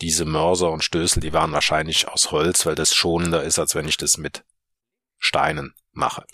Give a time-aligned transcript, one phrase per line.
[0.00, 3.88] diese Mörser und Stößel, die waren wahrscheinlich aus Holz, weil das schonender ist, als wenn
[3.88, 4.44] ich das mit
[5.18, 6.24] Steinen mache.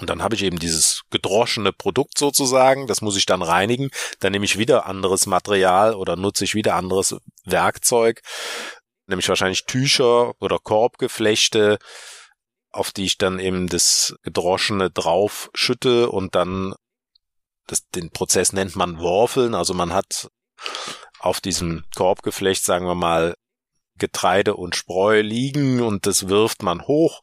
[0.00, 3.90] Und dann habe ich eben dieses gedroschene Produkt sozusagen, das muss ich dann reinigen.
[4.18, 8.22] Dann nehme ich wieder anderes Material oder nutze ich wieder anderes Werkzeug,
[9.06, 11.78] nämlich wahrscheinlich Tücher oder Korbgeflechte,
[12.70, 16.74] auf die ich dann eben das Gedroschene drauf schütte und dann
[17.66, 19.54] das, den Prozess nennt man Worfeln.
[19.54, 20.30] Also man hat
[21.20, 23.34] auf diesem Korbgeflecht, sagen wir mal,
[23.98, 27.20] Getreide und Spreu liegen und das wirft man hoch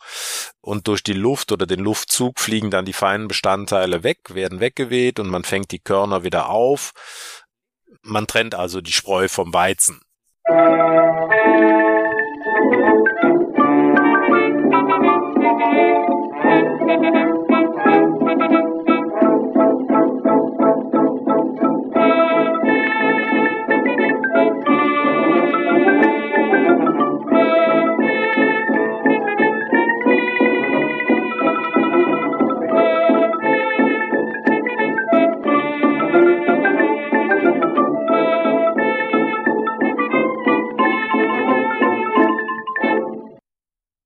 [0.62, 5.20] und durch die Luft oder den Luftzug fliegen dann die feinen Bestandteile weg, werden weggeweht
[5.20, 6.94] und man fängt die Körner wieder auf.
[8.04, 10.02] Man trennt also die Spreu vom Weizen.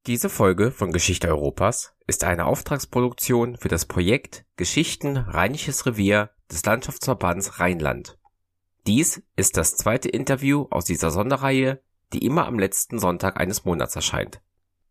[0.07, 6.65] Diese Folge von Geschichte Europas ist eine Auftragsproduktion für das Projekt Geschichten Rheinisches Revier des
[6.65, 8.17] Landschaftsverbands Rheinland.
[8.87, 13.95] Dies ist das zweite Interview aus dieser Sonderreihe, die immer am letzten Sonntag eines Monats
[13.95, 14.41] erscheint.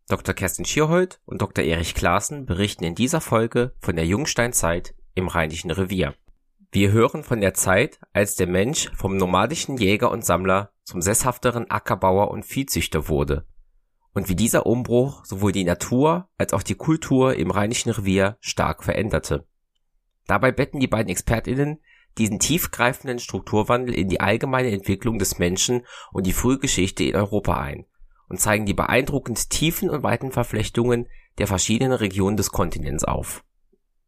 [0.07, 0.33] Dr.
[0.33, 1.65] Kerstin Schierhold und Dr.
[1.65, 6.15] Erich Klaassen berichten in dieser Folge von der Jungsteinzeit im Rheinischen Revier.
[6.71, 11.69] Wir hören von der Zeit, als der Mensch vom nomadischen Jäger und Sammler zum sesshafteren
[11.69, 13.45] Ackerbauer und Viehzüchter wurde
[14.13, 18.83] und wie dieser Umbruch sowohl die Natur als auch die Kultur im Rheinischen Revier stark
[18.83, 19.45] veränderte.
[20.27, 21.79] Dabei betten die beiden ExpertInnen
[22.17, 27.85] diesen tiefgreifenden Strukturwandel in die allgemeine Entwicklung des Menschen und die Frühgeschichte in Europa ein
[28.27, 33.43] und zeigen die beeindruckend tiefen und weiten Verflechtungen der verschiedenen Regionen des Kontinents auf.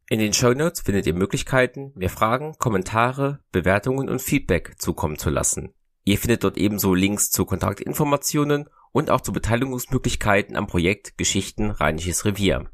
[0.08, 5.30] In den Show Notes findet ihr Möglichkeiten, mir Fragen, Kommentare, Bewertungen und Feedback zukommen zu
[5.30, 5.72] lassen.
[6.04, 12.24] Ihr findet dort ebenso Links zu Kontaktinformationen und auch zu Beteiligungsmöglichkeiten am Projekt Geschichten Rheinisches
[12.24, 12.70] Revier.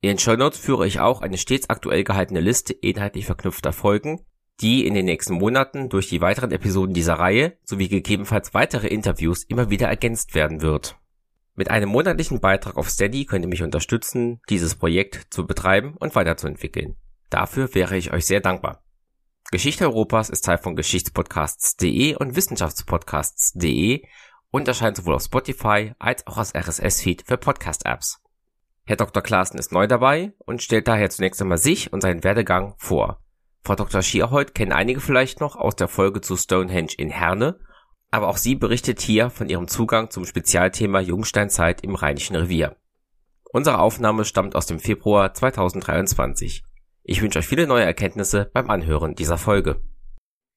[0.00, 4.24] In den Show Notes führe ich auch eine stets aktuell gehaltene Liste inhaltlich verknüpfter Folgen,
[4.60, 9.44] die in den nächsten Monaten durch die weiteren Episoden dieser Reihe sowie gegebenenfalls weitere Interviews
[9.44, 10.96] immer wieder ergänzt werden wird.
[11.54, 16.14] Mit einem monatlichen Beitrag auf Steady könnt ihr mich unterstützen, dieses Projekt zu betreiben und
[16.14, 16.96] weiterzuentwickeln.
[17.28, 18.82] Dafür wäre ich euch sehr dankbar.
[19.50, 24.04] Geschichte Europas ist Teil von Geschichtspodcasts.de und Wissenschaftspodcasts.de
[24.54, 28.20] und erscheint sowohl auf Spotify als auch als RSS-Feed für Podcast-Apps.
[28.84, 29.20] Herr Dr.
[29.20, 33.18] Klaassen ist neu dabei und stellt daher zunächst einmal sich und seinen Werdegang vor.
[33.64, 34.00] Frau Dr.
[34.00, 37.58] Schierhold kennen einige vielleicht noch aus der Folge zu Stonehenge in Herne,
[38.12, 42.76] aber auch sie berichtet hier von ihrem Zugang zum Spezialthema Jungsteinzeit im Rheinischen Revier.
[43.50, 46.62] Unsere Aufnahme stammt aus dem Februar 2023.
[47.02, 49.82] Ich wünsche euch viele neue Erkenntnisse beim Anhören dieser Folge.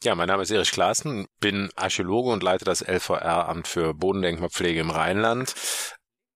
[0.04, 4.92] Ja, mein Name ist Erich Klaassen, bin Archäologe und leite das LVR-Amt für Bodendenkmalpflege im
[4.92, 5.56] Rheinland.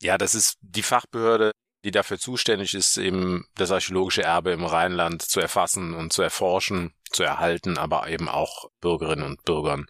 [0.01, 1.51] Ja, das ist die Fachbehörde,
[1.85, 6.95] die dafür zuständig ist, eben das archäologische Erbe im Rheinland zu erfassen und zu erforschen,
[7.11, 9.85] zu erhalten, aber eben auch Bürgerinnen und Bürgern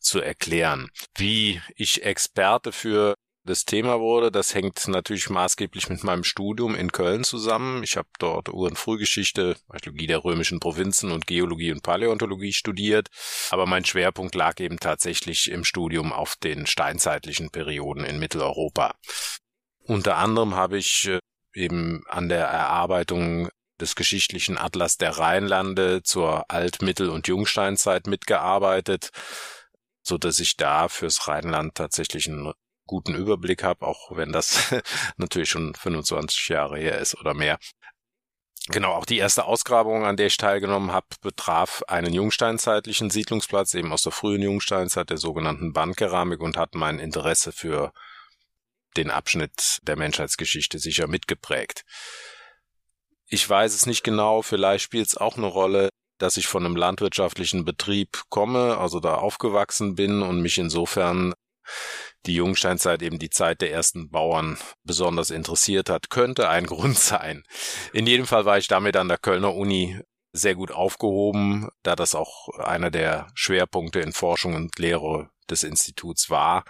[0.00, 0.90] zu erklären.
[1.16, 3.14] Wie ich Experte für
[3.44, 4.30] das Thema wurde.
[4.30, 7.82] Das hängt natürlich maßgeblich mit meinem Studium in Köln zusammen.
[7.82, 13.08] Ich habe dort Ur- und Frühgeschichte, Archäologie der römischen Provinzen und Geologie und Paläontologie studiert.
[13.50, 18.94] Aber mein Schwerpunkt lag eben tatsächlich im Studium auf den steinzeitlichen Perioden in Mitteleuropa.
[19.86, 21.18] Unter anderem habe ich äh,
[21.54, 23.50] eben an der Erarbeitung
[23.80, 29.10] des geschichtlichen Atlas der Rheinlande zur Alt-, Mittel- und Jungsteinzeit mitgearbeitet,
[30.02, 32.52] so dass ich da fürs Rheinland tatsächlich einen
[32.86, 34.74] guten Überblick habe, auch wenn das
[35.16, 37.58] natürlich schon 25 Jahre her ist oder mehr.
[38.68, 43.92] Genau, auch die erste Ausgrabung, an der ich teilgenommen habe, betraf einen jungsteinzeitlichen Siedlungsplatz, eben
[43.92, 47.92] aus der frühen Jungsteinzeit, der sogenannten Bandkeramik und hat mein Interesse für
[48.96, 51.84] den Abschnitt der Menschheitsgeschichte sicher mitgeprägt.
[53.26, 56.76] Ich weiß es nicht genau, vielleicht spielt es auch eine Rolle, dass ich von einem
[56.76, 61.34] landwirtschaftlichen Betrieb komme, also da aufgewachsen bin und mich insofern
[62.26, 67.44] die Jungsteinzeit eben die Zeit der ersten Bauern besonders interessiert hat, könnte ein Grund sein.
[67.92, 70.00] In jedem Fall war ich damit an der Kölner Uni
[70.32, 76.28] sehr gut aufgehoben, da das auch einer der Schwerpunkte in Forschung und Lehre des Instituts
[76.28, 76.64] war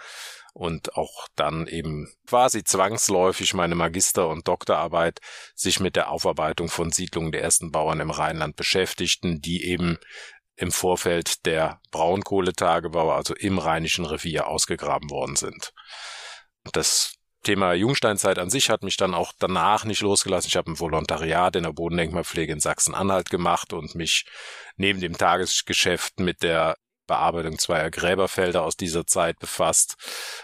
[0.53, 5.19] und auch dann eben quasi zwangsläufig meine Magister- und Doktorarbeit
[5.53, 9.97] sich mit der Aufarbeitung von Siedlungen der ersten Bauern im Rheinland beschäftigten, die eben
[10.55, 15.73] im Vorfeld der Braunkohletagebau, also im Rheinischen Revier, ausgegraben worden sind.
[16.71, 17.13] Das
[17.43, 20.47] Thema Jungsteinzeit an sich hat mich dann auch danach nicht losgelassen.
[20.47, 24.25] Ich habe ein Volontariat in der Bodendenkmalpflege in Sachsen-Anhalt gemacht und mich
[24.77, 26.75] neben dem Tagesgeschäft mit der
[27.05, 29.95] Bearbeitung zweier Gräberfelder aus dieser Zeit befasst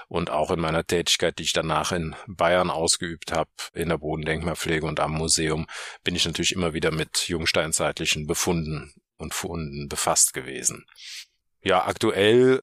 [0.09, 4.85] und auch in meiner Tätigkeit, die ich danach in Bayern ausgeübt habe, in der Bodendenkmalpflege
[4.85, 5.65] und am Museum,
[6.03, 10.85] bin ich natürlich immer wieder mit jungsteinzeitlichen Befunden und Funden befasst gewesen.
[11.62, 12.62] Ja, aktuell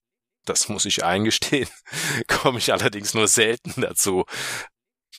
[0.49, 1.69] das muss ich eingestehen,
[2.27, 4.25] komme ich allerdings nur selten dazu,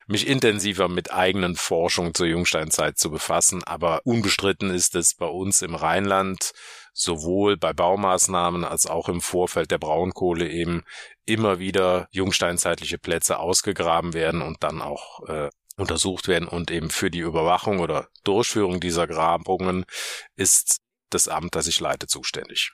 [0.08, 3.64] mich intensiver mit eigenen Forschungen zur Jungsteinzeit zu befassen.
[3.64, 6.52] Aber unbestritten ist es bei uns im Rheinland
[6.94, 10.84] sowohl bei Baumaßnahmen als auch im Vorfeld der Braunkohle eben
[11.26, 17.12] immer wieder jungsteinzeitliche Plätze ausgegraben werden und dann auch äh, untersucht werden und eben für
[17.12, 19.86] die Überwachung oder Durchführung dieser Grabungen
[20.36, 22.74] ist das Amt, das ich leite, zuständig.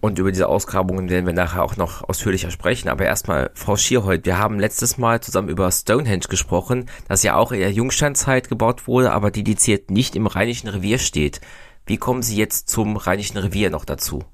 [0.00, 2.88] Und über diese Ausgrabungen werden wir nachher auch noch ausführlicher sprechen.
[2.88, 7.50] Aber erstmal, Frau Schierhold, wir haben letztes Mal zusammen über Stonehenge gesprochen, das ja auch
[7.50, 11.40] in der Jungsteinzeit gebaut wurde, aber dediziert nicht im Rheinischen Revier steht.
[11.84, 14.24] Wie kommen Sie jetzt zum Rheinischen Revier noch dazu?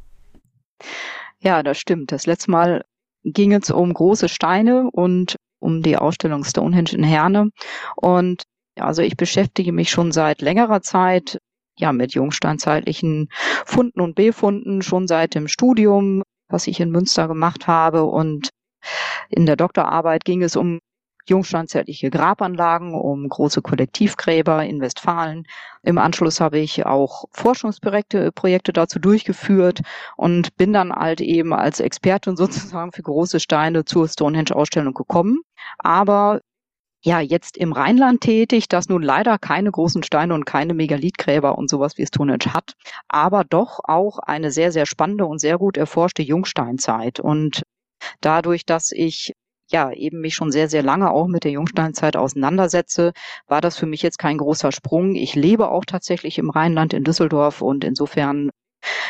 [1.38, 2.12] Ja, das stimmt.
[2.12, 2.85] Das letzte Mal
[3.23, 7.49] ging es um große Steine und um die Ausstellung Stonehenge in Herne.
[7.96, 8.43] Und
[8.79, 11.38] also ich beschäftige mich schon seit längerer Zeit
[11.79, 13.29] ja, mit jungsteinzeitlichen
[13.65, 18.05] Funden und Befunden schon seit dem Studium, was ich in Münster gemacht habe.
[18.05, 18.50] Und
[19.29, 20.81] in der Doktorarbeit ging es um
[21.26, 25.47] jungsteinzeitliche Grabanlagen, um große Kollektivgräber in Westfalen.
[25.82, 29.81] Im Anschluss habe ich auch Forschungsprojekte Projekte dazu durchgeführt
[30.17, 32.37] und bin dann halt eben als Expertin
[32.77, 35.41] sozusagen für große Steine zur Stonehenge-Ausstellung gekommen.
[35.79, 36.41] Aber
[37.05, 41.69] ja jetzt im Rheinland tätig, das nun leider keine großen Steine und keine Megalithgräber und
[41.69, 42.73] sowas wie Stonehenge hat,
[43.09, 47.21] aber doch auch eine sehr, sehr spannende und sehr gut erforschte Jungsteinzeit.
[47.21, 47.62] Und
[48.21, 49.35] dadurch, dass ich
[49.71, 53.12] ja eben mich schon sehr, sehr lange auch mit der Jungsteinzeit auseinandersetze,
[53.47, 55.15] war das für mich jetzt kein großer Sprung.
[55.15, 58.51] Ich lebe auch tatsächlich im Rheinland in Düsseldorf und insofern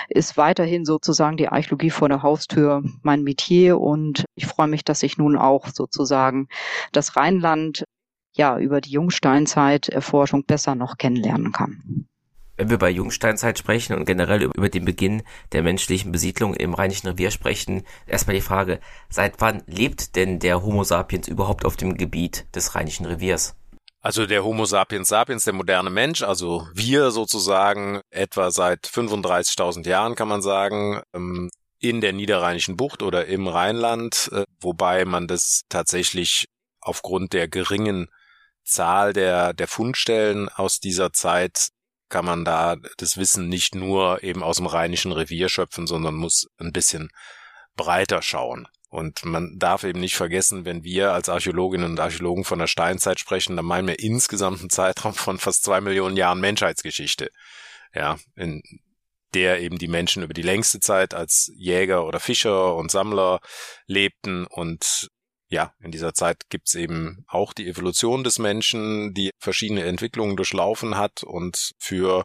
[0.08, 5.02] ist weiterhin sozusagen die Archäologie vor der Haustür mein Metier und ich freue mich, dass
[5.02, 6.48] ich nun auch sozusagen
[6.92, 7.84] das Rheinland
[8.36, 12.06] ja über die Jungsteinzeit-Erforschung besser noch kennenlernen kann.
[12.56, 17.08] Wenn wir bei Jungsteinzeit sprechen und generell über den Beginn der menschlichen Besiedlung im Rheinischen
[17.08, 18.78] Revier sprechen, erstmal die Frage,
[19.08, 23.56] seit wann lebt denn der Homo sapiens überhaupt auf dem Gebiet des Rheinischen Reviers?
[24.04, 30.14] Also der Homo sapiens sapiens, der moderne Mensch, also wir sozusagen etwa seit 35.000 Jahren
[30.14, 31.48] kann man sagen, ähm,
[31.78, 36.48] in der Niederrheinischen Bucht oder im Rheinland, äh, wobei man das tatsächlich
[36.82, 38.10] aufgrund der geringen
[38.62, 41.68] Zahl der, der Fundstellen aus dieser Zeit
[42.10, 46.46] kann man da das Wissen nicht nur eben aus dem Rheinischen Revier schöpfen, sondern muss
[46.58, 47.08] ein bisschen
[47.74, 48.68] breiter schauen.
[48.94, 53.18] Und man darf eben nicht vergessen, wenn wir als Archäologinnen und Archäologen von der Steinzeit
[53.18, 57.28] sprechen, dann meinen wir insgesamt einen Zeitraum von fast zwei Millionen Jahren Menschheitsgeschichte.
[57.92, 58.62] Ja, in
[59.34, 63.40] der eben die Menschen über die längste Zeit als Jäger oder Fischer und Sammler
[63.88, 65.08] lebten und
[65.48, 70.96] ja, in dieser Zeit gibt's eben auch die Evolution des Menschen, die verschiedene Entwicklungen durchlaufen
[70.96, 72.24] hat und für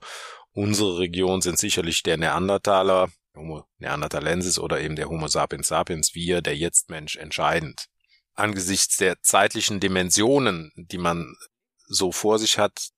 [0.51, 6.41] unsere Region sind sicherlich der Neandertaler Homo neanderthalensis oder eben der Homo sapiens sapiens, wir,
[6.41, 7.85] der Jetzt-Mensch, entscheidend.
[8.35, 11.35] Angesichts der zeitlichen Dimensionen, die man
[11.87, 12.89] so vor sich hat,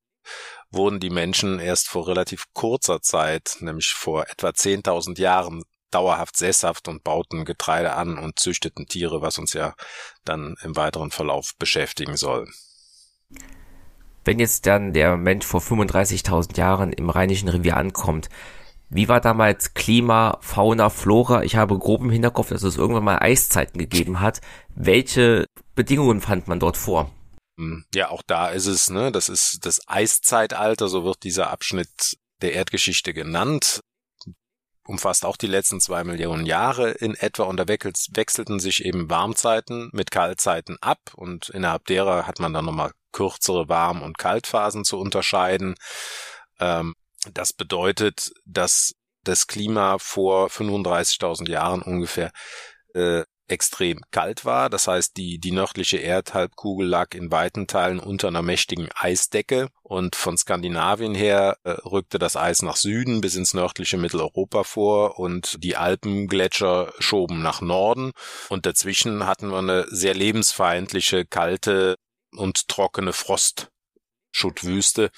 [0.70, 6.88] wurden die Menschen erst vor relativ kurzer Zeit, nämlich vor etwa 10.000 Jahren, dauerhaft sesshaft
[6.88, 9.75] und bauten Getreide an und züchteten Tiere, was uns ja
[10.24, 12.48] dann im weiteren Verlauf beschäftigen soll.
[14.24, 18.29] Wenn jetzt dann der Mensch vor 35.000 Jahren im Rheinischen Revier ankommt,
[18.93, 21.43] wie war damals Klima, Fauna, Flora?
[21.43, 24.41] Ich habe grob im Hinterkopf, dass es irgendwann mal Eiszeiten gegeben hat.
[24.75, 25.45] Welche
[25.75, 27.10] Bedingungen fand man dort vor?
[27.57, 32.17] Hm, ja, auch da ist es, ne, das ist das Eiszeitalter, so wird dieser Abschnitt
[32.41, 33.79] der Erdgeschichte genannt.
[34.86, 39.89] Umfasst auch die letzten zwei Millionen Jahre in etwa und da wechselten sich eben Warmzeiten
[39.93, 45.00] mit Kaltzeiten ab und innerhalb derer hat man dann nochmal kürzere Warm- und Kaltphasen zu
[45.00, 45.75] unterscheiden.
[46.60, 46.93] Ähm,
[47.34, 52.32] das bedeutet, dass das Klima vor 35.000 Jahren ungefähr
[52.94, 54.70] äh, extrem kalt war.
[54.70, 60.16] Das heißt, die, die nördliche Erdhalbkugel lag in weiten Teilen unter einer mächtigen Eisdecke und
[60.16, 65.63] von Skandinavien her äh, rückte das Eis nach Süden bis ins nördliche Mitteleuropa vor und
[65.63, 68.13] die Alpengletscher schoben nach Norden
[68.50, 71.98] und dazwischen hatten wir eine sehr lebensfeindliche, kalte
[72.34, 75.12] und trockene Frostschuttwüste,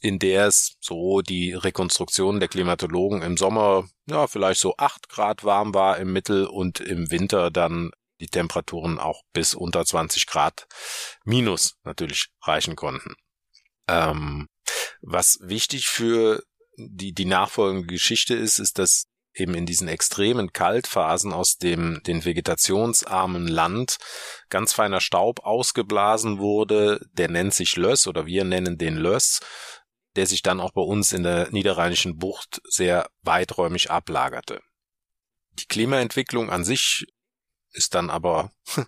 [0.00, 5.44] in der es so die Rekonstruktion der Klimatologen im Sommer ja vielleicht so acht Grad
[5.44, 7.90] warm war im Mittel und im Winter dann
[8.20, 10.66] die Temperaturen auch bis unter 20 Grad
[11.24, 13.14] minus natürlich reichen konnten.
[13.88, 14.48] Ähm,
[15.00, 16.42] was wichtig für
[16.76, 22.24] die, die nachfolgende Geschichte ist, ist, dass eben in diesen extremen Kaltphasen aus dem den
[22.24, 23.98] vegetationsarmen Land
[24.48, 29.40] ganz feiner Staub ausgeblasen wurde, der nennt sich Löss oder wir nennen den Löss,
[30.16, 34.60] der sich dann auch bei uns in der niederrheinischen Bucht sehr weiträumig ablagerte.
[35.52, 37.06] Die Klimaentwicklung an sich
[37.72, 38.50] ist dann aber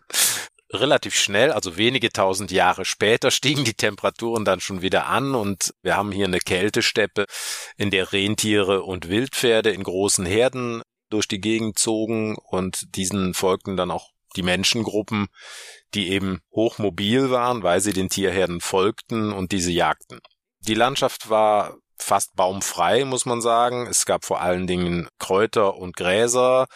[0.72, 5.74] relativ schnell, also wenige tausend Jahre später, stiegen die Temperaturen dann schon wieder an und
[5.82, 7.26] wir haben hier eine Kältesteppe,
[7.76, 13.76] in der Rentiere und Wildpferde in großen Herden durch die Gegend zogen und diesen folgten
[13.76, 15.28] dann auch die Menschengruppen,
[15.94, 20.20] die eben hochmobil waren, weil sie den Tierherden folgten und diese jagten.
[20.66, 23.86] Die Landschaft war fast baumfrei, muss man sagen.
[23.86, 26.66] Es gab vor allen Dingen Kräuter und Gräser,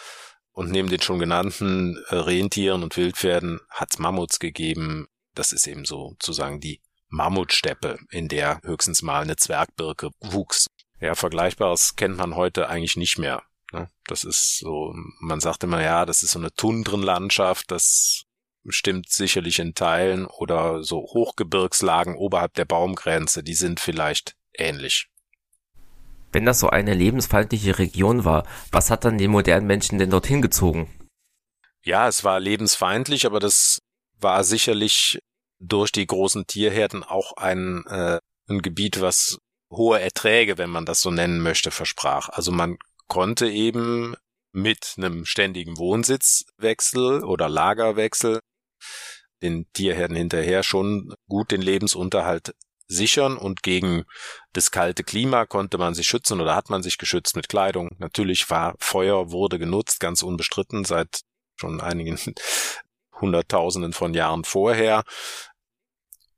[0.56, 5.06] und neben den schon genannten äh, Rentieren und Wildpferden hat's Mammuts gegeben.
[5.34, 10.68] Das ist eben sozusagen die Mammutsteppe, in der höchstens mal eine Zwergbirke wuchs.
[10.98, 13.42] Ja, Vergleichbares kennt man heute eigentlich nicht mehr.
[13.70, 13.90] Ne?
[14.06, 18.24] Das ist so, man sagt immer, ja, das ist so eine Tundrenlandschaft, das
[18.68, 25.08] stimmt sicherlich in Teilen oder so Hochgebirgslagen oberhalb der Baumgrenze, die sind vielleicht ähnlich.
[26.32, 30.42] Wenn das so eine lebensfeindliche Region war, was hat dann den modernen Menschen denn dorthin
[30.42, 30.88] gezogen?
[31.82, 33.78] Ja, es war lebensfeindlich, aber das
[34.18, 35.18] war sicherlich
[35.60, 38.18] durch die großen Tierherden auch ein, äh,
[38.48, 39.38] ein Gebiet, was
[39.70, 42.28] hohe Erträge, wenn man das so nennen möchte, versprach.
[42.28, 42.76] Also man
[43.08, 44.14] konnte eben
[44.52, 48.40] mit einem ständigen Wohnsitzwechsel oder Lagerwechsel
[49.42, 52.54] den Tierherden hinterher schon gut den Lebensunterhalt
[52.88, 54.04] sichern und gegen
[54.52, 57.90] das kalte Klima konnte man sich schützen oder hat man sich geschützt mit Kleidung.
[57.98, 61.20] Natürlich war Feuer wurde genutzt, ganz unbestritten seit
[61.56, 62.18] schon einigen
[63.20, 65.04] Hunderttausenden von Jahren vorher.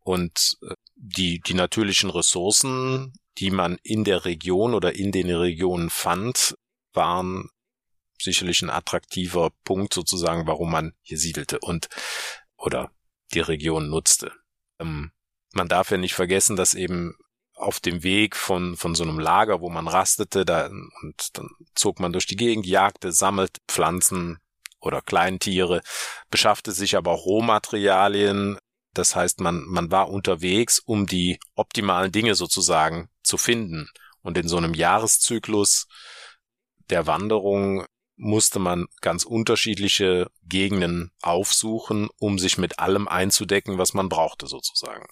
[0.00, 5.90] Und äh, die, die natürlichen Ressourcen, die man in der Region oder in den Regionen
[5.90, 6.56] fand,
[6.92, 7.50] waren
[8.22, 11.88] sicherlich ein attraktiver Punkt sozusagen, warum man hier siedelte und
[12.56, 12.90] oder
[13.32, 14.32] die Region nutzte.
[14.80, 15.12] Ähm,
[15.52, 17.16] man darf ja nicht vergessen, dass eben
[17.54, 21.98] auf dem Weg von, von so einem Lager, wo man rastete, da, und dann zog
[22.00, 24.38] man durch die Gegend, jagte, sammelte Pflanzen
[24.80, 25.82] oder Kleintiere,
[26.30, 28.58] beschaffte sich aber auch Rohmaterialien.
[28.94, 33.90] Das heißt, man, man war unterwegs, um die optimalen Dinge sozusagen zu finden.
[34.22, 35.86] Und in so einem Jahreszyklus
[36.90, 37.86] der Wanderung
[38.18, 45.06] musste man ganz unterschiedliche Gegenden aufsuchen, um sich mit allem einzudecken, was man brauchte sozusagen.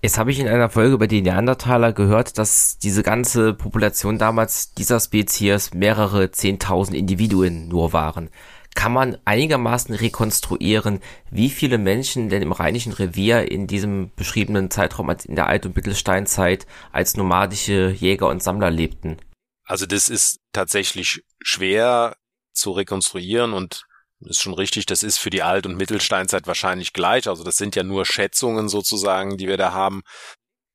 [0.00, 4.74] Jetzt habe ich in einer Folge über die Neandertaler gehört, dass diese ganze Population damals
[4.74, 8.28] dieser Spezies mehrere zehntausend Individuen nur waren.
[8.74, 15.08] Kann man einigermaßen rekonstruieren, wie viele Menschen denn im Rheinischen Revier in diesem beschriebenen Zeitraum
[15.08, 19.18] als in der Alt- und Mittelsteinzeit als nomadische Jäger und Sammler lebten?
[19.64, 22.16] Also das ist tatsächlich schwer
[22.52, 23.84] zu rekonstruieren und
[24.20, 27.28] ist schon richtig, das ist für die Alt- und Mittelsteinzeit wahrscheinlich gleich.
[27.28, 30.02] Also das sind ja nur Schätzungen sozusagen, die wir da haben.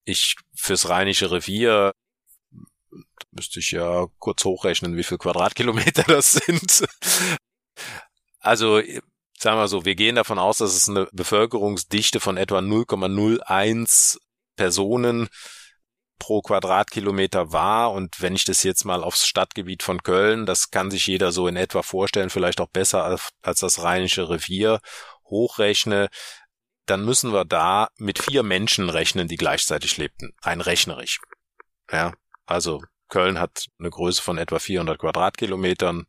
[0.04, 1.94] Ich fürs Rheinische Revier
[3.32, 6.86] müsste ich ja kurz hochrechnen, wie viel Quadratkilometer das sind.
[8.40, 8.82] Also
[9.38, 14.18] sagen wir so, wir gehen davon aus, dass es eine Bevölkerungsdichte von etwa 0,01
[14.56, 15.30] Personen
[16.20, 17.92] pro Quadratkilometer war.
[17.92, 21.48] Und wenn ich das jetzt mal aufs Stadtgebiet von Köln, das kann sich jeder so
[21.48, 24.80] in etwa vorstellen, vielleicht auch besser als, als das Rheinische Revier,
[25.26, 26.10] hochrechne,
[26.86, 30.34] dann müssen wir da mit vier Menschen rechnen, die gleichzeitig lebten.
[30.42, 31.20] Rein rechnerisch.
[31.92, 32.14] Ja,
[32.46, 36.06] also Köln hat eine Größe von etwa 400 Quadratkilometern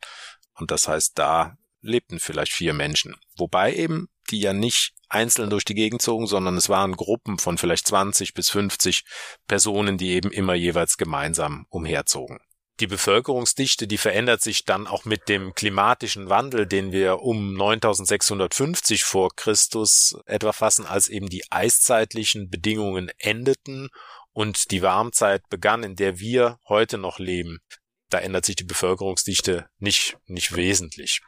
[0.55, 3.17] und das heißt, da lebten vielleicht vier Menschen.
[3.37, 7.59] Wobei eben die ja nicht einzeln durch die Gegend zogen, sondern es waren Gruppen von
[7.59, 9.05] vielleicht 20 bis 50
[9.47, 12.39] Personen, die eben immer jeweils gemeinsam umherzogen.
[12.81, 19.03] Die Bevölkerungsdichte, die verändert sich dann auch mit dem klimatischen Wandel, den wir um 9650
[19.03, 23.89] vor Christus etwa fassen, als eben die eiszeitlichen Bedingungen endeten
[24.33, 27.59] und die Warmzeit begann, in der wir heute noch leben.
[28.11, 31.21] Da ändert sich die Bevölkerungsdichte nicht, nicht wesentlich.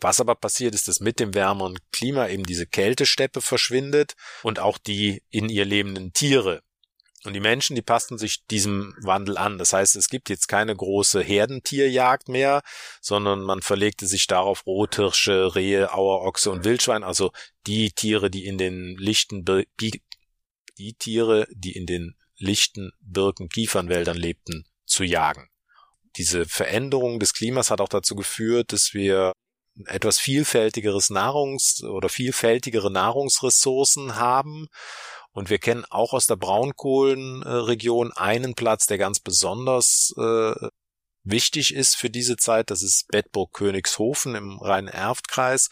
[0.00, 4.78] Was aber passiert ist, dass mit dem wärmeren Klima eben diese Kältesteppe verschwindet und auch
[4.78, 6.62] die in ihr lebenden Tiere.
[7.24, 9.58] Und die Menschen, die passten sich diesem Wandel an.
[9.58, 12.62] Das heißt, es gibt jetzt keine große Herdentierjagd mehr,
[13.00, 17.32] sondern man verlegte sich darauf Rothirsche, Rehe, Auerochse und Wildschwein, also
[17.66, 19.44] die Tiere, die in den lichten,
[20.78, 25.48] die Tiere, die in den lichten Birken, Kiefernwäldern lebten, zu jagen.
[26.16, 29.32] Diese Veränderung des Klimas hat auch dazu geführt, dass wir
[29.84, 34.68] etwas vielfältigeres Nahrungs- oder vielfältigere Nahrungsressourcen haben.
[35.32, 40.54] Und wir kennen auch aus der Braunkohlenregion einen Platz, der ganz besonders äh,
[41.24, 42.70] wichtig ist für diese Zeit.
[42.70, 45.68] Das ist Bedburg-Königshofen im Rhein-Erft-Kreis.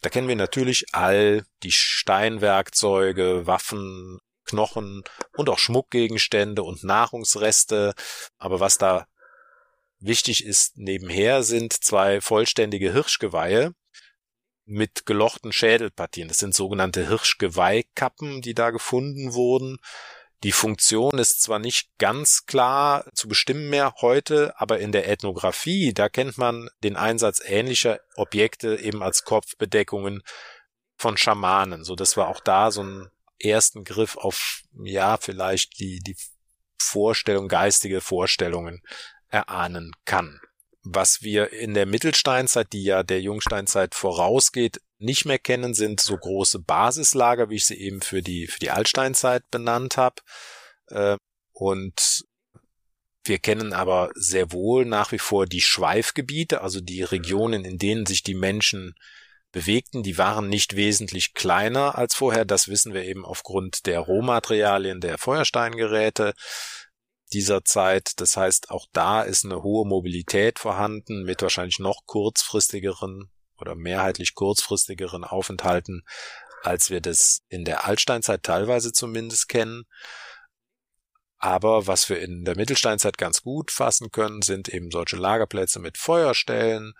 [0.00, 5.02] Da kennen wir natürlich all die Steinwerkzeuge, Waffen, Knochen
[5.36, 7.92] und auch Schmuckgegenstände und Nahrungsreste.
[8.38, 9.06] Aber was da
[9.98, 13.74] wichtig ist nebenher sind zwei vollständige Hirschgeweihe
[14.64, 16.28] mit gelochten Schädelpartien.
[16.28, 19.78] Das sind sogenannte Hirschgeweihkappen, die da gefunden wurden.
[20.42, 25.94] Die Funktion ist zwar nicht ganz klar zu bestimmen mehr heute, aber in der Ethnographie,
[25.94, 30.22] da kennt man den Einsatz ähnlicher Objekte eben als Kopfbedeckungen
[30.98, 36.00] von Schamanen, so dass wir auch da so einen ersten Griff auf, ja, vielleicht die,
[36.00, 36.16] die
[36.78, 38.82] Vorstellung, geistige Vorstellungen
[39.28, 40.40] erahnen kann.
[40.82, 46.16] Was wir in der Mittelsteinzeit, die ja der Jungsteinzeit vorausgeht, nicht mehr kennen, sind so
[46.16, 50.22] große Basislager, wie ich sie eben für die, für die Altsteinzeit benannt habe.
[50.88, 51.16] Äh,
[51.52, 52.24] und
[53.24, 58.06] wir kennen aber sehr wohl nach wie vor die Schweifgebiete, also die Regionen, in denen
[58.06, 58.94] sich die Menschen
[59.50, 60.02] bewegten.
[60.02, 62.44] Die waren nicht wesentlich kleiner als vorher.
[62.44, 66.34] Das wissen wir eben aufgrund der Rohmaterialien der Feuersteingeräte
[67.32, 68.20] dieser Zeit.
[68.20, 74.34] Das heißt, auch da ist eine hohe Mobilität vorhanden mit wahrscheinlich noch kurzfristigeren oder mehrheitlich
[74.34, 76.04] kurzfristigeren Aufenthalten,
[76.62, 79.84] als wir das in der Altsteinzeit teilweise zumindest kennen.
[81.38, 85.98] Aber was wir in der Mittelsteinzeit ganz gut fassen können, sind eben solche Lagerplätze mit
[85.98, 86.94] Feuerstellen.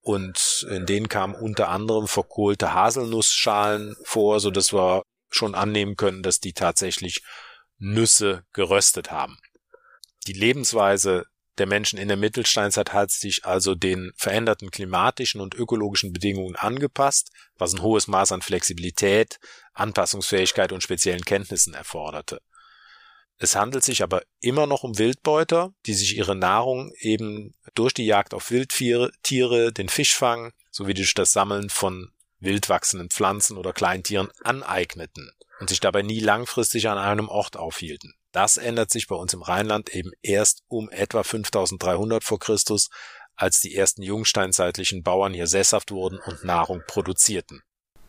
[0.00, 6.22] Und in denen kamen unter anderem verkohlte Haselnussschalen vor, so dass wir schon annehmen können,
[6.22, 7.22] dass die tatsächlich
[7.78, 9.38] Nüsse geröstet haben.
[10.26, 11.26] Die Lebensweise
[11.58, 17.30] der Menschen in der Mittelsteinzeit hat sich also den veränderten klimatischen und ökologischen Bedingungen angepasst,
[17.56, 19.38] was ein hohes Maß an Flexibilität,
[19.72, 22.40] Anpassungsfähigkeit und speziellen Kenntnissen erforderte.
[23.38, 28.06] Es handelt sich aber immer noch um Wildbeuter, die sich ihre Nahrung eben durch die
[28.06, 35.30] Jagd auf Wildtiere, den Fischfang sowie durch das Sammeln von wildwachsenden Pflanzen oder Kleintieren aneigneten
[35.60, 38.14] und sich dabei nie langfristig an einem Ort aufhielten.
[38.32, 42.90] Das ändert sich bei uns im Rheinland eben erst um etwa 5300 vor Christus,
[43.36, 47.62] als die ersten jungsteinzeitlichen Bauern hier sesshaft wurden und Nahrung produzierten.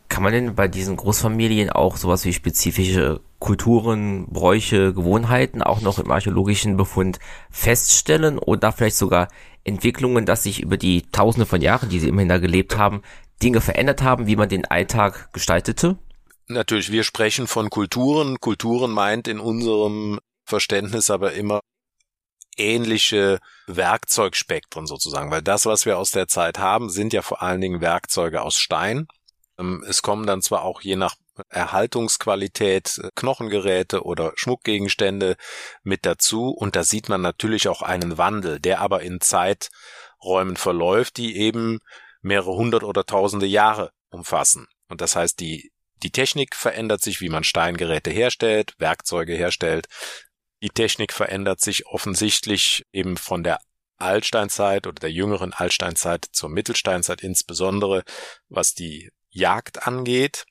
[0.08, 5.98] Kann man denn bei diesen Großfamilien auch sowas wie spezifische Kulturen, Bräuche, Gewohnheiten auch noch
[5.98, 7.18] im archäologischen Befund
[7.50, 9.28] feststellen oder vielleicht sogar
[9.64, 13.02] Entwicklungen, dass sich über die Tausende von Jahren, die sie immerhin da gelebt haben,
[13.42, 15.98] Dinge verändert haben, wie man den Alltag gestaltete?
[16.48, 18.38] Natürlich, wir sprechen von Kulturen.
[18.38, 21.60] Kulturen meint in unserem Verständnis aber immer
[22.56, 27.60] ähnliche Werkzeugspektren sozusagen, weil das, was wir aus der Zeit haben, sind ja vor allen
[27.60, 29.06] Dingen Werkzeuge aus Stein.
[29.58, 31.16] Ähm, es kommen dann zwar auch je nach
[31.48, 35.36] Erhaltungsqualität äh, Knochengeräte oder Schmuckgegenstände
[35.82, 41.16] mit dazu und da sieht man natürlich auch einen Wandel, der aber in Zeiträumen verläuft,
[41.18, 41.80] die eben
[42.22, 44.66] mehrere hundert oder tausende Jahre umfassen.
[44.88, 49.86] Und das heißt, die, die Technik verändert sich, wie man Steingeräte herstellt, Werkzeuge herstellt.
[50.62, 53.60] Die Technik verändert sich offensichtlich eben von der
[53.98, 58.04] Altsteinzeit oder der jüngeren Altsteinzeit zur Mittelsteinzeit insbesondere,
[58.48, 60.44] was die Jagd angeht.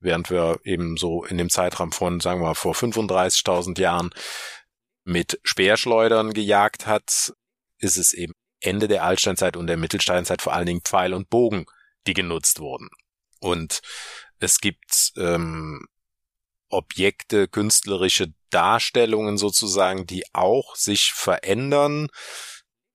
[0.00, 4.10] Während wir eben so in dem Zeitraum von, sagen wir mal, vor 35.000 Jahren
[5.04, 7.32] mit Speerschleudern gejagt hat,
[7.78, 11.66] ist es eben Ende der Altsteinzeit und der Mittelsteinzeit vor allen Dingen Pfeil und Bogen,
[12.06, 12.88] die genutzt wurden.
[13.40, 13.80] Und
[14.40, 15.86] es gibt ähm,
[16.68, 22.08] Objekte, künstlerische Darstellungen sozusagen, die auch sich verändern.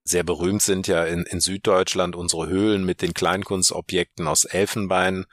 [0.03, 5.25] Sehr berühmt sind ja in, in Süddeutschland unsere Höhlen mit den Kleinkunstobjekten aus Elfenbein,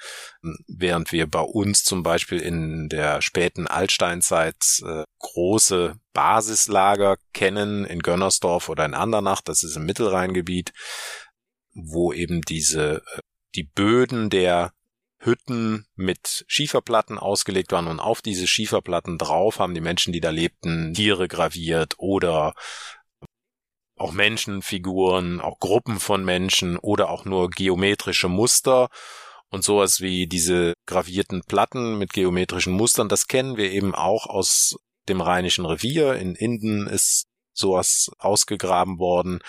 [0.66, 8.00] während wir bei uns zum Beispiel in der späten Altsteinzeit äh, große Basislager kennen, in
[8.00, 10.72] Gönnersdorf oder in Andernach, das ist im Mittelrheingebiet,
[11.72, 13.20] wo eben diese, äh,
[13.54, 14.72] die Böden der
[15.26, 20.30] Hütten mit Schieferplatten ausgelegt waren und auf diese Schieferplatten drauf haben die Menschen, die da
[20.30, 22.54] lebten, Tiere graviert oder
[23.96, 28.88] auch Menschenfiguren, auch Gruppen von Menschen oder auch nur geometrische Muster
[29.50, 34.76] und sowas wie diese gravierten Platten mit geometrischen Mustern, das kennen wir eben auch aus
[35.08, 36.14] dem Rheinischen Revier.
[36.14, 39.40] In Inden ist sowas ausgegraben worden,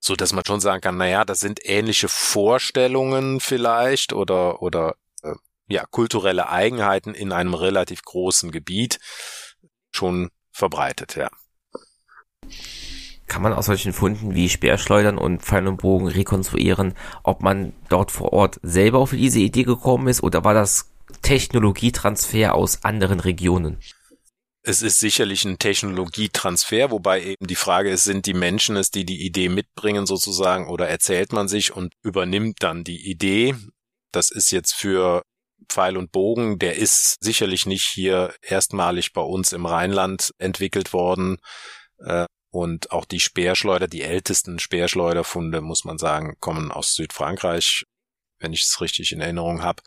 [0.00, 5.34] so dass man schon sagen kann, naja, das sind ähnliche Vorstellungen vielleicht oder, oder, äh,
[5.68, 8.98] ja, kulturelle Eigenheiten in einem relativ großen Gebiet
[9.92, 11.30] schon verbreitet, ja.
[13.26, 18.10] Kann man aus solchen Funden wie Speerschleudern und Pfeil und Bogen rekonstruieren, ob man dort
[18.10, 20.90] vor Ort selber auf diese Idee gekommen ist oder war das
[21.22, 23.78] Technologietransfer aus anderen Regionen?
[24.62, 29.06] Es ist sicherlich ein Technologietransfer, wobei eben die Frage ist, sind die Menschen es, die
[29.06, 33.54] die Idee mitbringen sozusagen oder erzählt man sich und übernimmt dann die Idee?
[34.12, 35.22] Das ist jetzt für
[35.68, 41.38] Pfeil und Bogen, der ist sicherlich nicht hier erstmalig bei uns im Rheinland entwickelt worden.
[41.98, 47.84] Äh, und auch die Speerschleuder, die ältesten Speerschleuderfunde, muss man sagen, kommen aus Südfrankreich,
[48.40, 49.82] wenn ich es richtig in Erinnerung habe.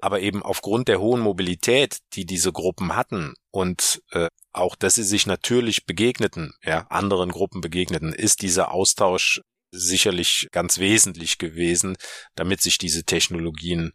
[0.00, 5.04] Aber eben aufgrund der hohen Mobilität, die diese Gruppen hatten und äh, auch, dass sie
[5.04, 11.96] sich natürlich begegneten, ja, anderen Gruppen begegneten, ist dieser Austausch sicherlich ganz wesentlich gewesen,
[12.34, 13.92] damit sich diese Technologien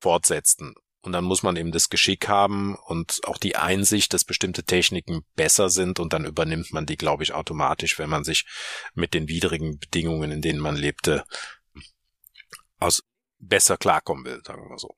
[0.00, 0.74] fortsetzten.
[1.02, 5.24] Und dann muss man eben das Geschick haben und auch die Einsicht, dass bestimmte Techniken
[5.36, 8.46] besser sind und dann übernimmt man die, glaube ich, automatisch, wenn man sich
[8.94, 11.24] mit den widrigen Bedingungen, in denen man lebte,
[12.80, 13.04] aus
[13.38, 14.94] besser klarkommen will, sagen wir so.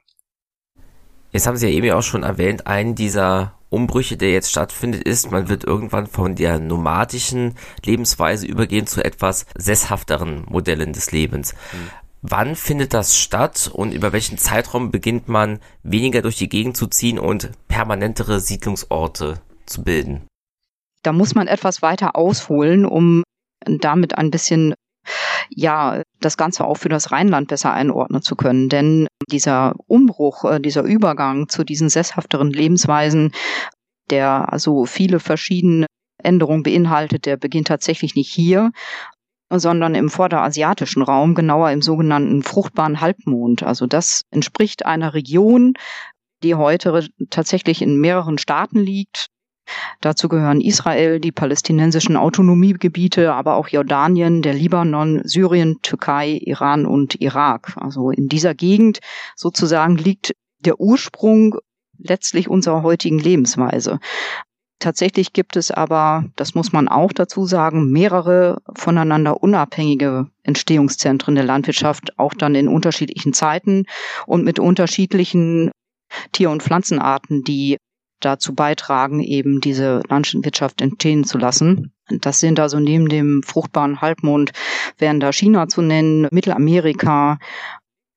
[1.33, 5.31] Jetzt haben Sie ja eben auch schon erwähnt, einen dieser Umbrüche, der jetzt stattfindet, ist,
[5.31, 11.55] man wird irgendwann von der nomadischen Lebensweise übergehen zu etwas sesshafteren Modellen des Lebens.
[11.71, 11.91] Hm.
[12.23, 16.87] Wann findet das statt und über welchen Zeitraum beginnt man weniger durch die Gegend zu
[16.89, 20.27] ziehen und permanentere Siedlungsorte zu bilden?
[21.03, 23.23] Da muss man etwas weiter ausholen, um
[23.65, 24.75] damit ein bisschen
[25.49, 28.69] ja, das Ganze auch für das Rheinland besser einordnen zu können.
[28.69, 33.33] Denn dieser Umbruch, äh, dieser Übergang zu diesen sesshafteren Lebensweisen,
[34.11, 35.87] der also viele verschiedene
[36.23, 38.71] Änderungen beinhaltet, der beginnt tatsächlich nicht hier,
[39.53, 43.63] sondern im vorderasiatischen Raum, genauer im sogenannten fruchtbaren Halbmond.
[43.63, 45.75] Also das entspricht einer Region,
[46.43, 49.27] die heute tatsächlich in mehreren Staaten liegt.
[50.01, 57.21] Dazu gehören Israel, die palästinensischen Autonomiegebiete, aber auch Jordanien, der Libanon, Syrien, Türkei, Iran und
[57.21, 57.73] Irak.
[57.77, 59.01] Also in dieser Gegend
[59.37, 61.57] sozusagen liegt der Ursprung
[61.99, 63.99] letztlich unserer heutigen Lebensweise.
[64.81, 71.45] Tatsächlich gibt es aber, das muss man auch dazu sagen, mehrere voneinander unabhängige Entstehungszentren der
[71.45, 73.85] Landwirtschaft, auch dann in unterschiedlichen Zeiten
[74.27, 75.71] und mit unterschiedlichen
[76.33, 77.77] Tier- und Pflanzenarten, die
[78.21, 81.93] dazu beitragen, eben diese Landwirtschaft entstehen zu lassen.
[82.09, 84.53] Das sind also neben dem fruchtbaren Halbmond
[84.99, 87.39] wären da China zu nennen, Mittelamerika,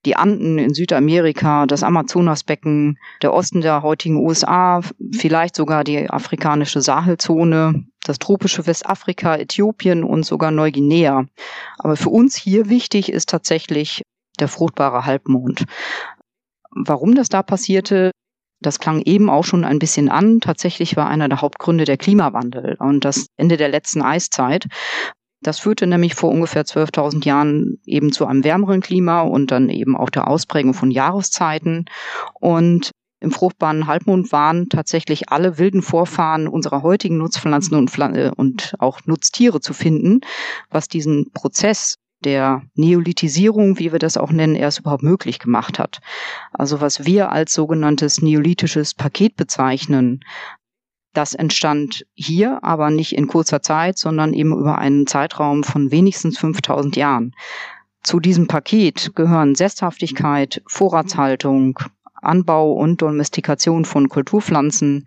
[0.05, 6.81] die Anden in Südamerika, das Amazonasbecken, der Osten der heutigen USA, vielleicht sogar die afrikanische
[6.81, 11.25] Sahelzone, das tropische Westafrika, Äthiopien und sogar Neuguinea.
[11.77, 14.03] Aber für uns hier wichtig ist tatsächlich
[14.39, 15.63] der fruchtbare Halbmond.
[16.71, 18.11] Warum das da passierte,
[18.65, 20.39] das klang eben auch schon ein bisschen an.
[20.39, 24.67] Tatsächlich war einer der Hauptgründe der Klimawandel und das Ende der letzten Eiszeit.
[25.41, 29.97] Das führte nämlich vor ungefähr 12.000 Jahren eben zu einem wärmeren Klima und dann eben
[29.97, 31.85] auch der Ausprägung von Jahreszeiten.
[32.39, 38.75] Und im fruchtbaren Halbmond waren tatsächlich alle wilden Vorfahren unserer heutigen Nutzpflanzen und, äh, und
[38.79, 40.21] auch Nutztiere zu finden,
[40.69, 46.01] was diesen Prozess der Neolithisierung, wie wir das auch nennen, erst überhaupt möglich gemacht hat.
[46.51, 50.21] Also was wir als sogenanntes neolithisches Paket bezeichnen,
[51.13, 56.39] das entstand hier, aber nicht in kurzer Zeit, sondern eben über einen Zeitraum von wenigstens
[56.39, 57.35] 5000 Jahren.
[58.01, 61.79] Zu diesem Paket gehören Sesshaftigkeit, Vorratshaltung,
[62.23, 65.05] Anbau und Domestikation von Kulturpflanzen,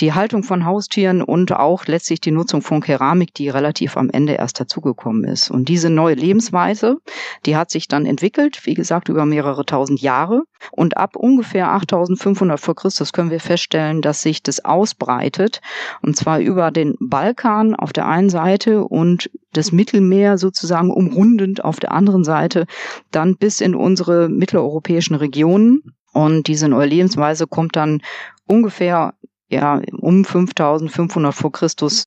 [0.00, 4.34] die Haltung von Haustieren und auch letztlich die Nutzung von Keramik, die relativ am Ende
[4.34, 5.50] erst dazugekommen ist.
[5.50, 6.98] Und diese neue Lebensweise,
[7.46, 10.42] die hat sich dann entwickelt, wie gesagt, über mehrere tausend Jahre.
[10.72, 15.60] Und ab ungefähr 8500 vor Christus können wir feststellen, dass sich das ausbreitet.
[16.02, 21.80] Und zwar über den Balkan auf der einen Seite und das Mittelmeer sozusagen umrundend auf
[21.80, 22.66] der anderen Seite,
[23.10, 25.94] dann bis in unsere mitteleuropäischen Regionen.
[26.12, 28.02] Und diese neue Lebensweise kommt dann
[28.46, 29.14] ungefähr
[29.48, 32.04] ja um 5500 vor Christus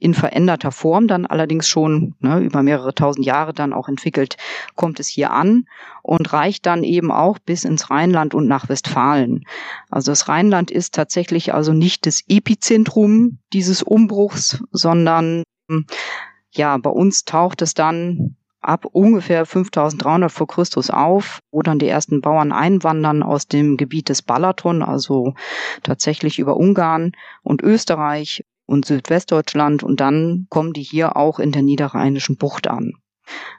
[0.00, 4.36] in veränderter Form dann allerdings schon ne, über mehrere tausend Jahre dann auch entwickelt,
[4.74, 5.66] kommt es hier an
[6.02, 9.44] und reicht dann eben auch bis ins Rheinland und nach Westfalen.
[9.90, 15.44] Also das Rheinland ist tatsächlich also nicht das Epizentrum dieses Umbruchs, sondern
[16.50, 21.88] ja, bei uns taucht es dann ab ungefähr 5300 vor Christus auf, wo dann die
[21.88, 25.34] ersten Bauern einwandern aus dem Gebiet des Balaton, also
[25.82, 31.62] tatsächlich über Ungarn und Österreich und Südwestdeutschland und dann kommen die hier auch in der
[31.62, 32.92] niederrheinischen Bucht an.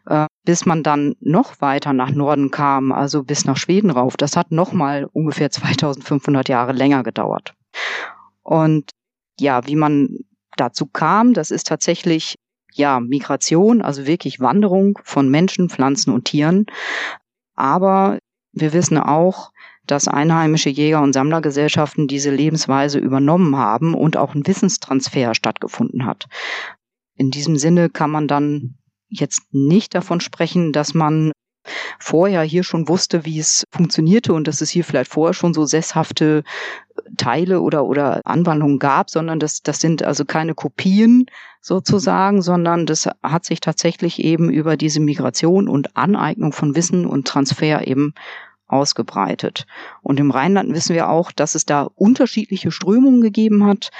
[0.05, 4.35] Äh, bis man dann noch weiter nach Norden kam, also bis nach Schweden rauf, das
[4.35, 7.53] hat nochmal ungefähr 2500 Jahre länger gedauert.
[8.43, 8.91] Und
[9.39, 10.17] ja, wie man
[10.57, 12.35] dazu kam, das ist tatsächlich
[12.73, 16.65] ja Migration, also wirklich Wanderung von Menschen, Pflanzen und Tieren.
[17.55, 18.19] Aber
[18.53, 19.51] wir wissen auch,
[19.87, 26.27] dass einheimische Jäger- und Sammlergesellschaften diese Lebensweise übernommen haben und auch ein Wissenstransfer stattgefunden hat.
[27.15, 28.77] In diesem Sinne kann man dann
[29.09, 31.31] jetzt nicht davon sprechen, dass man
[31.99, 35.65] vorher hier schon wusste, wie es funktionierte und dass es hier vielleicht vorher schon so
[35.65, 36.43] sesshafte
[37.17, 41.25] Teile oder, oder Anwandlungen gab, sondern das, das sind also keine Kopien
[41.61, 47.27] sozusagen, sondern das hat sich tatsächlich eben über diese Migration und Aneignung von Wissen und
[47.27, 48.13] Transfer eben
[48.67, 49.65] ausgebreitet.
[50.01, 53.91] Und im Rheinland wissen wir auch, dass es da unterschiedliche Strömungen gegeben hat,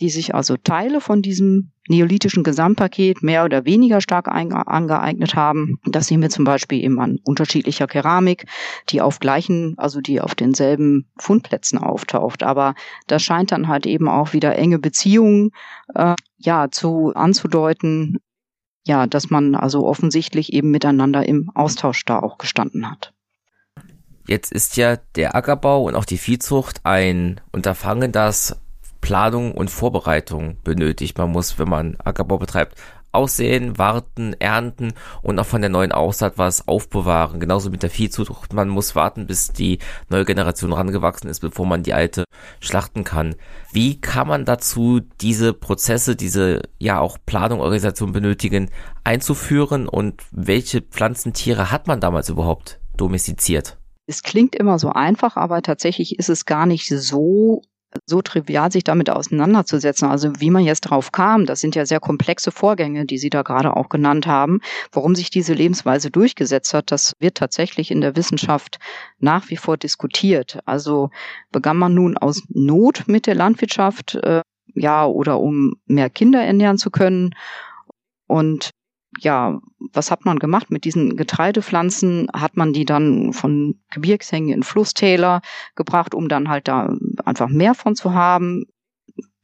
[0.00, 5.78] die sich also Teile von diesem neolithischen Gesamtpaket mehr oder weniger stark angeeignet haben.
[5.86, 8.46] Das sehen wir zum Beispiel eben an unterschiedlicher Keramik,
[8.88, 12.42] die auf gleichen, also die auf denselben Fundplätzen auftaucht.
[12.42, 12.74] Aber
[13.06, 15.50] das scheint dann halt eben auch wieder enge Beziehungen
[15.94, 18.18] äh, ja zu anzudeuten,
[18.86, 23.12] ja, dass man also offensichtlich eben miteinander im Austausch da auch gestanden hat.
[24.26, 28.58] Jetzt ist ja der Ackerbau und auch die Viehzucht ein Unterfangen, das
[29.04, 31.18] Planung und Vorbereitung benötigt.
[31.18, 32.78] Man muss, wenn man Ackerbau betreibt,
[33.12, 37.38] aussehen, warten, ernten und auch von der neuen Aussaat was aufbewahren.
[37.38, 38.54] Genauso mit der Viehzucht.
[38.54, 42.24] Man muss warten, bis die neue Generation rangewachsen ist, bevor man die alte
[42.60, 43.34] schlachten kann.
[43.72, 48.70] Wie kann man dazu diese Prozesse, diese ja auch Planung, Organisation benötigen,
[49.04, 53.76] einzuführen und welche Pflanzentiere hat man damals überhaupt domestiziert?
[54.06, 57.60] Es klingt immer so einfach, aber tatsächlich ist es gar nicht so
[58.06, 60.08] so trivial, sich damit auseinanderzusetzen.
[60.08, 63.42] Also wie man jetzt drauf kam, das sind ja sehr komplexe Vorgänge, die Sie da
[63.42, 64.60] gerade auch genannt haben.
[64.92, 68.78] Warum sich diese Lebensweise durchgesetzt hat, das wird tatsächlich in der Wissenschaft
[69.18, 70.58] nach wie vor diskutiert.
[70.64, 71.10] Also
[71.52, 74.42] begann man nun aus Not mit der Landwirtschaft, äh,
[74.74, 77.34] ja, oder um mehr Kinder ernähren zu können.
[78.26, 78.70] Und
[79.20, 79.60] ja,
[79.92, 82.28] was hat man gemacht mit diesen Getreidepflanzen?
[82.32, 85.40] Hat man die dann von Gebirgshängen in Flusstäler
[85.74, 88.64] gebracht, um dann halt da einfach mehr von zu haben?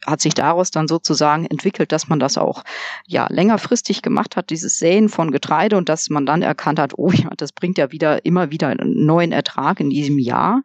[0.07, 2.65] Hat sich daraus dann sozusagen entwickelt, dass man das auch
[3.07, 7.11] ja längerfristig gemacht hat, dieses Säen von Getreide und dass man dann erkannt hat, oh
[7.11, 10.63] ja, das bringt ja wieder immer wieder einen neuen Ertrag in diesem Jahr.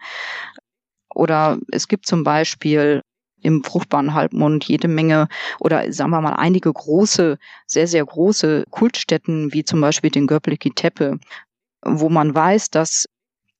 [1.14, 3.02] Oder es gibt zum Beispiel
[3.46, 5.28] im fruchtbaren Halbmond jede Menge
[5.60, 10.72] oder sagen wir mal einige große, sehr, sehr große Kultstätten, wie zum Beispiel den Göbekli
[10.72, 11.20] Tepe,
[11.84, 13.06] wo man weiß, dass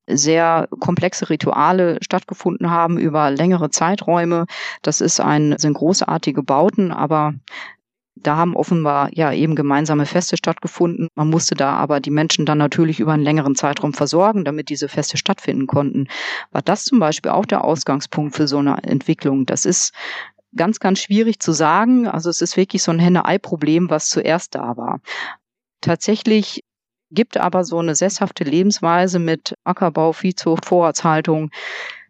[0.08, 4.46] sehr komplexe Rituale stattgefunden haben über längere Zeiträume.
[4.82, 7.34] Das ist ein, sind großartige Bauten, aber
[8.26, 11.10] da haben offenbar ja eben gemeinsame Feste stattgefunden.
[11.16, 14.90] Man musste da aber die Menschen dann natürlich über einen längeren Zeitraum versorgen, damit diese
[14.90, 16.08] Feste stattfinden konnten.
[16.52, 19.46] War das zum Beispiel auch der Ausgangspunkt für so eine Entwicklung?
[19.46, 19.94] Das ist
[20.56, 22.08] ganz, ganz schwierig zu sagen.
[22.08, 25.02] Also es ist wirklich so ein Henne-Ei-Problem, was zuerst da war.
[25.82, 26.64] Tatsächlich
[27.12, 31.52] gibt aber so eine sesshafte Lebensweise mit Ackerbau, Viehzucht, Vorratshaltung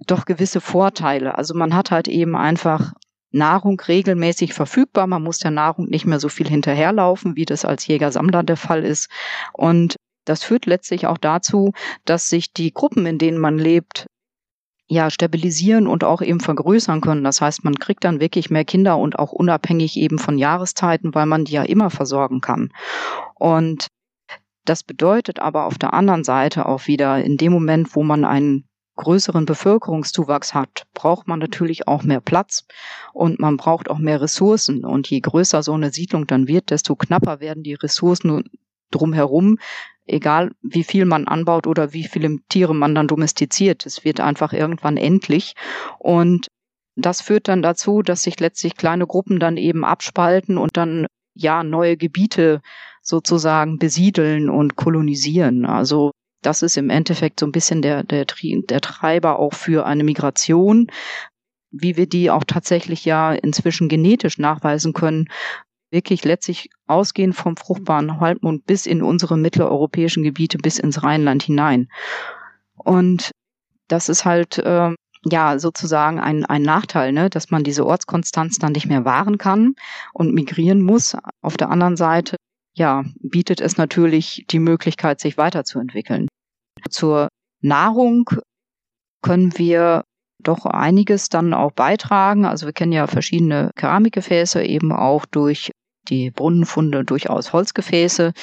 [0.07, 1.37] doch gewisse Vorteile.
[1.37, 2.93] Also man hat halt eben einfach
[3.35, 5.07] Nahrung regelmäßig verfügbar.
[5.07, 8.83] Man muss der Nahrung nicht mehr so viel hinterherlaufen, wie das als Jäger-Sammler der Fall
[8.83, 9.09] ist.
[9.53, 9.95] Und
[10.25, 11.73] das führt letztlich auch dazu,
[12.05, 14.07] dass sich die Gruppen, in denen man lebt,
[14.87, 17.23] ja, stabilisieren und auch eben vergrößern können.
[17.23, 21.25] Das heißt, man kriegt dann wirklich mehr Kinder und auch unabhängig eben von Jahreszeiten, weil
[21.25, 22.71] man die ja immer versorgen kann.
[23.35, 23.87] Und
[24.63, 28.67] das bedeutet aber auf der anderen Seite auch wieder, in dem Moment, wo man einen
[28.95, 32.65] größeren Bevölkerungszuwachs hat, braucht man natürlich auch mehr Platz
[33.13, 34.85] und man braucht auch mehr Ressourcen.
[34.85, 38.49] Und je größer so eine Siedlung dann wird, desto knapper werden die Ressourcen
[38.91, 39.57] drumherum,
[40.05, 43.85] egal wie viel man anbaut oder wie viele Tiere man dann domestiziert.
[43.85, 45.53] Es wird einfach irgendwann endlich.
[45.99, 46.47] Und
[46.95, 51.63] das führt dann dazu, dass sich letztlich kleine Gruppen dann eben abspalten und dann ja
[51.63, 52.61] neue Gebiete
[53.01, 55.65] sozusagen besiedeln und kolonisieren.
[55.65, 56.11] Also
[56.45, 60.91] das ist im Endeffekt so ein bisschen der, der, der Treiber auch für eine Migration,
[61.71, 65.27] wie wir die auch tatsächlich ja inzwischen genetisch nachweisen können,
[65.91, 71.89] wirklich letztlich ausgehend vom fruchtbaren Halbmond bis in unsere mitteleuropäischen Gebiete, bis ins Rheinland hinein.
[72.75, 73.31] Und
[73.87, 78.73] das ist halt äh, ja sozusagen ein, ein Nachteil, ne, dass man diese Ortskonstanz dann
[78.73, 79.75] nicht mehr wahren kann
[80.13, 81.15] und migrieren muss.
[81.41, 82.35] Auf der anderen Seite
[82.75, 86.27] ja, bietet es natürlich die Möglichkeit, sich weiterzuentwickeln.
[86.89, 87.29] Zur
[87.61, 88.29] Nahrung
[89.21, 90.03] können wir
[90.39, 92.45] doch einiges dann auch beitragen.
[92.45, 95.71] Also wir kennen ja verschiedene Keramikgefäße eben auch durch
[96.07, 98.33] die Brunnenfunde durchaus Holzgefäße,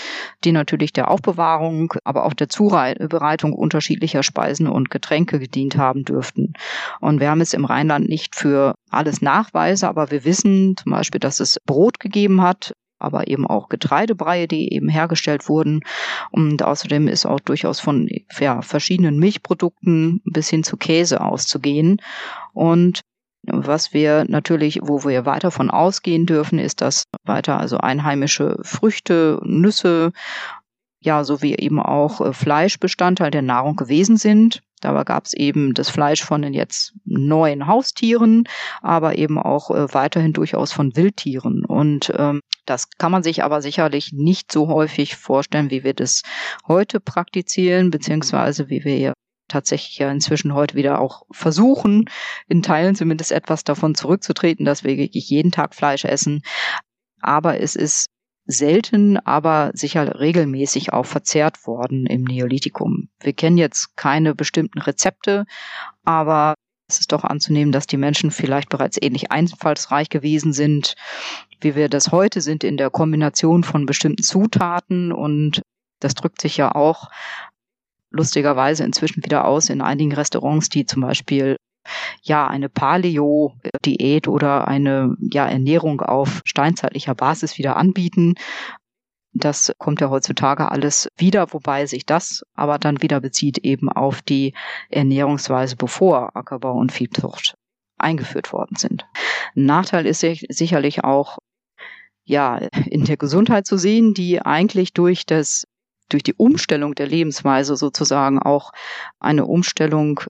[0.43, 6.55] die natürlich der Aufbewahrung, aber auch der Zubereitung unterschiedlicher Speisen und Getränke gedient haben dürften.
[7.01, 11.21] Und wir haben es im Rheinland nicht für alles Nachweise, aber wir wissen zum Beispiel,
[11.21, 15.81] dass es Brot gegeben hat, aber eben auch Getreidebreie, die eben hergestellt wurden.
[16.31, 22.01] Und außerdem ist auch durchaus von ja, verschiedenen Milchprodukten bis hin zu Käse auszugehen.
[22.53, 23.01] Und
[23.45, 29.41] was wir natürlich, wo wir weiter von ausgehen dürfen, ist, dass weiter also einheimische Früchte,
[29.45, 30.13] Nüsse,
[31.01, 34.63] ja, sowie eben auch äh, Fleischbestandteil der Nahrung gewesen sind.
[34.83, 38.45] Dabei gab es eben das Fleisch von den jetzt neuen Haustieren,
[38.83, 41.65] aber eben auch äh, weiterhin durchaus von Wildtieren.
[41.65, 46.23] Und ähm, das kann man sich aber sicherlich nicht so häufig vorstellen, wie wir das
[46.67, 49.15] heute praktizieren, beziehungsweise wie wir
[49.49, 52.09] tatsächlich ja inzwischen heute wieder auch versuchen,
[52.49, 56.43] in Teilen zumindest etwas davon zurückzutreten, dass wir wirklich jeden Tag Fleisch essen.
[57.21, 58.07] Aber es ist
[58.47, 63.09] selten, aber sicher regelmäßig auch verzehrt worden im Neolithikum.
[63.21, 65.45] Wir kennen jetzt keine bestimmten Rezepte,
[66.05, 66.55] aber
[66.89, 70.95] es ist doch anzunehmen, dass die Menschen vielleicht bereits ähnlich einfallsreich gewesen sind,
[71.61, 75.63] wie wir das heute sind in der Kombination von bestimmten Zutaten und
[76.01, 77.11] das drückt sich ja auch
[78.11, 81.57] lustigerweise inzwischen wieder aus in einigen Restaurants, die zum Beispiel
[82.23, 88.35] ja eine Paleo-Diät oder eine ja Ernährung auf steinzeitlicher Basis wieder anbieten.
[89.35, 94.21] Das kommt ja heutzutage alles wieder, wobei sich das aber dann wieder bezieht eben auf
[94.21, 94.55] die
[94.91, 97.55] Ernährungsweise, bevor Ackerbau und Viehzucht
[97.97, 99.07] eingeführt worden sind.
[99.57, 101.39] Ein Nachteil ist sicherlich auch
[102.25, 105.67] ja in der Gesundheit zu sehen, die eigentlich durch das
[106.09, 108.73] durch die Umstellung der Lebensweise sozusagen auch
[109.19, 110.21] eine Umstellung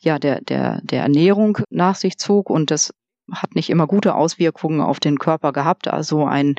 [0.00, 2.92] ja der der der Ernährung nach sich zog und das
[3.32, 5.88] hat nicht immer gute Auswirkungen auf den Körper gehabt.
[5.88, 6.56] Also ein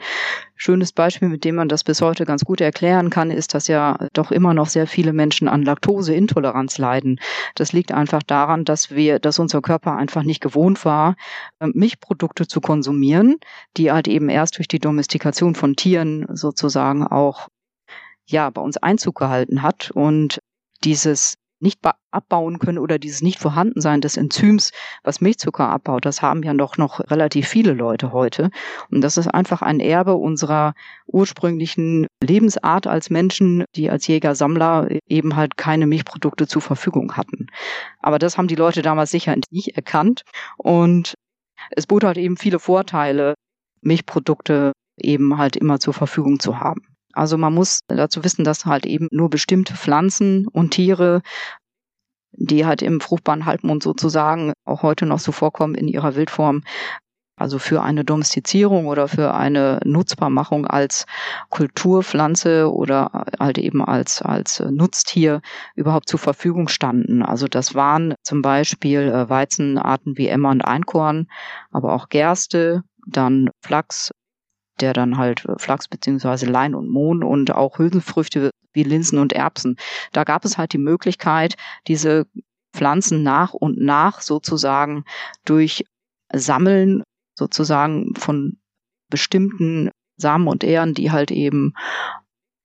[0.55, 3.97] schönes Beispiel, mit dem man das bis heute ganz gut erklären kann, ist, dass ja
[4.13, 7.19] doch immer noch sehr viele Menschen an Laktoseintoleranz leiden.
[7.55, 11.15] Das liegt einfach daran, dass wir, dass unser Körper einfach nicht gewohnt war,
[11.60, 13.38] ähm, Milchprodukte zu konsumieren,
[13.77, 17.47] die halt eben erst durch die Domestikation von Tieren sozusagen auch
[18.27, 20.39] ja, bei uns Einzug gehalten hat und
[20.84, 21.79] dieses nicht
[22.11, 24.71] abbauen können oder dieses nicht vorhandensein des Enzyms,
[25.03, 28.49] was Milchzucker abbaut, das haben ja doch noch relativ viele Leute heute.
[28.89, 30.73] Und das ist einfach ein Erbe unserer
[31.07, 37.47] ursprünglichen Lebensart als Menschen, die als Jäger-Sammler eben halt keine Milchprodukte zur Verfügung hatten.
[37.99, 40.23] Aber das haben die Leute damals sicher nicht erkannt.
[40.57, 41.15] Und
[41.71, 43.35] es bot halt eben viele Vorteile,
[43.81, 46.81] Milchprodukte eben halt immer zur Verfügung zu haben.
[47.13, 51.21] Also man muss dazu wissen, dass halt eben nur bestimmte Pflanzen und Tiere,
[52.31, 56.63] die halt im fruchtbaren Halbmond sozusagen auch heute noch so vorkommen in ihrer Wildform,
[57.39, 61.05] also für eine Domestizierung oder für eine Nutzbarmachung als
[61.49, 65.41] Kulturpflanze oder halt eben als, als Nutztier
[65.75, 67.23] überhaupt zur Verfügung standen.
[67.23, 71.27] Also das waren zum Beispiel äh, Weizenarten wie Emmer und Einkorn,
[71.71, 74.11] aber auch Gerste, dann Flachs,
[74.81, 79.33] der dann halt äh, Flachs beziehungsweise Lein und Mohn und auch Hülsenfrüchte wie Linsen und
[79.33, 79.77] Erbsen.
[80.11, 81.55] Da gab es halt die Möglichkeit,
[81.87, 82.27] diese
[82.73, 85.03] Pflanzen nach und nach sozusagen
[85.45, 85.83] durch
[86.31, 87.03] Sammeln
[87.37, 88.57] sozusagen von
[89.09, 91.73] bestimmten Samen und Ähren, die halt eben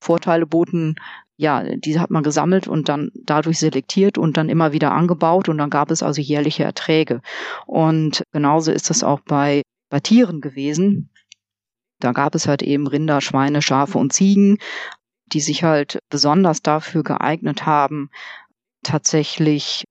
[0.03, 0.97] Vorteile boten,
[1.37, 5.59] ja, diese hat man gesammelt und dann dadurch selektiert und dann immer wieder angebaut und
[5.59, 7.23] dann gab es also jährliche Erträge.
[7.67, 11.11] Und genauso ist das auch bei, bei Tieren gewesen.
[12.05, 14.59] Da gab es halt eben Rinder, Schweine, Schafe und Ziegen,
[15.33, 18.11] die sich halt besonders dafür geeignet haben,
[18.83, 19.85] tatsächlich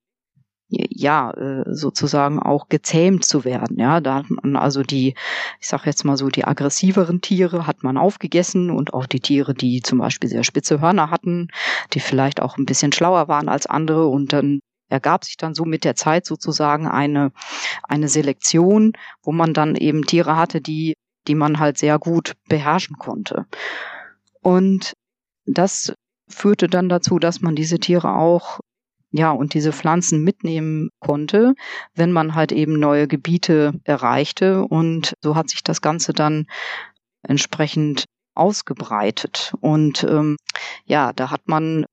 [0.70, 4.00] ja äh, sozusagen auch gezähmt zu werden ja.
[4.00, 5.16] Da hat man also die
[5.60, 9.54] ich sage jetzt mal so die aggressiveren Tiere hat man aufgegessen und auch die Tiere
[9.56, 11.48] die zum Beispiel sehr spitze Hörner hatten
[11.94, 14.08] die vielleicht auch ein bisschen schlauer waren als andere.
[14.08, 17.32] Und dann ergab sich dann so mit der Zeit sozusagen eine
[17.84, 20.96] eine Selektion wo man dann eben Tiere hatte die
[21.28, 23.46] die man halt sehr gut beherrschen konnte.
[24.42, 24.94] Und
[25.46, 25.94] das
[26.28, 28.60] führte dann dazu, dass man diese Tiere auch
[29.16, 31.54] ja, und diese Pflanzen mitnehmen konnte,
[31.94, 34.64] wenn man halt eben neue Gebiete erreichte.
[34.64, 36.48] Und so hat sich das Ganze dann
[37.22, 39.54] entsprechend ausgebreitet.
[39.62, 40.36] Und ähm,
[40.86, 41.86] ja, da hat man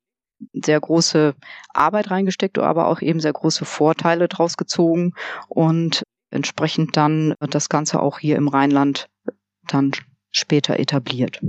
[0.55, 1.35] sehr große
[1.75, 5.13] Arbeit reingesteckt, aber auch eben sehr große Vorteile draus gezogen
[5.49, 9.09] und entsprechend dann das Ganze auch hier im Rheinland
[9.73, 9.93] dann
[10.31, 11.41] später etabliert.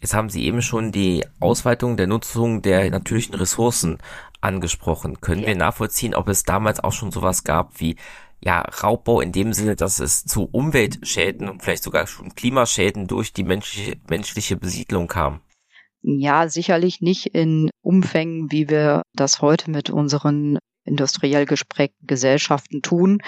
[0.00, 3.98] Jetzt haben Sie eben schon die Ausweitung der Nutzung der natürlichen Ressourcen
[4.40, 5.20] angesprochen.
[5.20, 5.48] Können ja.
[5.48, 7.96] wir nachvollziehen, ob es damals auch schon sowas gab wie
[8.42, 13.34] ja, Raubbau in dem Sinne, dass es zu Umweltschäden und vielleicht sogar schon Klimaschäden durch
[13.34, 15.40] die menschliche, menschliche Besiedlung kam?
[16.02, 23.22] Ja, sicherlich nicht in Umfängen, wie wir das heute mit unseren industriell gesprägten Gesellschaften tun.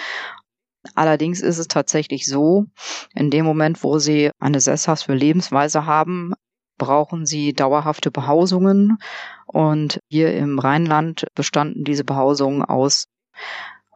[0.95, 2.67] Allerdings ist es tatsächlich so,
[3.15, 6.35] in dem Moment, wo Sie eine sesshafte Lebensweise haben,
[6.83, 8.99] brauchen sie dauerhafte Behausungen.
[9.47, 13.07] Und hier im Rheinland bestanden diese Behausungen aus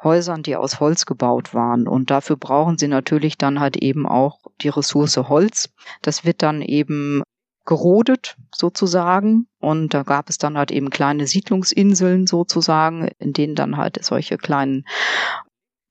[0.03, 1.89] Häusern, die aus Holz gebaut waren.
[1.89, 5.71] Und dafür brauchen sie natürlich dann halt eben auch die Ressource Holz.
[6.03, 7.23] Das wird dann eben
[7.65, 9.49] gerodet sozusagen.
[9.59, 14.37] Und da gab es dann halt eben kleine Siedlungsinseln sozusagen, in denen dann halt solche
[14.37, 14.85] kleinen,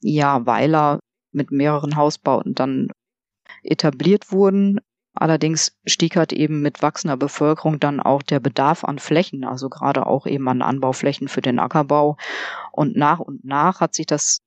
[0.06, 0.99] ja, Weiler
[1.32, 2.89] mit mehreren Hausbauten dann
[3.64, 4.80] etabliert wurden.
[5.16, 10.06] Allerdings stieg halt eben mit wachsender Bevölkerung dann auch der Bedarf an Flächen, also gerade
[10.06, 12.18] auch eben an Anbauflächen für den Ackerbau.
[12.72, 14.41] Und nach und nach hat sich das,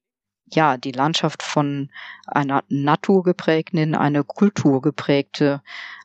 [0.46, 1.90] ja, die Landschaft von
[2.26, 5.62] einer naturgeprägten in eine kulturgeprägte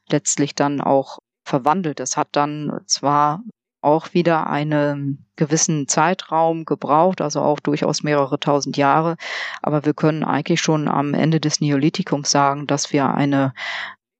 [0.09, 1.99] letztlich dann auch verwandelt.
[1.99, 3.43] Es hat dann zwar
[3.83, 9.17] auch wieder einen gewissen Zeitraum gebraucht, also auch durchaus mehrere tausend Jahre.
[9.61, 13.53] Aber wir können eigentlich schon am Ende des Neolithikums sagen, dass wir eine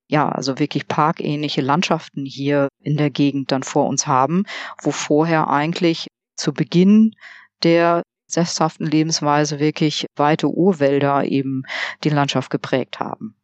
[0.08, 4.44] ja, also wirklich parkähnliche Landschaften hier in der Gegend dann vor uns haben,
[4.82, 7.16] wo vorher eigentlich zu Beginn
[7.64, 11.64] der sesshaften Lebensweise wirklich weite Urwälder eben
[12.04, 13.36] die Landschaft geprägt haben.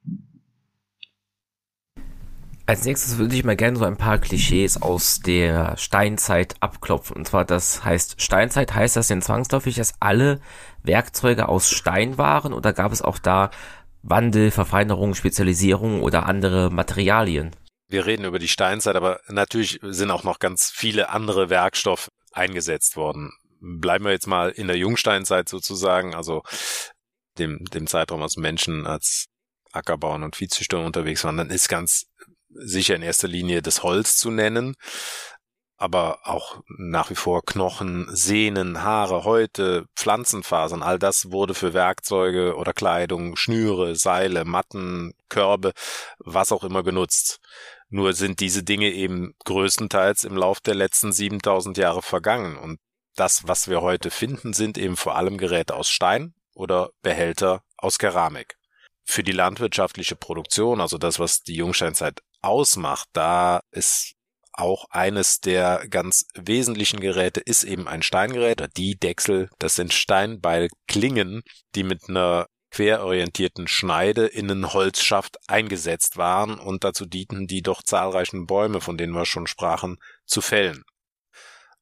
[2.69, 7.15] Als nächstes würde ich mal gerne so ein paar Klischees aus der Steinzeit abklopfen.
[7.15, 10.39] Und zwar, das heißt, Steinzeit heißt das denn zwangsläufig, dass alle
[10.83, 13.49] Werkzeuge aus Stein waren oder gab es auch da
[14.03, 17.55] Wandel, Verfeinerung, Spezialisierung oder andere Materialien.
[17.87, 22.95] Wir reden über die Steinzeit, aber natürlich sind auch noch ganz viele andere Werkstoffe eingesetzt
[22.95, 23.31] worden.
[23.61, 26.43] Bleiben wir jetzt mal in der Jungsteinzeit sozusagen, also
[27.39, 29.25] dem, dem Zeitraum, als Menschen als
[29.71, 32.05] Ackerbauern und Viehzüchter unterwegs waren, dann ist ganz
[32.49, 34.75] sicher in erster Linie das Holz zu nennen
[35.79, 42.57] aber auch nach wie vor Knochen, Sehnen, Haare, Häute, Pflanzenfasern, all das wurde für Werkzeuge
[42.57, 45.71] oder Kleidung, Schnüre, Seile, Matten, Körbe,
[46.19, 47.39] was auch immer genutzt.
[47.87, 52.79] Nur sind diese Dinge eben größtenteils im Lauf der letzten 7000 Jahre vergangen und
[53.15, 57.97] das, was wir heute finden, sind eben vor allem Geräte aus Stein oder Behälter aus
[57.99, 58.57] Keramik.
[59.05, 64.15] Für die landwirtschaftliche Produktion, also das, was die Jungsteinzeit ausmacht, da ist
[64.53, 68.61] auch eines der ganz wesentlichen Geräte ist eben ein Steingerät.
[68.75, 71.43] Die Dechsel, das sind Steinbeilklingen,
[71.75, 77.81] die mit einer querorientierten Schneide in einen Holzschaft eingesetzt waren und dazu dienten, die doch
[77.81, 80.83] zahlreichen Bäume, von denen wir schon sprachen, zu fällen.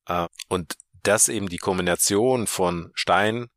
[0.05, 3.47] Äh, und das eben die Kombination von Stein,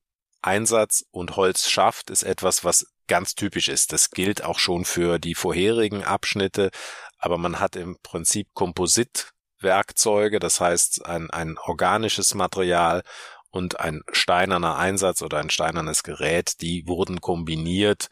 [0.42, 3.92] Einsatz und Holzschaft ist etwas, was ganz typisch ist.
[3.92, 6.70] Das gilt auch schon für die vorherigen Abschnitte,
[7.18, 13.02] aber man hat im Prinzip Kompositwerkzeuge, das heißt ein, ein organisches Material
[13.50, 18.06] und ein steinerner Einsatz oder ein steinernes Gerät, die wurden kombiniert,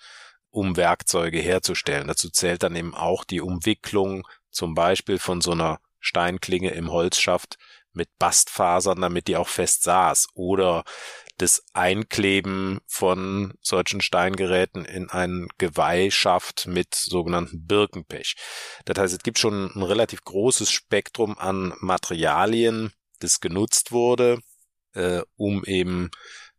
[0.50, 2.08] um Werkzeuge herzustellen.
[2.08, 7.56] Dazu zählt dann eben auch die Umwicklung zum Beispiel von so einer Steinklinge im Holzschaft
[7.92, 10.82] mit Bastfasern, damit die auch fest saß oder
[11.38, 18.36] das Einkleben von solchen Steingeräten in einen Geweihschaft mit sogenannten Birkenpech.
[18.84, 24.40] Das heißt, es gibt schon ein relativ großes Spektrum an Materialien, das genutzt wurde,
[24.94, 26.10] äh, um eben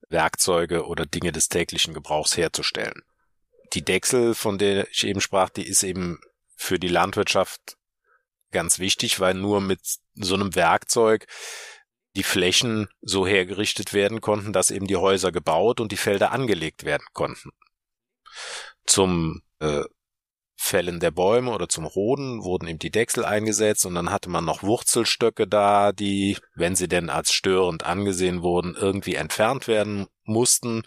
[0.09, 3.03] Werkzeuge oder Dinge des täglichen Gebrauchs herzustellen.
[3.73, 6.19] Die Dechsel, von der ich eben sprach, die ist eben
[6.55, 7.77] für die Landwirtschaft
[8.51, 9.81] ganz wichtig, weil nur mit
[10.15, 11.27] so einem Werkzeug
[12.19, 16.83] die Flächen so hergerichtet werden konnten, dass eben die Häuser gebaut und die Felder angelegt
[16.83, 17.51] werden konnten.
[18.85, 19.85] Zum äh,
[20.57, 24.43] Fällen der Bäume oder zum Roden wurden eben die Dechsel eingesetzt und dann hatte man
[24.43, 30.83] noch Wurzelstöcke da, die, wenn sie denn als störend angesehen wurden, irgendwie entfernt werden mussten.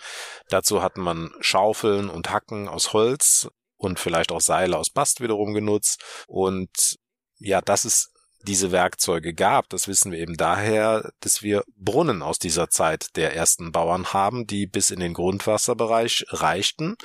[0.51, 5.55] Dazu hatte man Schaufeln und Hacken aus Holz und vielleicht auch Seile aus Bast wiederum
[5.55, 6.05] genutzt.
[6.27, 6.99] Und
[7.39, 8.12] ja, das ist
[8.43, 9.69] diese Werkzeuge gab.
[9.69, 14.47] Das wissen wir eben daher, dass wir Brunnen aus dieser Zeit der ersten Bauern haben,
[14.47, 16.97] die bis in den Grundwasserbereich reichten.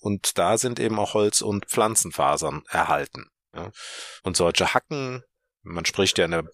[0.00, 3.26] Und da sind eben auch Holz- und Pflanzenfasern erhalten.
[4.22, 5.22] Und solche Hacken,
[5.62, 6.44] man spricht ja in der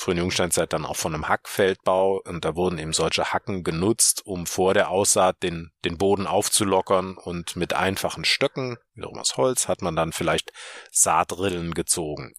[0.00, 4.46] frühen Jungsteinzeit dann auch von einem Hackfeldbau und da wurden eben solche Hacken genutzt, um
[4.46, 9.82] vor der Aussaat den, den Boden aufzulockern und mit einfachen Stöcken, wiederum aus Holz, hat
[9.82, 10.52] man dann vielleicht
[10.90, 12.32] Saatrillen gezogen.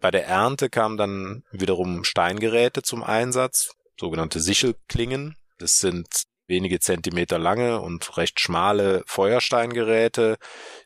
[0.00, 5.36] Bei der Ernte kamen dann wiederum Steingeräte zum Einsatz, sogenannte Sichelklingen.
[5.58, 10.38] Das sind wenige Zentimeter lange und recht schmale Feuersteingeräte,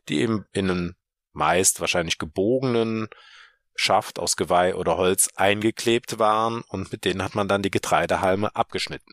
[0.08, 0.96] die eben in einen
[1.32, 3.08] meist wahrscheinlich gebogenen
[3.76, 8.54] Schaft aus Geweih oder Holz eingeklebt waren und mit denen hat man dann die Getreidehalme
[8.54, 9.12] abgeschnitten.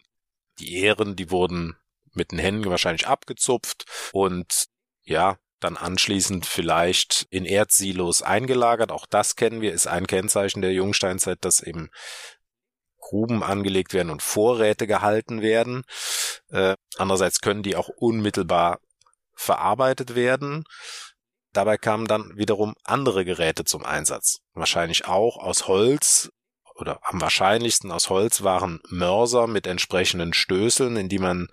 [0.60, 1.78] Die Ähren, die wurden
[2.14, 4.66] mit den Händen wahrscheinlich abgezupft und
[5.04, 8.92] ja, dann anschließend vielleicht in Erdsilos eingelagert.
[8.92, 11.90] Auch das kennen wir, ist ein Kennzeichen der Jungsteinzeit, dass eben
[13.00, 15.84] Gruben angelegt werden und Vorräte gehalten werden.
[16.50, 18.80] Äh, andererseits können die auch unmittelbar
[19.34, 20.64] verarbeitet werden.
[21.54, 24.40] Dabei kamen dann wiederum andere Geräte zum Einsatz.
[24.54, 26.32] Wahrscheinlich auch aus Holz
[26.76, 31.48] oder am wahrscheinlichsten aus Holz waren Mörser mit entsprechenden Stößeln, in die man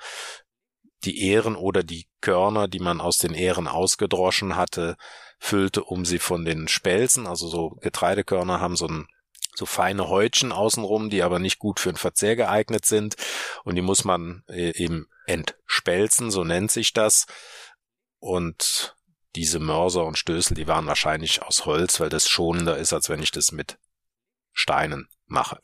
[1.04, 4.96] die Ähren oder die Körner, die man aus den Ähren ausgedroschen hatte,
[5.38, 9.06] füllte, um sie von den Spelzen, also so Getreidekörner haben so ein
[9.54, 13.16] so feine Häutchen außenrum, die aber nicht gut für den Verzehr geeignet sind.
[13.64, 17.26] Und die muss man äh, eben entspelzen, so nennt sich das.
[18.20, 18.96] Und
[19.34, 23.22] diese Mörser und Stößel, die waren wahrscheinlich aus Holz, weil das schonender ist, als wenn
[23.22, 23.78] ich das mit
[24.52, 25.60] Steinen mache.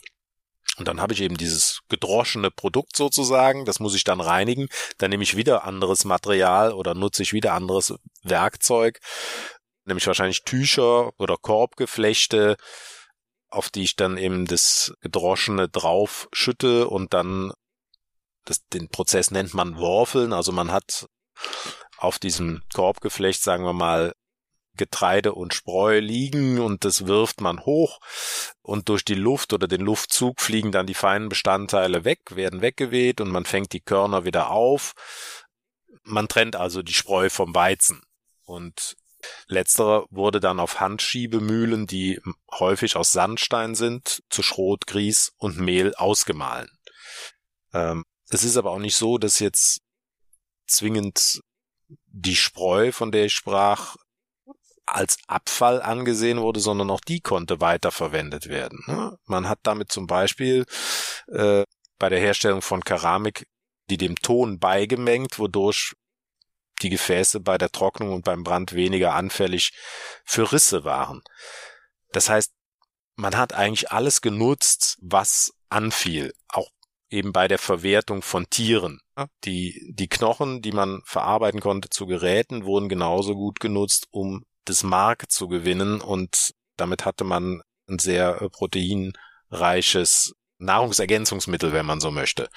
[0.76, 4.68] Und dann habe ich eben dieses gedroschene Produkt sozusagen, das muss ich dann reinigen.
[4.98, 8.98] Dann nehme ich wieder anderes Material oder nutze ich wieder anderes Werkzeug,
[9.84, 12.56] nämlich wahrscheinlich Tücher oder Korbgeflechte,
[13.50, 17.52] auf die ich dann eben das Gedroschene drauf schütte und dann
[18.44, 20.32] das, den Prozess nennt man Worfeln.
[20.32, 21.06] Also man hat
[21.96, 24.12] auf diesem Korbgeflecht, sagen wir mal,
[24.76, 28.00] Getreide und Spreu liegen und das wirft man hoch
[28.62, 33.20] und durch die Luft oder den Luftzug fliegen dann die feinen Bestandteile weg, werden weggeweht
[33.20, 34.94] und man fängt die Körner wieder auf.
[36.02, 38.02] Man trennt also die Spreu vom Weizen
[38.44, 38.96] und
[39.46, 42.20] Letzterer wurde dann auf Handschiebemühlen, die
[42.52, 46.68] häufig aus Sandstein sind, zu Schrot, Grieß und Mehl ausgemahlen.
[47.72, 49.80] Ähm, es ist aber auch nicht so, dass jetzt
[50.66, 51.40] zwingend
[52.06, 53.96] die Spreu, von der ich sprach,
[54.86, 58.82] als Abfall angesehen wurde, sondern auch die konnte weiterverwendet werden.
[58.86, 59.16] Ne?
[59.26, 60.66] Man hat damit zum Beispiel
[61.28, 61.64] äh,
[61.98, 63.46] bei der Herstellung von Keramik
[63.90, 65.94] die dem Ton beigemengt, wodurch
[66.82, 69.72] die Gefäße bei der Trocknung und beim Brand weniger anfällig
[70.24, 71.22] für Risse waren.
[72.12, 72.52] Das heißt,
[73.16, 76.70] man hat eigentlich alles genutzt, was anfiel, auch
[77.10, 79.00] eben bei der Verwertung von Tieren.
[79.44, 84.82] Die, die Knochen, die man verarbeiten konnte zu Geräten, wurden genauso gut genutzt, um das
[84.82, 92.10] Mark zu gewinnen und damit hatte man ein sehr äh, proteinreiches Nahrungsergänzungsmittel, wenn man so
[92.10, 92.48] möchte.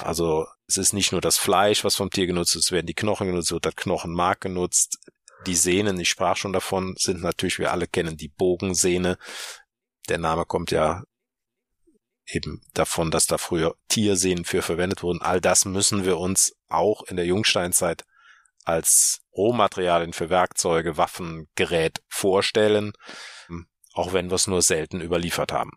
[0.00, 3.28] Also es ist nicht nur das Fleisch, was vom Tier genutzt ist, werden die Knochen
[3.28, 4.98] genutzt, wird das Knochenmark genutzt.
[5.46, 9.18] Die Sehnen, ich sprach schon davon, sind natürlich, wir alle kennen die Bogensehne.
[10.08, 11.02] Der Name kommt ja
[12.26, 15.20] eben davon, dass da früher Tiersehnen für verwendet wurden.
[15.20, 18.04] All das müssen wir uns auch in der Jungsteinzeit
[18.64, 22.92] als Rohmaterialien für Werkzeuge, Waffen, Gerät vorstellen,
[23.92, 25.70] auch wenn wir es nur selten überliefert haben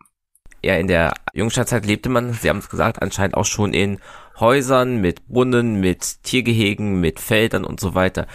[0.62, 3.98] ja, in der Jungsteinzeit lebte man, Sie haben es gesagt, anscheinend auch schon in
[4.40, 8.26] Häusern mit Brunnen, mit Tiergehegen, mit Feldern und so weiter.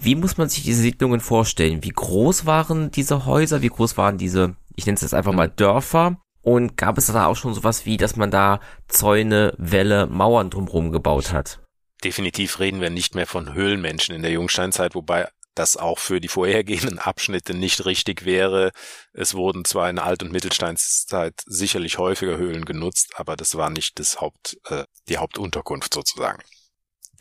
[0.00, 1.82] Wie muss man sich diese Siedlungen vorstellen?
[1.82, 3.62] Wie groß waren diese Häuser?
[3.62, 6.18] Wie groß waren diese, ich nenne es jetzt einfach mal Dörfer?
[6.42, 10.92] Und gab es da auch schon sowas wie, dass man da Zäune, Wälle, Mauern drumherum
[10.92, 11.60] gebaut hat?
[12.06, 16.28] Definitiv reden wir nicht mehr von Höhlenmenschen in der Jungsteinzeit, wobei das auch für die
[16.28, 18.70] vorhergehenden Abschnitte nicht richtig wäre.
[19.12, 23.98] Es wurden zwar in Alt- und Mittelsteinzeit sicherlich häufiger Höhlen genutzt, aber das war nicht
[23.98, 26.44] das Haupt, äh, die Hauptunterkunft sozusagen.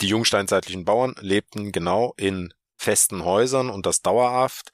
[0.01, 4.71] Die jungsteinzeitlichen Bauern lebten genau in festen Häusern und das dauerhaft.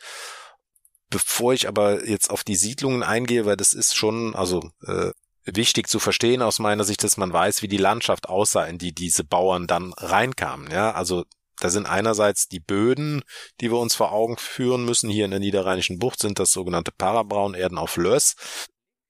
[1.10, 5.12] Bevor ich aber jetzt auf die Siedlungen eingehe, weil das ist schon, also äh,
[5.46, 8.94] wichtig zu verstehen aus meiner Sicht, dass man weiß, wie die Landschaft aussah, in die
[8.94, 10.72] diese Bauern dann reinkamen.
[10.72, 11.26] Ja, also
[11.60, 13.22] da sind einerseits die Böden,
[13.60, 15.10] die wir uns vor Augen führen müssen.
[15.10, 18.36] Hier in der Niederrheinischen Bucht sind das sogenannte Parabraunerden auf Löss.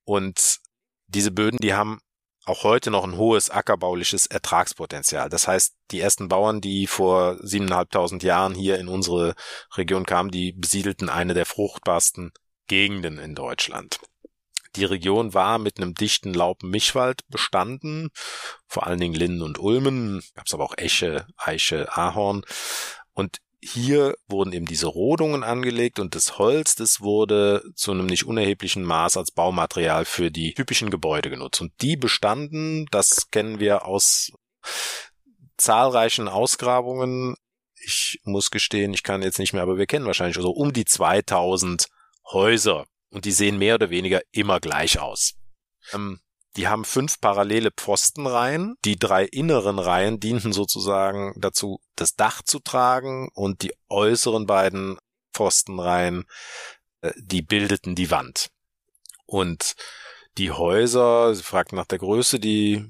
[0.04, 0.60] Und
[1.08, 2.02] diese Böden, die haben
[2.46, 5.30] auch heute noch ein hohes ackerbauliches Ertragspotenzial.
[5.30, 9.36] Das heißt, die ersten Bauern, die vor siebeneinhalbtausend Jahren hier in unsere
[9.76, 12.32] Region kamen, die besiedelten eine der fruchtbarsten
[12.68, 14.00] Gegenden in Deutschland.
[14.76, 18.10] Die Region war mit einem dichten Laub-Mischwald bestanden,
[18.68, 22.44] vor allen Dingen Linden und Ulmen, gab es aber auch Esche, Eiche, Ahorn.
[23.14, 28.26] Und hier wurden eben diese Rodungen angelegt und das Holz, das wurde zu einem nicht
[28.26, 31.62] unerheblichen Maß als Baumaterial für die typischen Gebäude genutzt.
[31.62, 34.32] Und die bestanden, das kennen wir aus
[35.58, 37.36] zahlreichen Ausgrabungen.
[37.76, 40.86] Ich muss gestehen, ich kann jetzt nicht mehr, aber wir kennen wahrscheinlich so um die
[40.86, 41.88] 2000
[42.32, 45.34] Häuser und die sehen mehr oder weniger immer gleich aus.
[45.94, 46.20] Ähm,
[46.58, 48.76] Die haben fünf parallele Pfostenreihen.
[48.84, 54.98] Die drei inneren Reihen dienten sozusagen dazu, das Dach zu tragen und die äußeren beiden
[55.34, 56.26] Pfostenreihen,
[57.02, 58.50] äh, die bildeten die Wand.
[59.26, 59.76] Und
[60.38, 62.86] die Häuser, sie fragt nach der Größe, die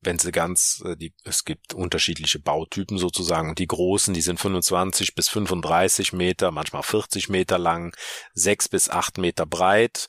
[0.00, 4.38] wenn sie ganz, äh, die, es gibt unterschiedliche Bautypen sozusagen und die großen, die sind
[4.38, 7.94] 25 bis 35 Meter, manchmal 40 Meter lang,
[8.34, 10.06] 6 bis 8 Meter breit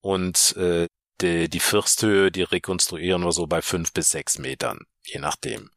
[0.00, 0.86] und äh,
[1.20, 5.70] die, die Firsthöhe, die rekonstruieren wir so bei 5 bis 6 Metern, je nachdem.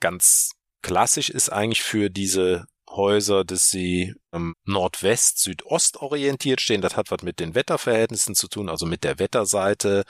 [0.00, 0.52] Ganz
[0.82, 2.66] klassisch ist eigentlich für diese
[2.96, 6.80] Häuser, dass sie ähm, Nordwest-Südost orientiert stehen.
[6.80, 10.04] Das hat was mit den Wetterverhältnissen zu tun, also mit der Wetterseite.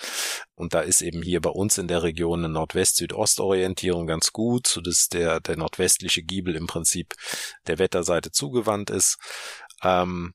[0.55, 4.80] Und da ist eben hier bei uns in der Region eine Nordwest-Südost-Orientierung ganz gut, so
[4.80, 7.14] dass der, der nordwestliche Giebel im Prinzip
[7.66, 9.18] der Wetterseite zugewandt ist.
[9.82, 10.32] Ähm,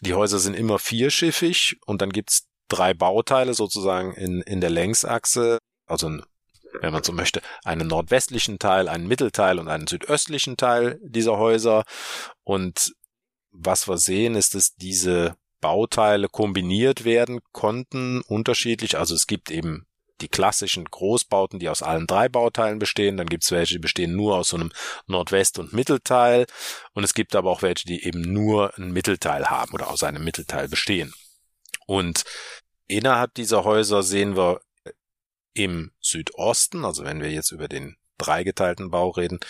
[0.00, 5.58] die Häuser sind immer vierschiffig und dann gibt's drei Bauteile sozusagen in, in der Längsachse,
[5.86, 6.22] also ein
[6.80, 11.84] wenn man so möchte, einen nordwestlichen Teil, einen Mittelteil und einen südöstlichen Teil dieser Häuser.
[12.44, 12.94] Und
[13.50, 18.98] was wir sehen, ist, dass diese Bauteile kombiniert werden konnten, unterschiedlich.
[18.98, 19.86] Also es gibt eben
[20.20, 23.16] die klassischen Großbauten, die aus allen drei Bauteilen bestehen.
[23.16, 24.72] Dann gibt es welche, die bestehen nur aus so einem
[25.06, 26.46] Nordwest- und Mittelteil.
[26.94, 30.24] Und es gibt aber auch welche, die eben nur ein Mittelteil haben oder aus einem
[30.24, 31.12] Mittelteil bestehen.
[31.86, 32.24] Und
[32.86, 34.60] innerhalb dieser Häuser sehen wir
[35.54, 39.40] im Südosten, also wenn wir jetzt über den dreigeteilten Bau reden,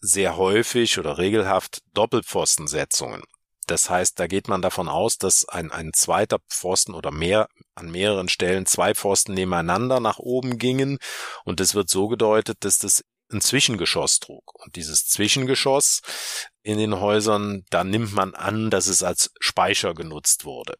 [0.00, 3.22] sehr häufig oder regelhaft Doppelpfostensetzungen.
[3.66, 7.90] Das heißt, da geht man davon aus, dass ein, ein zweiter Pfosten oder mehr an
[7.90, 10.98] mehreren Stellen zwei Pfosten nebeneinander nach oben gingen.
[11.44, 14.54] Und das wird so gedeutet, dass das ein Zwischengeschoss trug.
[14.64, 16.00] Und dieses Zwischengeschoss
[16.62, 20.74] in den Häusern, da nimmt man an, dass es als Speicher genutzt wurde.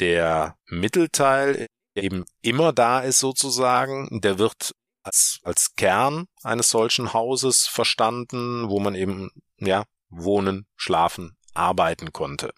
[0.00, 4.20] Der Mittelteil eben immer da ist sozusagen.
[4.20, 11.36] Der wird als, als Kern eines solchen Hauses verstanden, wo man eben, ja, wohnen, schlafen,
[11.54, 12.52] arbeiten konnte.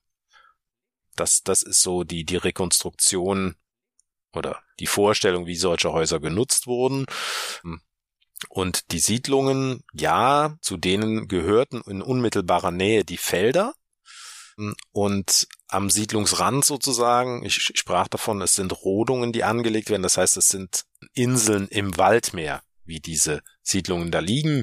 [1.16, 3.56] Das, das ist so die, die Rekonstruktion
[4.32, 7.06] oder die Vorstellung, wie solche Häuser genutzt wurden.
[8.48, 13.74] Und die Siedlungen, ja, zu denen gehörten in unmittelbarer Nähe die Felder,
[14.92, 20.02] und am Siedlungsrand sozusagen, ich, ich sprach davon, es sind Rodungen, die angelegt werden.
[20.02, 20.84] Das heißt, es sind
[21.14, 24.62] Inseln im Waldmeer, wie diese Siedlungen da liegen.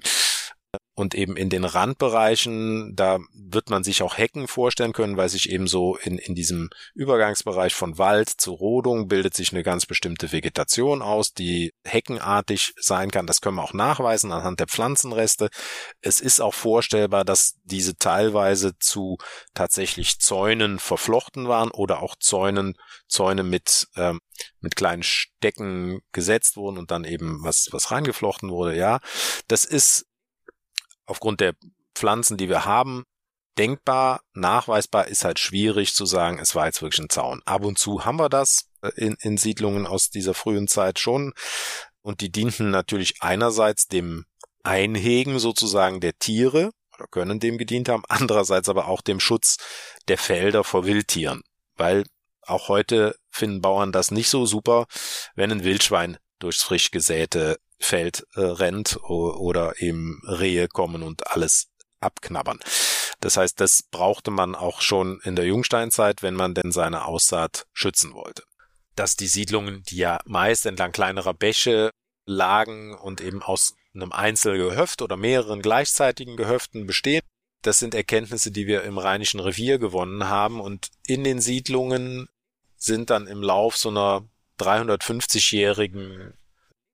[0.93, 5.49] Und eben in den Randbereichen, da wird man sich auch Hecken vorstellen können, weil sich
[5.49, 10.33] eben so in, in diesem Übergangsbereich von Wald zu Rodung bildet sich eine ganz bestimmte
[10.33, 13.27] Vegetation aus, die heckenartig sein kann.
[13.27, 15.49] Das können wir auch nachweisen anhand der Pflanzenreste.
[16.01, 19.17] Es ist auch vorstellbar, dass diese teilweise zu
[19.53, 22.73] tatsächlich Zäunen verflochten waren oder auch Zäunen,
[23.07, 24.19] Zäune mit, ähm,
[24.59, 28.75] mit kleinen Stecken gesetzt wurden und dann eben was, was reingeflochten wurde.
[28.75, 28.99] Ja,
[29.47, 30.08] das ist
[31.09, 31.55] aufgrund der
[31.95, 33.03] Pflanzen, die wir haben,
[33.57, 37.41] denkbar, nachweisbar ist halt schwierig zu sagen, es war jetzt wirklich ein Zaun.
[37.45, 41.33] Ab und zu haben wir das äh, in, in Siedlungen aus dieser frühen Zeit schon.
[42.01, 44.25] Und die dienten natürlich einerseits dem
[44.63, 49.57] Einhegen sozusagen der Tiere oder können dem gedient haben, andererseits aber auch dem Schutz
[50.07, 51.41] der Felder vor Wildtieren.
[51.75, 52.05] Weil
[52.43, 54.85] auch heute finden Bauern das nicht so super,
[55.35, 61.69] wenn ein Wildschwein durchs frisch gesäte Feld äh, rennt oder eben Rehe kommen und alles
[61.99, 62.59] abknabbern.
[63.19, 67.67] Das heißt, das brauchte man auch schon in der Jungsteinzeit, wenn man denn seine Aussaat
[67.73, 68.43] schützen wollte.
[68.95, 71.91] Dass die Siedlungen, die ja meist entlang kleinerer Bäche
[72.25, 77.21] lagen und eben aus einem Einzelgehöft oder mehreren gleichzeitigen Gehöften bestehen,
[77.61, 82.29] das sind Erkenntnisse, die wir im Rheinischen Revier gewonnen haben und in den Siedlungen
[82.77, 84.23] sind dann im Lauf so einer
[84.59, 86.33] 350-jährigen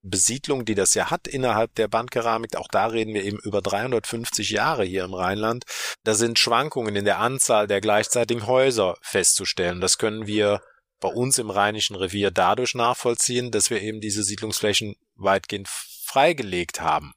[0.07, 4.51] Besiedlung, die das ja hat innerhalb der Bandkeramik, auch da reden wir eben über 350
[4.51, 5.65] Jahre hier im Rheinland,
[6.03, 9.81] da sind Schwankungen in der Anzahl der gleichzeitigen Häuser festzustellen.
[9.81, 10.61] Das können wir
[10.99, 17.13] bei uns im Rheinischen Revier dadurch nachvollziehen, dass wir eben diese Siedlungsflächen weitgehend freigelegt haben.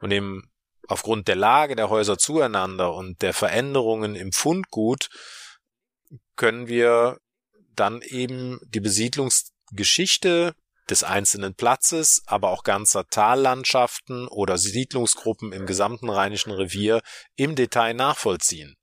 [0.00, 0.50] Und eben
[0.88, 5.08] aufgrund der Lage der Häuser zueinander und der Veränderungen im Fundgut
[6.36, 7.18] können wir
[7.74, 10.54] dann eben die Besiedlungsgeschichte
[10.90, 17.00] des einzelnen Platzes, aber auch ganzer Tallandschaften oder Siedlungsgruppen im gesamten Rheinischen Revier
[17.36, 18.74] im Detail nachvollziehen.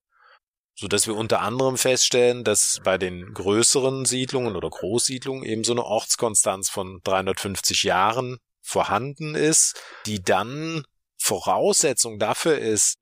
[0.75, 5.73] So dass wir unter anderem feststellen, dass bei den größeren Siedlungen oder Großsiedlungen eben so
[5.73, 10.83] eine Ortskonstanz von 350 Jahren vorhanden ist, die dann
[11.19, 12.95] Voraussetzung dafür ist,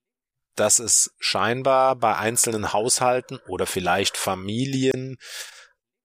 [0.56, 5.18] dass es scheinbar bei einzelnen Haushalten oder vielleicht Familien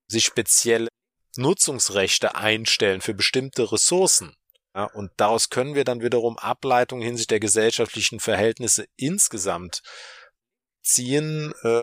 [0.06, 0.88] sich speziell
[1.36, 4.36] Nutzungsrechte einstellen für bestimmte Ressourcen.
[4.74, 9.82] Ja, und daraus können wir dann wiederum Ableitungen hinsichtlich der gesellschaftlichen Verhältnisse insgesamt
[10.82, 11.82] ziehen, äh,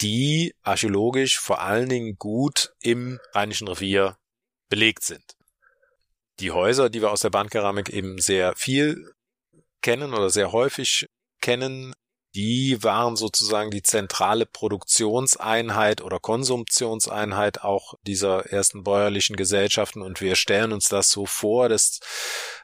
[0.00, 4.16] die archäologisch vor allen Dingen gut im Rheinischen Revier
[4.68, 5.34] belegt sind.
[6.40, 9.12] Die Häuser, die wir aus der Bandkeramik eben sehr viel
[9.82, 11.06] kennen oder sehr häufig
[11.40, 11.94] kennen,
[12.38, 20.36] die waren sozusagen die zentrale Produktionseinheit oder Konsumptionseinheit auch dieser ersten bäuerlichen Gesellschaften und wir
[20.36, 21.98] stellen uns das so vor, dass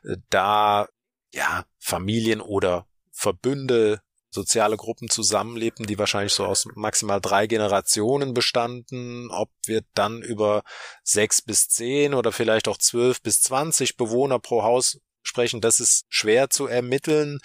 [0.04, 0.86] äh, da
[1.32, 4.00] ja Familien oder Verbünde
[4.30, 9.30] soziale Gruppen zusammenlebten, die wahrscheinlich so aus maximal drei Generationen bestanden.
[9.30, 10.62] Ob wir dann über
[11.02, 16.04] sechs bis zehn oder vielleicht auch zwölf bis zwanzig Bewohner pro Haus sprechen, das ist
[16.08, 17.40] schwer zu ermitteln.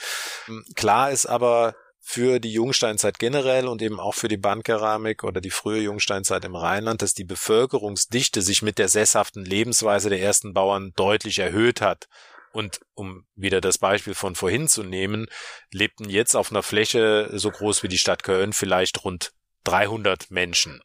[0.75, 1.75] Klar ist aber,
[2.11, 6.55] für die Jungsteinzeit generell und eben auch für die Bandkeramik oder die frühe Jungsteinzeit im
[6.55, 12.07] Rheinland, dass die Bevölkerungsdichte sich mit der sesshaften Lebensweise der ersten Bauern deutlich erhöht hat.
[12.51, 15.27] Und um wieder das Beispiel von vorhin zu nehmen,
[15.71, 19.31] lebten jetzt auf einer Fläche so groß wie die Stadt Köln vielleicht rund
[19.65, 20.81] 300 Menschen.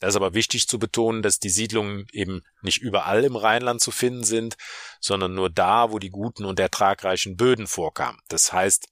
[0.00, 3.90] Da ist aber wichtig zu betonen, dass die Siedlungen eben nicht überall im Rheinland zu
[3.90, 4.56] finden sind,
[5.00, 8.20] sondern nur da, wo die guten und ertragreichen Böden vorkamen.
[8.28, 8.91] Das heißt,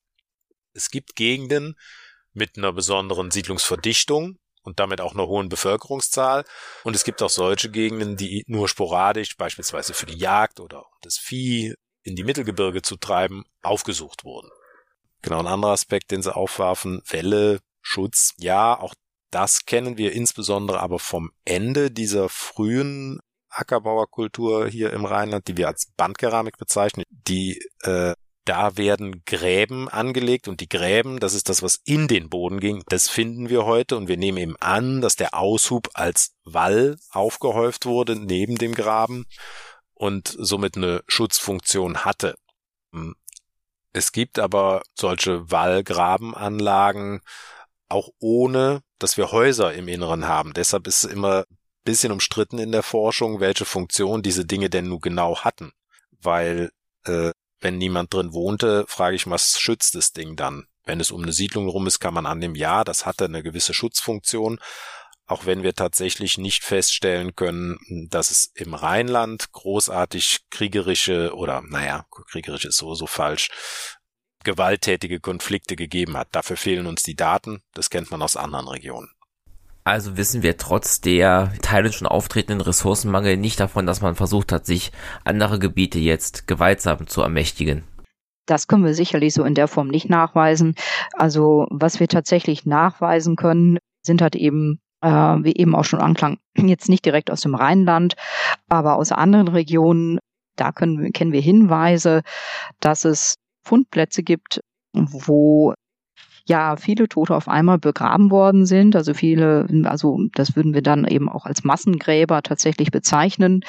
[0.73, 1.77] es gibt Gegenden
[2.33, 6.45] mit einer besonderen Siedlungsverdichtung, und damit auch einer hohen Bevölkerungszahl.
[6.85, 11.19] Und es gibt auch solche Gegenden, die nur sporadisch, beispielsweise für die Jagd oder das
[11.19, 14.51] Vieh in die Mittelgebirge zu treiben, aufgesucht wurden.
[15.23, 18.35] Genau ein anderer Aspekt, den sie aufwarfen, Welle, Schutz.
[18.39, 18.95] Ja, auch
[19.31, 25.69] das kennen wir insbesondere aber vom Ende dieser frühen Ackerbauerkultur hier im Rheinland, die wir
[25.69, 28.15] als Bandkeramik bezeichnen, die äh,
[28.45, 32.83] da werden Gräben angelegt und die Gräben, das ist das, was in den Boden ging,
[32.89, 37.87] das finden wir heute und wir nehmen eben an, dass der Aushub als Wall aufgehäuft
[37.87, 39.27] wurde neben dem Graben
[39.95, 42.35] und somit eine Schutzfunktion hatte.
[42.93, 43.15] Hm.
[43.93, 47.21] Es gibt aber solche Wallgrabenanlagen
[47.89, 50.55] auch ohne, dass wir Häuser im Inneren haben.
[50.55, 54.89] Deshalb ist es immer ein bisschen umstritten in der Forschung, welche Funktion diese Dinge denn
[54.89, 55.73] nun genau hatten.
[56.23, 56.71] Weil
[57.05, 60.67] äh, wenn niemand drin wohnte, frage ich, was schützt das Ding dann?
[60.85, 63.75] Wenn es um eine Siedlung rum ist, kann man annehmen, ja, das hatte eine gewisse
[63.75, 64.59] Schutzfunktion
[65.31, 67.79] auch wenn wir tatsächlich nicht feststellen können,
[68.11, 73.49] dass es im Rheinland großartig kriegerische oder, naja, kriegerisch ist sowieso falsch,
[74.43, 76.29] gewalttätige Konflikte gegeben hat.
[76.33, 77.63] Dafür fehlen uns die Daten.
[77.75, 79.09] Das kennt man aus anderen Regionen.
[79.85, 84.67] Also wissen wir trotz der teilweise schon auftretenden Ressourcenmangel nicht davon, dass man versucht hat,
[84.67, 84.93] sich
[85.25, 87.85] andere Gebiete jetzt gewaltsam zu ermächtigen.
[88.47, 90.75] Das können wir sicherlich so in der Form nicht nachweisen.
[91.13, 96.39] Also was wir tatsächlich nachweisen können, sind halt eben äh, wie eben auch schon anklang,
[96.57, 98.15] jetzt nicht direkt aus dem Rheinland,
[98.69, 100.19] aber aus anderen Regionen.
[100.57, 102.23] Da können, kennen wir Hinweise,
[102.81, 104.61] dass es Fundplätze gibt,
[104.93, 105.75] wo
[106.51, 108.97] ja viele Tote auf einmal begraben worden sind.
[108.97, 113.61] Also viele, also das würden wir dann eben auch als Massengräber tatsächlich bezeichnen.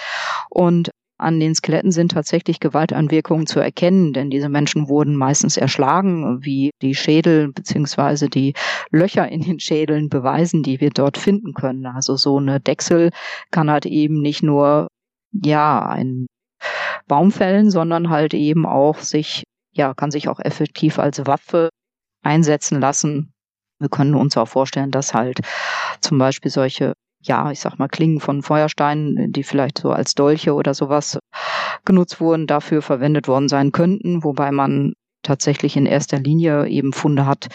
[0.49, 6.43] Und an den Skeletten sind tatsächlich Gewaltanwirkungen zu erkennen, denn diese Menschen wurden meistens erschlagen,
[6.43, 8.55] wie die Schädel beziehungsweise die
[8.89, 11.85] Löcher in den Schädeln beweisen, die wir dort finden können.
[11.85, 13.11] Also so eine Dechsel
[13.51, 14.87] kann halt eben nicht nur
[15.31, 16.25] ja ein
[17.07, 21.69] Baum fällen, sondern halt eben auch sich ja kann sich auch effektiv als Waffe
[22.21, 23.33] einsetzen lassen.
[23.79, 25.39] Wir können uns auch vorstellen, dass halt
[26.01, 26.93] zum Beispiel solche
[27.23, 31.19] ja, ich sag mal, Klingen von Feuersteinen, die vielleicht so als Dolche oder sowas
[31.85, 34.93] genutzt wurden, dafür verwendet worden sein könnten, wobei man
[35.23, 37.49] tatsächlich in erster Linie eben Funde hat,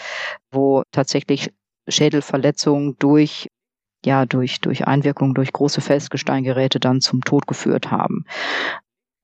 [0.51, 1.51] wo tatsächlich
[1.87, 3.47] Schädelverletzungen durch
[4.05, 8.25] ja, durch, durch Einwirkung durch große Felsgesteingeräte dann zum Tod geführt haben.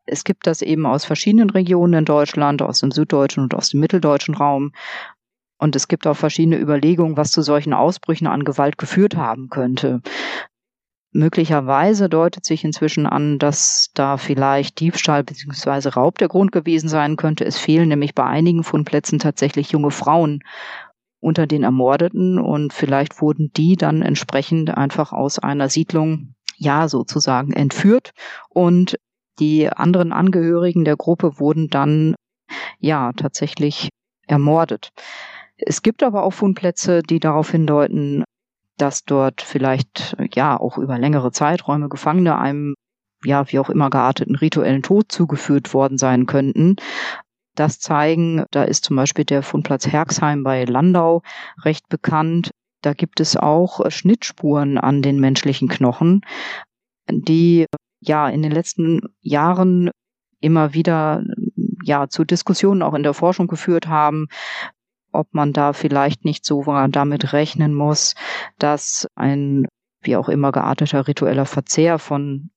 [0.06, 3.80] Es gibt das eben aus verschiedenen Regionen in Deutschland, aus dem süddeutschen und aus dem
[3.80, 4.74] mitteldeutschen Raum.
[5.64, 10.01] Und es gibt auch verschiedene Überlegungen, was zu solchen Ausbrüchen an Gewalt geführt haben könnte.
[11.14, 15.88] Möglicherweise deutet sich inzwischen an, dass da vielleicht Diebstahl bzw.
[15.88, 17.45] Raub der Grund gewesen sein könnte.
[17.45, 20.43] Es fehlen nämlich bei einigen Fundplätzen tatsächlich junge Frauen
[21.22, 27.53] unter den Ermordeten und vielleicht wurden die dann entsprechend einfach aus einer Siedlung ja sozusagen
[27.53, 28.11] entführt
[28.49, 28.97] und
[29.39, 32.16] die anderen Angehörigen der Gruppe wurden dann
[32.80, 33.88] ja tatsächlich
[34.28, 34.91] ermordet.
[35.66, 38.24] Es gibt aber auch Fundplätze, die darauf hindeuten,
[38.78, 42.76] dass dort vielleicht ja auch über längere Zeiträume Gefangene einem
[43.24, 46.76] ja wie auch immer gearteten rituellen Tod zugeführt worden sein könnten.
[47.55, 51.22] Das zeigen, da ist zum Beispiel der Fundplatz Herxheim bei Landau
[51.64, 52.51] recht bekannt.
[52.82, 56.22] Da gibt es auch Schnittspuren an den menschlichen Knochen.
[57.09, 57.68] die
[57.99, 59.91] ja in den letzten Jahren
[60.39, 61.24] immer wieder
[61.84, 64.28] ja zu Diskussionen auch in der Forschung geführt haben,
[65.14, 68.16] ob man da vielleicht nicht so damit rechnen muss,
[68.57, 69.68] dass ein
[70.01, 72.49] wie auch immer gearteter ritueller Verzehr von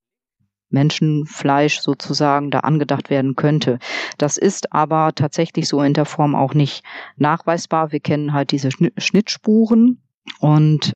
[0.69, 3.79] Menschenfleisch sozusagen da angedacht werden könnte.
[4.19, 6.85] Das ist aber tatsächlich so in der Form auch nicht
[7.17, 7.93] nachweisbar.
[7.93, 10.03] Wir kennen halt diese Schnittspuren
[10.41, 10.93] und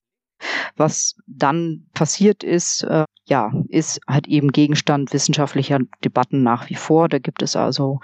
[0.76, 7.08] was dann passiert ist, äh, ja, ist halt eben Gegenstand wissenschaftlicher Debatten nach wie vor.
[7.08, 8.00] Da gibt es also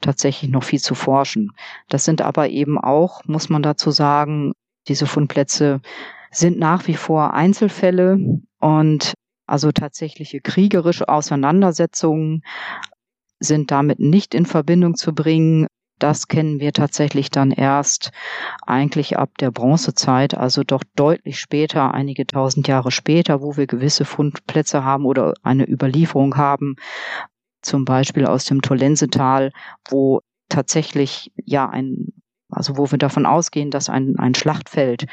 [0.00, 1.52] tatsächlich noch viel zu forschen.
[1.90, 4.52] Das sind aber eben auch, muss man dazu sagen,
[4.88, 5.82] diese Fundplätze
[6.30, 9.12] sind nach wie vor Einzelfälle und
[9.46, 12.42] also tatsächliche kriegerische Auseinandersetzungen
[13.38, 15.66] sind damit nicht in Verbindung zu bringen.
[16.00, 18.10] Das kennen wir tatsächlich dann erst
[18.66, 24.06] eigentlich ab der Bronzezeit, also doch deutlich später, einige tausend Jahre später, wo wir gewisse
[24.06, 26.76] Fundplätze haben oder eine Überlieferung haben,
[27.60, 29.52] zum Beispiel aus dem Tolensetal,
[29.90, 32.08] wo tatsächlich ja ein,
[32.48, 35.06] also wo wir davon ausgehen, dass ein, ein Schlachtfeld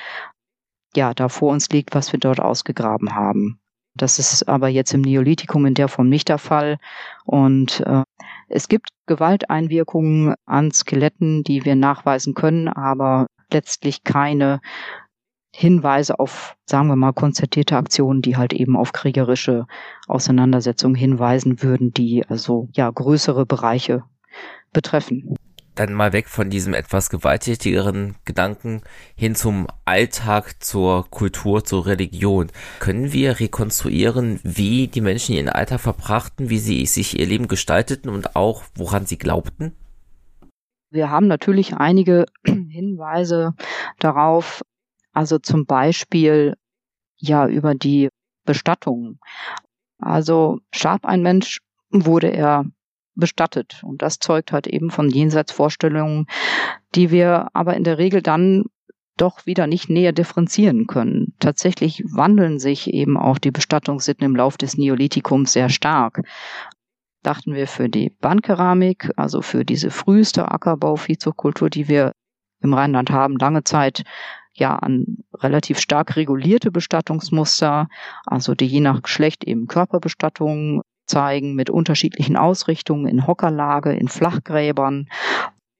[0.96, 3.60] ja da vor uns liegt, was wir dort ausgegraben haben.
[3.94, 6.78] Das ist aber jetzt im Neolithikum in der Form nicht der Fall.
[7.26, 8.04] Und äh,
[8.48, 14.62] es gibt Gewalteinwirkungen an Skeletten, die wir nachweisen können, aber letztlich keine
[15.54, 19.66] Hinweise auf, sagen wir mal, konzertierte Aktionen, die halt eben auf kriegerische
[20.08, 24.04] Auseinandersetzungen hinweisen würden, die also ja größere Bereiche
[24.72, 25.36] betreffen
[25.80, 28.82] dann mal weg von diesem etwas gewalttätigeren Gedanken
[29.16, 32.48] hin zum Alltag, zur Kultur, zur Religion.
[32.80, 38.10] Können wir rekonstruieren, wie die Menschen ihren Alltag verbrachten, wie sie sich ihr Leben gestalteten
[38.10, 39.74] und auch woran sie glaubten?
[40.90, 43.54] Wir haben natürlich einige Hinweise
[44.00, 44.64] darauf,
[45.12, 46.56] also zum Beispiel
[47.18, 48.10] ja über die
[48.46, 49.20] Bestattung.
[50.00, 51.60] Also starb ein Mensch,
[51.90, 52.66] wurde er
[53.18, 53.82] bestattet.
[53.84, 56.28] Und das zeugt halt eben von Jenseitsvorstellungen,
[56.96, 58.66] die wir aber in der Regel dann
[59.18, 61.34] doch wieder nicht näher differenzieren können.
[61.40, 66.22] Tatsächlich wandeln sich eben auch die Bestattungssitten im Lauf des Neolithikums sehr stark.
[67.24, 72.14] Dachten wir für die Bandkeramik, also für diese früheste Ackerbau-Viehzuchtkultur, die wir
[72.62, 74.04] im Rheinland haben, lange Zeit
[74.54, 77.88] ja an relativ stark regulierte Bestattungsmuster,
[78.26, 85.10] also die je nach Geschlecht eben Körperbestattung zeigen mit unterschiedlichen Ausrichtungen in Hockerlage, in Flachgräbern,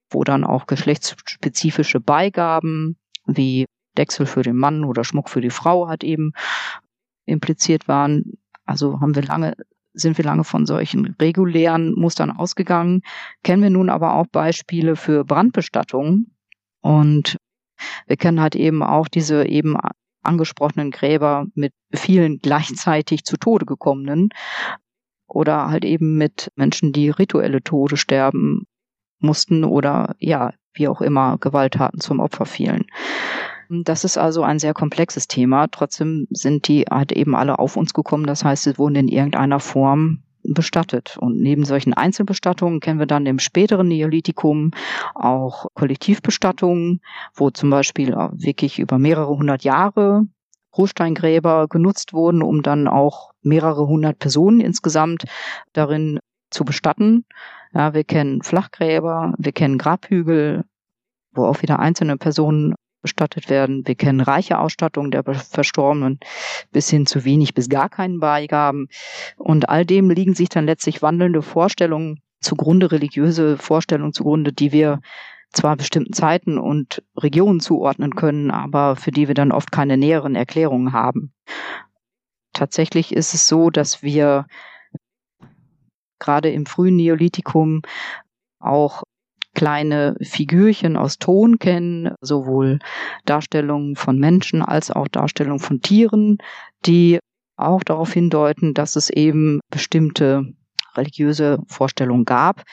[0.10, 3.66] wo dann auch geschlechtsspezifische Beigaben wie
[3.98, 6.32] Dechsel für den Mann oder Schmuck für die Frau hat eben
[7.26, 8.38] impliziert waren.
[8.66, 9.54] Also haben wir lange
[9.94, 13.02] sind wir lange von solchen regulären Mustern ausgegangen,
[13.44, 16.36] kennen wir nun aber auch Beispiele für Brandbestattungen
[16.82, 17.38] und
[18.06, 19.76] wir kennen halt eben auch diese eben
[20.22, 24.30] angesprochenen Gräber mit vielen gleichzeitig zu Tode gekommenen,
[25.28, 28.66] oder halt eben mit Menschen, die rituelle Tode sterben
[29.20, 32.86] mussten oder ja, wie auch immer Gewalttaten zum Opfer fielen.
[33.70, 35.68] Das ist also ein sehr komplexes Thema.
[35.68, 38.26] Trotzdem sind die halt eben alle auf uns gekommen.
[38.26, 41.18] Das heißt, sie wurden in irgendeiner Form bestattet.
[41.20, 44.72] Und neben solchen Einzelbestattungen kennen wir dann im späteren Neolithikum
[45.16, 47.02] auch Kollektivbestattungen,
[47.34, 50.24] wo zum Beispiel wirklich über mehrere hundert Jahre
[50.72, 55.26] Großsteingräber genutzt wurden, um dann auch mehrere hundert Personen insgesamt
[55.74, 56.20] darin
[56.50, 57.26] zu bestatten.
[57.74, 60.64] Ja, wir kennen Flachgräber, wir kennen Grabhügel,
[61.34, 63.84] wo auch wieder einzelne Personen bestattet werden.
[63.86, 66.20] Wir kennen reiche Ausstattung der Verstorbenen
[66.72, 68.88] bis hin zu wenig bis gar keinen Beigaben.
[69.38, 75.00] Und all dem liegen sich dann letztlich wandelnde Vorstellungen zugrunde, religiöse Vorstellungen zugrunde, die wir
[75.54, 80.36] zwar bestimmten Zeiten und Regionen zuordnen können, aber für die wir dann oft keine näheren
[80.36, 81.34] Erklärungen haben.
[82.58, 84.48] Tatsächlich ist es so, dass wir
[86.18, 87.84] gerade im frühen Neolithikum
[88.60, 89.04] auch
[89.54, 92.80] kleine Figürchen aus Ton kennen, sowohl
[93.26, 96.40] Darstellungen von Menschen als auch Darstellungen von Tieren,
[96.84, 97.20] die
[97.58, 100.52] auch darauf hindeuten, dass es eben bestimmte
[100.96, 102.64] religiöse Vorstellungen gab,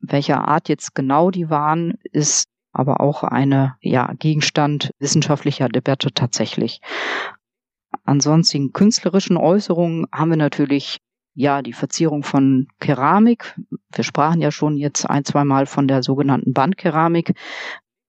[0.00, 6.80] welcher Art jetzt genau die waren, ist aber auch eine, ja, Gegenstand wissenschaftlicher Debatte tatsächlich.
[8.04, 10.98] Ansonsten künstlerischen Äußerungen haben wir natürlich
[11.34, 13.54] ja, die Verzierung von Keramik.
[13.94, 17.34] Wir sprachen ja schon jetzt ein, zwei Mal von der sogenannten Bandkeramik.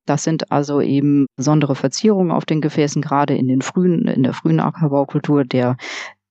[0.07, 4.33] Das sind also eben besondere Verzierungen auf den Gefäßen, gerade in den frühen, in der
[4.33, 5.77] frühen Ackerbaukultur der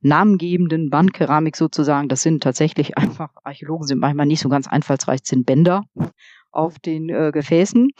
[0.00, 2.08] namengebenden Bandkeramik sozusagen.
[2.08, 5.84] Das sind tatsächlich einfach, Archäologen sind manchmal nicht so ganz einfallsreich, sind Bänder
[6.50, 7.90] auf den äh, Gefäßen.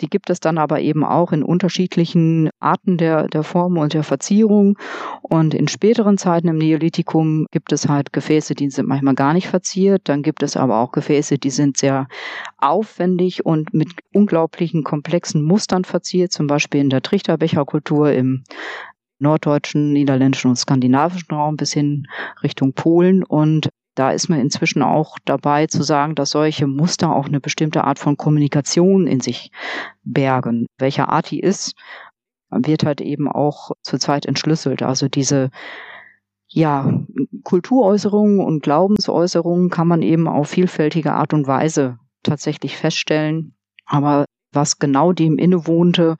[0.00, 4.02] Die gibt es dann aber eben auch in unterschiedlichen Arten der, der Form und der
[4.02, 4.78] Verzierung.
[5.22, 9.48] Und in späteren Zeiten im Neolithikum gibt es halt Gefäße, die sind manchmal gar nicht
[9.48, 10.02] verziert.
[10.04, 12.08] Dann gibt es aber auch Gefäße, die sind sehr
[12.58, 16.32] aufwendig und mit unglaublichen komplexen Mustern verziert.
[16.32, 18.44] Zum Beispiel in der Trichterbecherkultur im
[19.20, 22.06] norddeutschen, niederländischen und skandinavischen Raum bis hin
[22.42, 23.24] Richtung Polen.
[23.24, 23.68] Und
[23.98, 27.98] da ist man inzwischen auch dabei zu sagen, dass solche Muster auch eine bestimmte Art
[27.98, 29.50] von Kommunikation in sich
[30.04, 30.66] bergen.
[30.78, 31.74] Welcher Art die ist,
[32.50, 34.82] wird halt eben auch zurzeit entschlüsselt.
[34.82, 35.50] Also diese
[36.46, 37.02] ja,
[37.42, 43.56] Kulturäußerungen und Glaubensäußerungen kann man eben auf vielfältige Art und Weise tatsächlich feststellen.
[43.84, 46.16] Aber was genau dem innewohnte,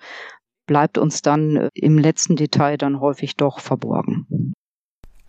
[0.66, 4.54] bleibt uns dann im letzten Detail dann häufig doch verborgen.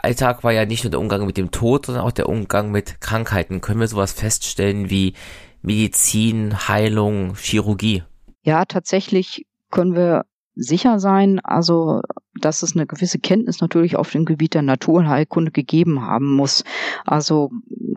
[0.03, 3.01] Alltag war ja nicht nur der Umgang mit dem Tod, sondern auch der Umgang mit
[3.01, 3.61] Krankheiten.
[3.61, 5.13] Können wir sowas feststellen wie
[5.61, 8.03] Medizin, Heilung, Chirurgie?
[8.43, 10.25] Ja, tatsächlich können wir
[10.55, 12.01] sicher sein, also
[12.39, 16.63] dass es eine gewisse Kenntnis natürlich auf dem Gebiet der Naturheilkunde gegeben haben muss.
[17.05, 17.51] Also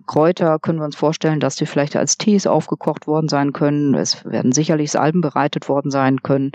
[0.06, 3.94] Kräuter können wir uns vorstellen, dass die vielleicht als Tees aufgekocht worden sein können.
[3.94, 6.52] Es werden sicherlich Salben bereitet worden sein können.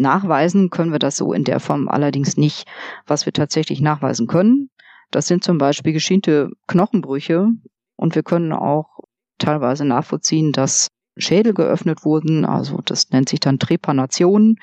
[0.00, 2.66] Nachweisen können wir das so in der Form allerdings nicht.
[3.06, 4.70] Was wir tatsächlich nachweisen können,
[5.10, 7.48] das sind zum Beispiel geschiente Knochenbrüche
[7.96, 9.00] und wir können auch
[9.38, 14.56] teilweise nachvollziehen, dass Schädel geöffnet wurden, also das nennt sich dann Trepanation,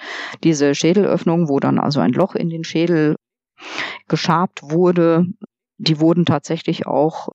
[0.44, 3.16] diese Schädelöffnung, wo dann also ein Loch in den Schädel
[4.08, 5.26] geschabt wurde,
[5.78, 7.30] die wurden tatsächlich auch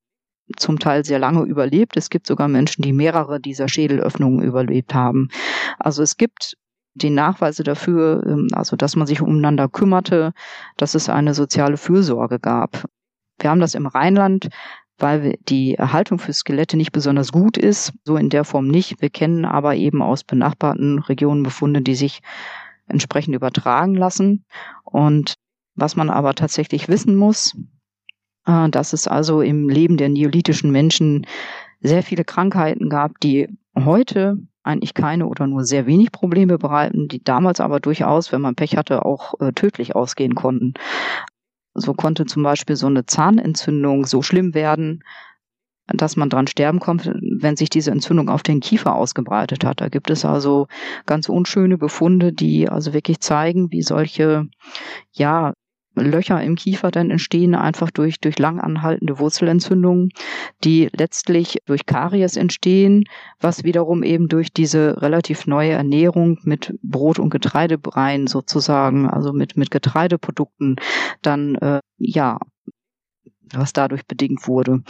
[0.57, 1.97] zum Teil sehr lange überlebt.
[1.97, 5.29] Es gibt sogar Menschen, die mehrere dieser Schädelöffnungen überlebt haben.
[5.79, 6.57] Also es gibt
[6.95, 10.33] die Nachweise dafür, ähm, also dass man sich umeinander kümmerte,
[10.77, 12.85] dass es eine soziale Fürsorge gab.
[13.39, 14.49] Wir haben das im Rheinland,
[14.99, 19.01] weil die Erhaltung für Skelette nicht besonders gut ist, so in der Form nicht.
[19.01, 22.21] Wir kennen aber eben aus benachbarten Regionen Befunde, die sich
[22.87, 24.45] entsprechend übertragen lassen.
[24.85, 25.35] Und
[25.75, 27.57] was man aber tatsächlich wissen muss,
[28.47, 31.27] äh, dass es also im Leben der neolithischen Menschen
[31.81, 37.23] sehr viele Krankheiten gab, die heute eigentlich keine oder nur sehr wenig Probleme bereiten, die
[37.23, 40.75] damals aber durchaus, wenn man Pech hatte, auch äh, tödlich ausgehen konnten.
[41.75, 45.03] So konnte zum Beispiel so eine Zahnentzündung so schlimm werden,
[45.87, 49.81] dass man dran sterben kommt, wenn sich diese Entzündung auf den Kiefer ausgebreitet hat.
[49.81, 50.69] Da gibt es also
[51.07, 54.49] ganz unschöne Befunde, die also wirklich zeigen, wie solche,
[55.13, 55.53] ja,
[55.95, 60.11] Löcher im Kiefer dann entstehen, einfach durch, durch lang anhaltende Wurzelentzündungen,
[60.65, 63.05] die letztlich durch Karies entstehen,
[63.41, 69.57] was wiederum eben durch diese relativ neue Ernährung mit Brot- und Getreidebreien sozusagen, also mit,
[69.57, 70.77] mit Getreideprodukten,
[71.21, 72.39] dann, äh, ja,
[73.53, 74.83] was dadurch bedingt wurde.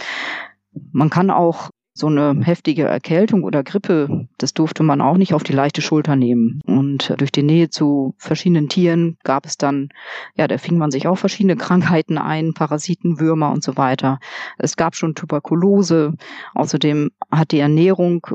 [0.92, 1.70] Man kann auch
[2.02, 6.16] so eine heftige Erkältung oder Grippe, das durfte man auch nicht auf die leichte Schulter
[6.16, 6.60] nehmen.
[6.66, 9.90] Und durch die Nähe zu verschiedenen Tieren gab es dann,
[10.34, 14.18] ja, da fing man sich auch verschiedene Krankheiten ein, Parasiten, Würmer und so weiter.
[14.58, 16.14] Es gab schon Tuberkulose.
[16.54, 18.26] Außerdem hat die Ernährung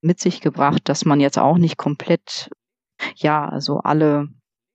[0.00, 2.50] mit sich gebracht, dass man jetzt auch nicht komplett,
[3.14, 4.30] ja, also alle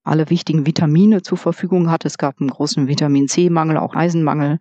[0.05, 2.07] alle wichtigen Vitamine zur Verfügung hatte.
[2.07, 4.57] Es gab einen großen Vitamin C-Mangel, auch Eisenmangel.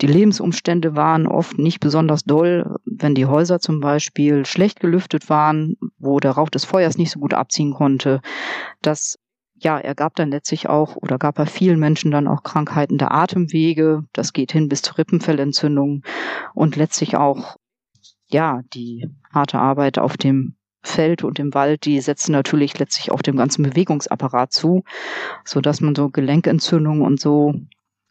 [0.00, 5.76] Die Lebensumstände waren oft nicht besonders doll, wenn die Häuser zum Beispiel schlecht gelüftet waren,
[5.98, 8.20] wo der Rauch des Feuers nicht so gut abziehen konnte.
[8.80, 9.18] Das
[9.64, 13.12] ja, er gab dann letztlich auch oder gab bei vielen Menschen dann auch Krankheiten der
[13.12, 14.04] Atemwege.
[14.12, 16.02] Das geht hin bis zur Rippenfellentzündung
[16.54, 17.56] und letztlich auch
[18.26, 23.22] ja die harte Arbeit auf dem Feld und im Wald, die setzen natürlich letztlich auch
[23.22, 24.82] dem ganzen Bewegungsapparat zu,
[25.44, 27.54] so dass man so Gelenkentzündungen und so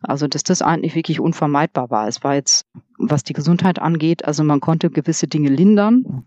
[0.01, 2.07] also, dass das eigentlich wirklich unvermeidbar war.
[2.07, 2.65] Es war jetzt,
[2.97, 6.25] was die Gesundheit angeht, also man konnte gewisse Dinge lindern,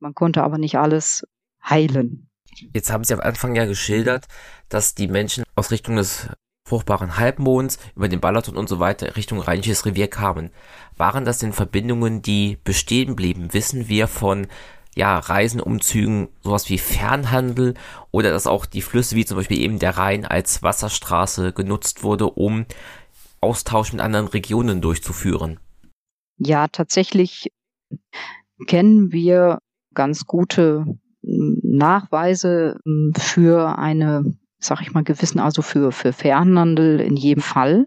[0.00, 1.26] man konnte aber nicht alles
[1.62, 2.28] heilen.
[2.72, 4.26] Jetzt haben Sie am Anfang ja geschildert,
[4.68, 6.28] dass die Menschen aus Richtung des
[6.64, 10.50] fruchtbaren Halbmonds über den Balaton und so weiter Richtung Rheinisches Revier kamen.
[10.96, 13.54] Waren das denn Verbindungen, die bestehen blieben?
[13.54, 14.46] Wissen wir von
[14.94, 17.74] ja, Reisenumzügen, sowas wie Fernhandel
[18.10, 22.26] oder dass auch die Flüsse wie zum Beispiel eben der Rhein als Wasserstraße genutzt wurde,
[22.26, 22.66] um
[23.40, 25.58] Austausch mit anderen Regionen durchzuführen?
[26.38, 27.50] Ja, tatsächlich
[28.66, 29.58] kennen wir
[29.94, 30.84] ganz gute
[31.22, 37.42] hm, Nachweise hm, für eine, sag ich mal, gewissen, also für, für Fernhandel in jedem
[37.42, 37.86] Fall.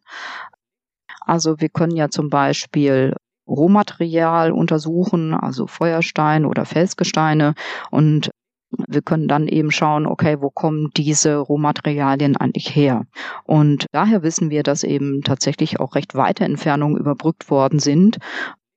[1.22, 3.16] Also wir können ja zum Beispiel
[3.48, 7.54] Rohmaterial untersuchen, also Feuerstein oder Felsgesteine
[7.90, 8.32] und
[8.88, 13.06] wir können dann eben schauen, okay, wo kommen diese Rohmaterialien eigentlich her?
[13.44, 18.18] Und daher wissen wir, dass eben tatsächlich auch recht weite Entfernungen überbrückt worden sind,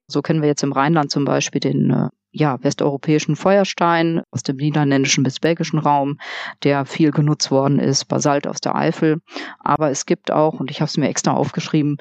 [0.06, 4.56] So kennen wir jetzt im Rheinland zum Beispiel den äh, ja, westeuropäischen Feuerstein aus dem
[4.56, 6.18] niederländischen bis belgischen Raum,
[6.62, 9.20] der viel genutzt worden ist, Basalt aus der Eifel.
[9.60, 11.96] Aber es gibt auch, und ich habe es mir extra aufgeschrieben,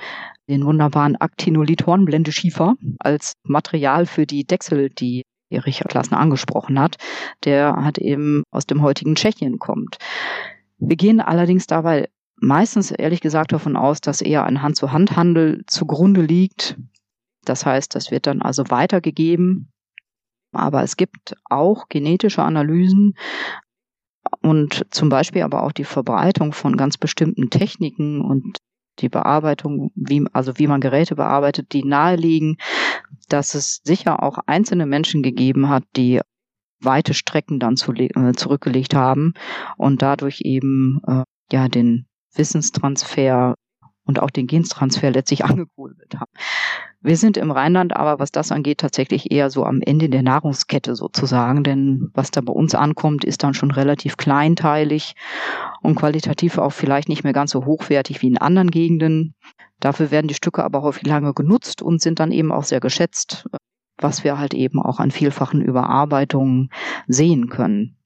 [0.50, 5.24] den wunderbaren Actinolith-Hornblendeschiefer als Material für die Dechsel, die
[5.58, 6.98] Richard Lassner angesprochen hat,
[7.44, 9.98] der hat eben aus dem heutigen Tschechien kommt.
[10.78, 16.78] Wir gehen allerdings dabei meistens ehrlich gesagt davon aus, dass eher ein Hand-zu-Hand-Handel zugrunde liegt.
[17.46, 19.72] Das heißt, das wird dann also weitergegeben.
[20.52, 23.16] Aber es gibt auch genetische Analysen
[24.42, 28.58] und zum Beispiel aber auch die Verbreitung von ganz bestimmten Techniken und
[29.00, 32.58] die Bearbeitung, wie, also wie man Geräte bearbeitet, die naheliegen,
[33.30, 36.22] dass es sicher auch einzelne Menschen gegeben hat, die
[36.80, 39.34] weite Strecken dann zu, äh, zurückgelegt haben
[39.78, 43.56] und dadurch eben äh, ja den Wissenstransfer
[44.06, 46.32] und auch den Genstransfer letztlich angekurbelt haben.
[47.06, 50.96] Wir sind im Rheinland aber, was das angeht, tatsächlich eher so am Ende der Nahrungskette
[50.96, 55.16] sozusagen, denn was da bei uns ankommt, ist dann schon relativ kleinteilig
[55.82, 59.36] und qualitativ auch vielleicht nicht mehr ganz so hochwertig wie in anderen Gegenden.
[59.82, 63.50] Dafür werden die Stücke aber häufig lange genutzt und sind dann eben auch sehr geschätzt,
[63.98, 66.70] was wir halt eben auch an vielfachen Überarbeitungen
[67.08, 67.98] sehen können.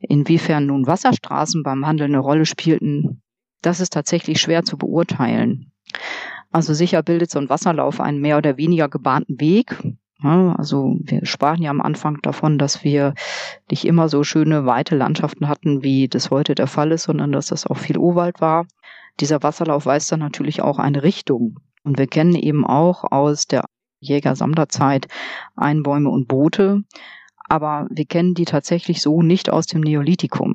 [0.00, 3.22] Inwiefern nun Wasserstraßen beim Handel eine Rolle spielten,
[3.62, 5.70] das ist tatsächlich schwer zu beurteilen.
[6.54, 9.76] Also sicher bildet so ein Wasserlauf einen mehr oder weniger gebahnten Weg.
[10.22, 13.14] Ja, also wir sprachen ja am Anfang davon, dass wir
[13.68, 17.46] nicht immer so schöne weite Landschaften hatten, wie das heute der Fall ist, sondern dass
[17.46, 18.66] das auch viel Urwald war.
[19.18, 21.58] Dieser Wasserlauf weist dann natürlich auch eine Richtung.
[21.82, 23.64] Und wir kennen eben auch aus der
[23.98, 25.08] Jäger-Sammlerzeit
[25.56, 26.82] Einbäume und Boote,
[27.48, 30.54] aber wir kennen die tatsächlich so nicht aus dem Neolithikum.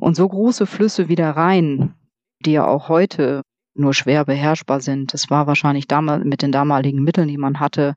[0.00, 1.94] Und so große Flüsse wie der Rhein,
[2.40, 3.42] die ja auch heute
[3.78, 5.14] nur schwer beherrschbar sind.
[5.14, 7.94] Das war wahrscheinlich damals mit den damaligen Mitteln, die man hatte,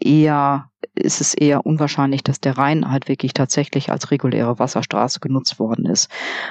[0.00, 5.58] eher ist es eher unwahrscheinlich, dass der Rhein halt wirklich tatsächlich als reguläre Wasserstraße genutzt
[5.58, 6.10] worden ist.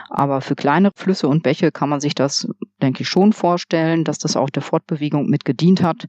[0.10, 2.48] Aber für kleine Flüsse und Bäche kann man sich das,
[2.82, 6.08] denke ich, schon vorstellen, dass das auch der Fortbewegung mit gedient hat.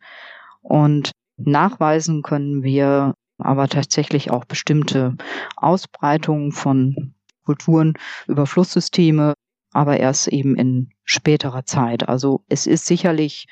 [0.62, 5.16] Und nachweisen können wir aber tatsächlich auch bestimmte
[5.56, 7.94] Ausbreitungen von Kulturen
[8.26, 9.34] über Flusssysteme,
[9.74, 12.08] aber erst eben in späterer Zeit.
[12.08, 13.46] Also es ist sicherlich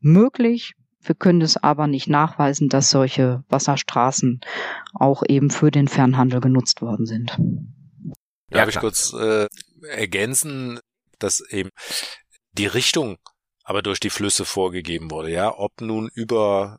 [0.00, 4.40] möglich, wir können es aber nicht nachweisen, dass solche Wasserstraßen
[4.94, 7.38] auch eben für den Fernhandel genutzt worden sind.
[8.50, 9.46] Ja, Darf ich kurz äh,
[9.88, 10.80] ergänzen,
[11.18, 11.70] dass eben
[12.52, 13.16] die Richtung
[13.62, 16.78] aber durch die Flüsse vorgegeben wurde, ja, ob nun über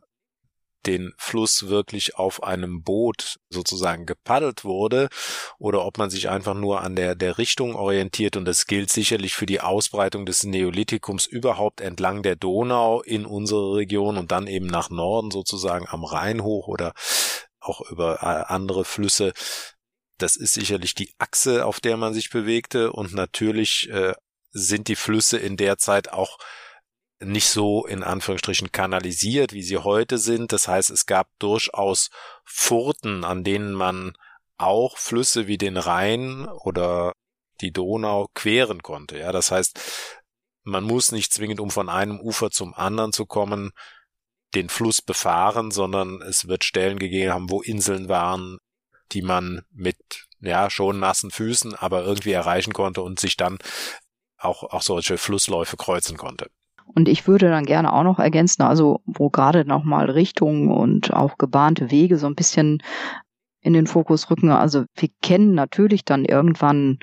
[0.86, 5.08] den Fluss wirklich auf einem Boot sozusagen gepaddelt wurde
[5.58, 9.34] oder ob man sich einfach nur an der, der Richtung orientiert und das gilt sicherlich
[9.34, 14.66] für die Ausbreitung des Neolithikums überhaupt entlang der Donau in unsere Region und dann eben
[14.66, 16.92] nach Norden sozusagen am Rhein hoch oder
[17.60, 19.32] auch über äh, andere Flüsse.
[20.18, 24.14] Das ist sicherlich die Achse, auf der man sich bewegte und natürlich äh,
[24.50, 26.38] sind die Flüsse in der Zeit auch
[27.20, 30.52] nicht so in Anführungsstrichen kanalisiert, wie sie heute sind.
[30.52, 32.10] Das heißt, es gab durchaus
[32.44, 34.14] Furten, an denen man
[34.56, 37.14] auch Flüsse wie den Rhein oder
[37.60, 39.18] die Donau queren konnte.
[39.18, 39.80] Ja, das heißt,
[40.62, 43.72] man muss nicht zwingend, um von einem Ufer zum anderen zu kommen,
[44.54, 48.58] den Fluss befahren, sondern es wird Stellen gegeben haben, wo Inseln waren,
[49.12, 49.98] die man mit
[50.40, 53.58] ja schon nassen Füßen aber irgendwie erreichen konnte und sich dann
[54.38, 56.50] auch auch solche Flussläufe kreuzen konnte.
[56.94, 61.38] Und ich würde dann gerne auch noch ergänzen, also wo gerade nochmal Richtungen und auch
[61.38, 62.82] gebahnte Wege so ein bisschen
[63.60, 64.50] in den Fokus rücken.
[64.50, 66.98] Also wir kennen natürlich dann irgendwann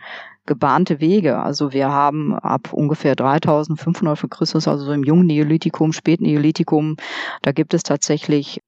[0.46, 1.40] gebahnte Wege.
[1.40, 6.96] Also wir haben ab ungefähr 3500 für Christus, also so im jungen Neolithikum, späten Neolithikum,
[7.44, 8.62] da gibt es tatsächlich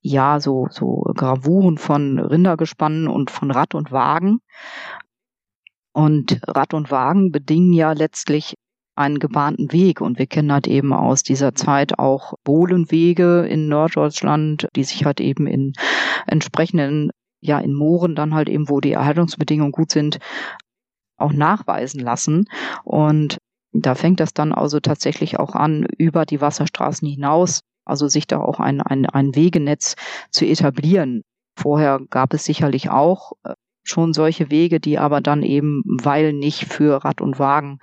[0.00, 4.40] ja so, so Gravuren von Rindergespannen und von Rad und Wagen.
[5.92, 8.54] Und Rad und Wagen bedingen ja letztlich
[8.94, 10.00] einen gebahnten Weg.
[10.00, 15.20] Und wir kennen halt eben aus dieser Zeit auch Bohlenwege in Norddeutschland, die sich halt
[15.20, 15.72] eben in
[16.26, 17.10] entsprechenden,
[17.40, 20.18] ja, in Mooren dann halt eben, wo die Erhaltungsbedingungen gut sind,
[21.16, 22.48] auch nachweisen lassen.
[22.84, 23.38] Und
[23.72, 28.38] da fängt das dann also tatsächlich auch an, über die Wasserstraßen hinaus, also sich da
[28.38, 29.96] auch ein, ein, ein Wegenetz
[30.30, 31.22] zu etablieren.
[31.56, 36.64] Vorher gab es sicherlich auch äh, schon solche Wege, die aber dann eben, weil nicht
[36.64, 37.78] für Rad und Wagen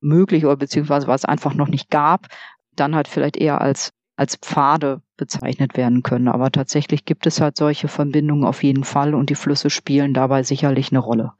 [0.00, 2.28] möglich oder beziehungsweise was es einfach noch nicht gab,
[2.74, 6.28] dann halt vielleicht eher als, als Pfade bezeichnet werden können.
[6.28, 10.42] Aber tatsächlich gibt es halt solche Verbindungen auf jeden Fall und die Flüsse spielen dabei
[10.42, 11.32] sicherlich eine Rolle.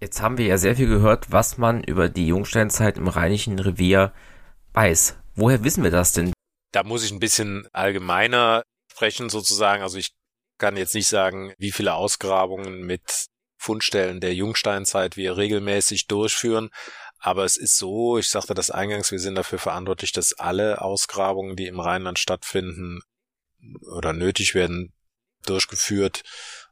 [0.00, 4.12] Jetzt haben wir ja sehr viel gehört, was man über die Jungsteinzeit im Rheinischen Revier
[4.74, 5.16] weiß.
[5.34, 6.32] Woher wissen wir das denn?
[6.72, 8.62] Da muss ich ein bisschen allgemeiner
[8.92, 9.82] sprechen sozusagen.
[9.82, 10.12] Also ich
[10.58, 13.26] kann jetzt nicht sagen, wie viele Ausgrabungen mit
[13.58, 16.70] Fundstellen der Jungsteinzeit wir regelmäßig durchführen.
[17.18, 21.56] Aber es ist so, ich sagte das eingangs, wir sind dafür verantwortlich, dass alle Ausgrabungen,
[21.56, 23.00] die im Rheinland stattfinden
[23.90, 24.92] oder nötig werden,
[25.44, 26.22] durchgeführt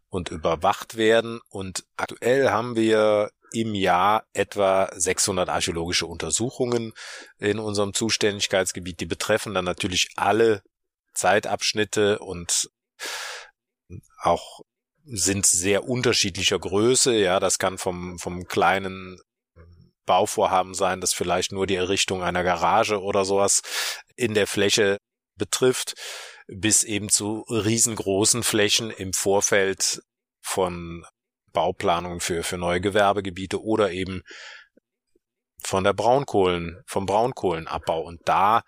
[0.08, 1.40] und überwacht werden.
[1.48, 6.92] Und aktuell haben wir im Jahr etwa 600 archäologische Untersuchungen
[7.38, 9.00] in unserem Zuständigkeitsgebiet.
[9.00, 10.62] Die betreffen dann natürlich alle
[11.14, 12.70] Zeitabschnitte und
[14.20, 14.60] auch
[15.04, 17.14] sind sehr unterschiedlicher Größe.
[17.14, 19.20] Ja, das kann vom, vom kleinen
[20.06, 23.62] Bauvorhaben sein, das vielleicht nur die Errichtung einer Garage oder sowas
[24.16, 24.98] in der Fläche
[25.36, 25.94] betrifft,
[26.46, 30.02] bis eben zu riesengroßen Flächen im Vorfeld
[30.42, 31.04] von
[31.52, 34.22] Bauplanungen für, für neue Gewerbegebiete oder eben
[35.62, 38.02] von der Braunkohlen, vom Braunkohlenabbau.
[38.02, 38.62] Und da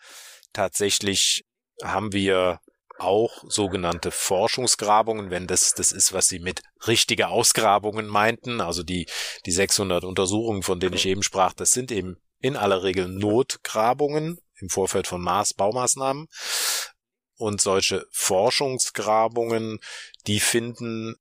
[0.52, 1.44] tatsächlich
[1.82, 2.60] haben wir
[2.98, 8.60] auch sogenannte Forschungsgrabungen, wenn das das ist, was Sie mit richtige Ausgrabungen meinten.
[8.60, 9.06] Also die,
[9.44, 14.38] die 600 Untersuchungen, von denen ich eben sprach, das sind eben in aller Regel Notgrabungen
[14.58, 16.28] im Vorfeld von Maß, Baumaßnahmen.
[17.38, 19.78] Und solche Forschungsgrabungen,
[20.26, 21.16] die finden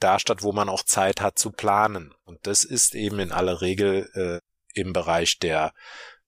[0.00, 2.14] da statt, wo man auch Zeit hat zu planen.
[2.24, 4.40] Und das ist eben in aller Regel äh,
[4.74, 5.74] im Bereich der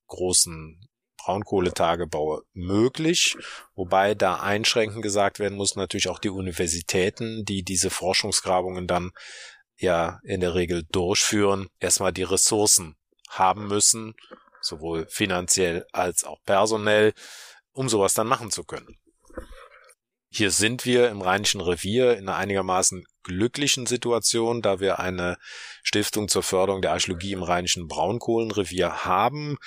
[0.07, 0.87] großen
[1.25, 3.37] Braunkohletagebaue möglich,
[3.75, 9.13] wobei da einschränkend gesagt werden muss, natürlich auch die Universitäten, die diese Forschungsgrabungen dann
[9.77, 12.97] ja in der Regel durchführen, erstmal die Ressourcen
[13.29, 14.15] haben müssen,
[14.61, 17.15] sowohl finanziell als auch personell,
[17.73, 18.99] um sowas dann machen zu können.
[20.29, 25.39] Hier sind wir im Rheinischen Revier in einer einigermaßen glücklichen Situation, da wir eine
[25.83, 29.59] Stiftung zur Förderung der Archäologie im Rheinischen Braunkohlenrevier haben,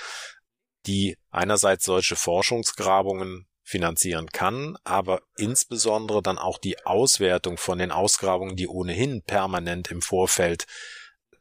[0.87, 8.55] die einerseits solche Forschungsgrabungen finanzieren kann, aber insbesondere dann auch die Auswertung von den Ausgrabungen,
[8.55, 10.65] die ohnehin permanent im Vorfeld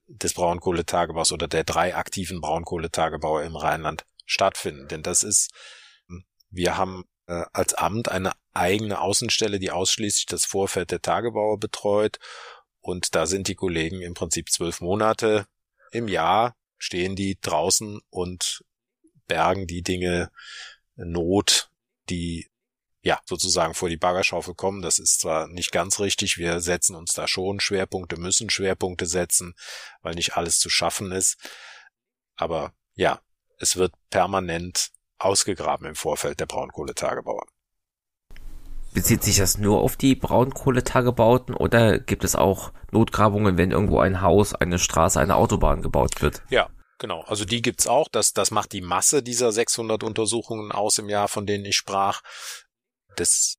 [0.09, 4.89] des Braunkohletagebaus oder der drei aktiven Braunkohletagebauer im Rheinland stattfinden.
[4.89, 5.53] Denn das ist,
[6.51, 12.19] wir haben äh, als Amt eine eigene Außenstelle, die ausschließlich das Vorfeld der Tagebauer betreut.
[12.81, 15.47] Und da sind die Kollegen im Prinzip zwölf Monate
[15.93, 18.65] im Jahr stehen die draußen und
[19.27, 20.31] bergen die Dinge
[20.97, 21.71] Not,
[22.09, 22.49] die
[23.03, 24.83] ja sozusagen vor die Baggerschaufel kommen.
[24.83, 29.55] Das ist zwar nicht ganz richtig, wir setzen uns da schon Schwerpunkte, müssen Schwerpunkte setzen,
[30.03, 31.39] weil nicht alles zu schaffen ist.
[32.35, 33.21] Aber ja,
[33.59, 37.47] es wird permanent ausgegraben im Vorfeld der Braunkohletagebauer.
[38.93, 44.23] Bezieht sich das nur auf die Braunkohletagebauten oder gibt es auch Notgrabungen, wenn irgendwo ein
[44.23, 46.43] Haus, eine Straße, eine Autobahn gebaut wird?
[46.49, 48.09] Ja, Genau, also die gibt's auch.
[48.09, 52.23] Das, das macht die Masse dieser 600 Untersuchungen aus im Jahr, von denen ich sprach.
[53.17, 53.57] Das,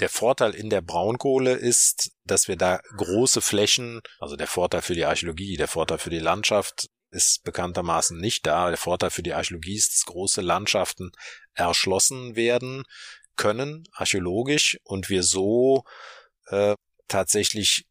[0.00, 4.94] der Vorteil in der Braunkohle ist, dass wir da große Flächen, also der Vorteil für
[4.94, 8.68] die Archäologie, der Vorteil für die Landschaft ist bekanntermaßen nicht da.
[8.68, 11.12] Der Vorteil für die Archäologie ist, dass große Landschaften
[11.54, 12.82] erschlossen werden
[13.36, 15.84] können, archäologisch, und wir so
[16.46, 16.74] äh,
[17.06, 17.86] tatsächlich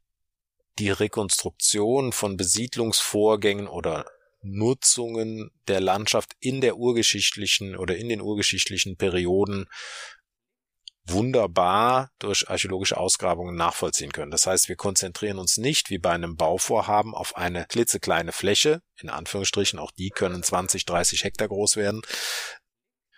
[0.80, 4.06] die Rekonstruktion von Besiedlungsvorgängen oder
[4.46, 9.68] Nutzungen der Landschaft in der urgeschichtlichen oder in den urgeschichtlichen Perioden
[11.08, 14.32] wunderbar durch archäologische Ausgrabungen nachvollziehen können.
[14.32, 19.10] Das heißt, wir konzentrieren uns nicht wie bei einem Bauvorhaben auf eine klitzekleine Fläche, in
[19.10, 22.02] Anführungsstrichen, auch die können 20, 30 Hektar groß werden,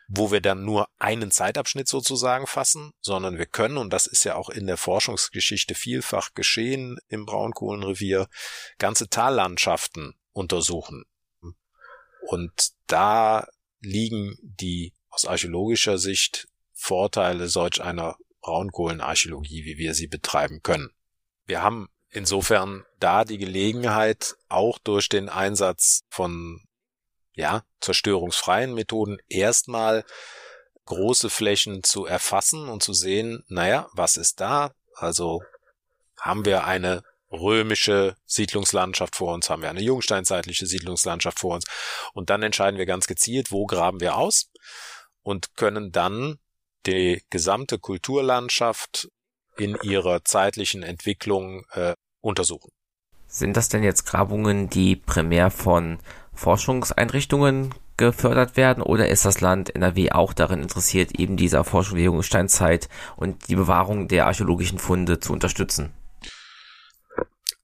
[0.10, 4.36] wo wir dann nur einen Zeitabschnitt sozusagen fassen, sondern wir können, und das ist ja
[4.36, 8.28] auch in der Forschungsgeschichte vielfach geschehen im Braunkohlenrevier,
[8.80, 11.04] ganze Tallandschaften untersuchen.
[12.28, 12.52] Und
[12.88, 13.48] da
[13.80, 20.92] liegen die aus archäologischer Sicht Vorteile solch einer Braunkohlenarchäologie, wie wir sie betreiben können.
[21.46, 26.62] Wir haben insofern da die Gelegenheit, auch durch den Einsatz von
[27.34, 30.04] ja, zerstörungsfreien Methoden erstmal
[30.86, 34.74] große Flächen zu erfassen und zu sehen, naja, was ist da?
[34.96, 35.42] Also
[36.20, 41.66] haben wir eine römische Siedlungslandschaft vor uns, haben wir eine jungsteinzeitliche Siedlungslandschaft vor uns.
[42.14, 44.50] Und dann entscheiden wir ganz gezielt, wo graben wir aus
[45.24, 46.40] und können dann
[46.86, 49.10] die gesamte Kulturlandschaft
[49.58, 52.72] in ihrer zeitlichen Entwicklung äh, untersuchen.
[53.28, 56.00] Sind das denn jetzt Grabungen, die primär von
[56.34, 62.06] Forschungseinrichtungen gefördert werden oder ist das Land NRW auch darin interessiert, eben dieser Forschung der
[62.06, 65.92] Jungsteinzeit und die Bewahrung der archäologischen Funde zu unterstützen?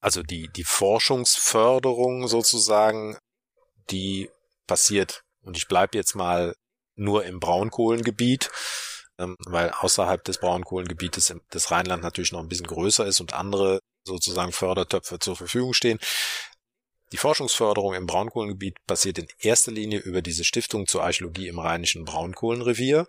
[0.03, 3.17] Also die, die Forschungsförderung sozusagen,
[3.89, 4.29] die
[4.67, 6.55] passiert, und ich bleibe jetzt mal
[6.95, 8.51] nur im Braunkohlengebiet,
[9.17, 13.79] ähm, weil außerhalb des Braunkohlengebietes das Rheinland natürlich noch ein bisschen größer ist und andere
[14.03, 15.99] sozusagen Fördertöpfe zur Verfügung stehen.
[17.13, 22.03] Die Forschungsförderung im Braunkohlengebiet passiert in erster Linie über diese Stiftung zur Archäologie im Rheinischen
[22.03, 23.07] Braunkohlenrevier.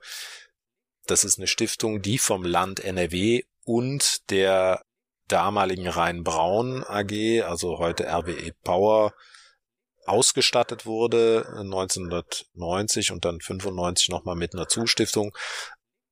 [1.07, 4.85] Das ist eine Stiftung, die vom Land NRW und der
[5.29, 9.15] damaligen Rhein-Braun AG, also heute RWE Power,
[10.07, 15.35] ausgestattet wurde 1990 und dann 95 nochmal mit einer Zustiftung.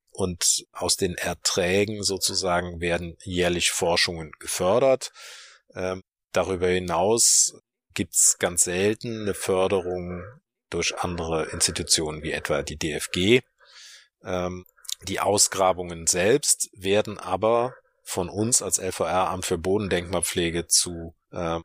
[0.09, 5.11] Und aus den Erträgen sozusagen werden jährlich Forschungen gefördert.
[5.75, 6.03] Ähm,
[6.33, 7.55] darüber hinaus
[7.93, 10.23] gibt's ganz selten eine Förderung
[10.69, 13.41] durch andere Institutionen wie etwa die DFG.
[14.23, 14.65] Ähm,
[15.03, 21.59] die Ausgrabungen selbst werden aber von uns als LVR Amt für Bodendenkmalpflege zu äh,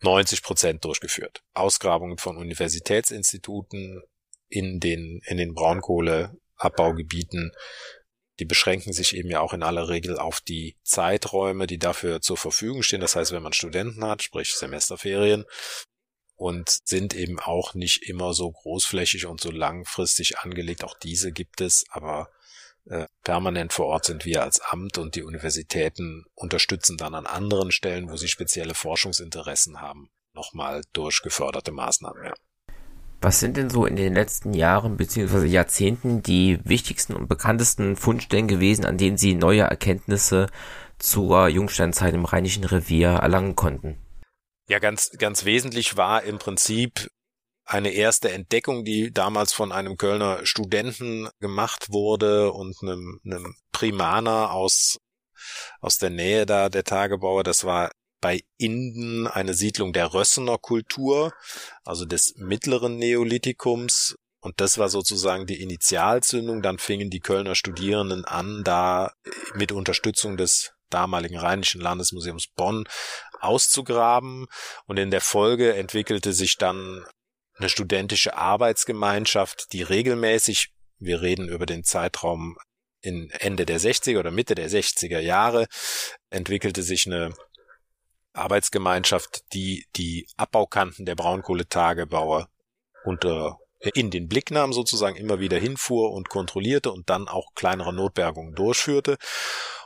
[0.00, 1.42] 90 Prozent durchgeführt.
[1.54, 4.02] Ausgrabungen von Universitätsinstituten
[4.48, 7.52] in den, in den Braunkohleabbaugebieten,
[8.38, 12.36] die beschränken sich eben ja auch in aller Regel auf die Zeiträume, die dafür zur
[12.36, 13.00] Verfügung stehen.
[13.00, 15.44] Das heißt, wenn man Studenten hat, sprich Semesterferien,
[16.34, 20.82] und sind eben auch nicht immer so großflächig und so langfristig angelegt.
[20.82, 22.30] Auch diese gibt es, aber
[23.22, 28.10] permanent vor Ort sind wir als Amt und die Universitäten unterstützen dann an anderen Stellen,
[28.10, 32.24] wo sie spezielle Forschungsinteressen haben, nochmal durch geförderte Maßnahmen.
[32.24, 32.34] Ja.
[33.20, 35.46] Was sind denn so in den letzten Jahren bzw.
[35.46, 40.48] Jahrzehnten die wichtigsten und bekanntesten Fundstellen gewesen, an denen Sie neue Erkenntnisse
[40.98, 43.96] zur Jungsteinzeit im Rheinischen Revier erlangen konnten?
[44.68, 47.10] Ja, ganz, ganz wesentlich war im Prinzip
[47.72, 54.52] eine erste Entdeckung, die damals von einem Kölner Studenten gemacht wurde und einem, einem Primaner
[54.52, 54.98] aus,
[55.80, 57.44] aus der Nähe da der Tagebauer.
[57.44, 57.90] Das war
[58.20, 61.32] bei Inden eine Siedlung der Rössener Kultur,
[61.82, 64.16] also des mittleren Neolithikums.
[64.40, 66.60] Und das war sozusagen die Initialzündung.
[66.60, 69.12] Dann fingen die Kölner Studierenden an, da
[69.54, 72.86] mit Unterstützung des damaligen Rheinischen Landesmuseums Bonn
[73.40, 74.46] auszugraben.
[74.84, 77.06] Und in der Folge entwickelte sich dann
[77.54, 82.56] eine studentische Arbeitsgemeinschaft, die regelmäßig, wir reden über den Zeitraum
[83.00, 85.66] in Ende der 60er oder Mitte der 60er Jahre,
[86.30, 87.34] entwickelte sich eine
[88.32, 92.48] Arbeitsgemeinschaft, die die Abbaukanten der Braunkohletagebauer
[93.04, 93.58] unter
[93.94, 98.54] in den Blick nahm, sozusagen immer wieder hinfuhr und kontrollierte und dann auch kleinere Notbergungen
[98.54, 99.18] durchführte.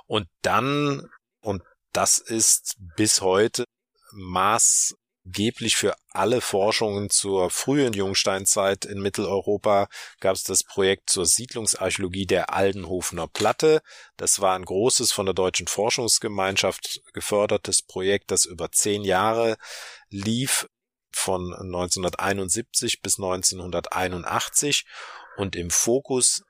[0.06, 1.08] Und dann,
[1.40, 1.62] und
[1.92, 3.64] das ist bis heute
[4.12, 4.94] Maß
[5.26, 9.88] angeblich für alle Forschungen zur frühen Jungsteinzeit in Mitteleuropa
[10.20, 13.82] gab es das Projekt zur Siedlungsarchäologie der Aldenhofener Platte.
[14.16, 19.56] Das war ein großes von der Deutschen Forschungsgemeinschaft gefördertes Projekt, das über zehn Jahre
[20.08, 20.68] lief,
[21.12, 24.84] von 1971 bis 1981
[25.38, 26.42] und im Fokus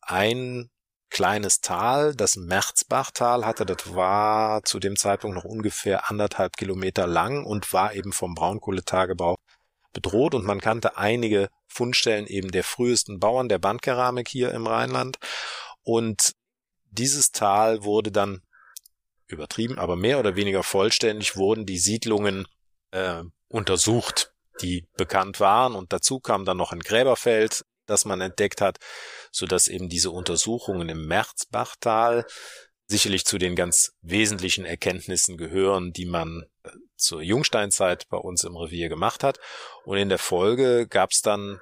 [0.00, 0.68] ein
[1.10, 7.44] kleines Tal, das Merzbachtal hatte, das war zu dem Zeitpunkt noch ungefähr anderthalb Kilometer lang
[7.44, 9.36] und war eben vom Braunkohletagebau
[9.92, 10.34] bedroht.
[10.34, 15.18] Und man kannte einige Fundstellen eben der frühesten Bauern der Bandkeramik hier im Rheinland.
[15.82, 16.32] Und
[16.90, 18.42] dieses Tal wurde dann
[19.26, 22.46] übertrieben, aber mehr oder weniger vollständig wurden die Siedlungen
[22.90, 25.74] äh, untersucht, die bekannt waren.
[25.74, 28.78] Und dazu kam dann noch ein Gräberfeld, das man entdeckt hat,
[29.30, 32.24] so dass eben diese Untersuchungen im Merzbachtal
[32.90, 38.56] sicherlich zu den ganz wesentlichen Erkenntnissen gehören, die man äh, zur Jungsteinzeit bei uns im
[38.56, 39.38] Revier gemacht hat.
[39.84, 41.60] Und in der Folge gab es dann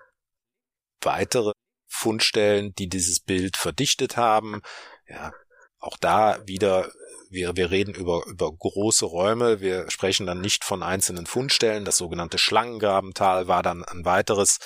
[1.03, 1.53] weitere
[1.87, 4.63] Fundstellen, die dieses Bild verdichtet haben.
[5.07, 5.33] Ja,
[5.79, 6.91] auch da wieder,
[7.31, 9.61] wir, wir reden über, über große Räume.
[9.61, 11.85] Wir sprechen dann nicht von einzelnen Fundstellen.
[11.85, 14.59] Das sogenannte Schlangengrabental war dann ein weiteres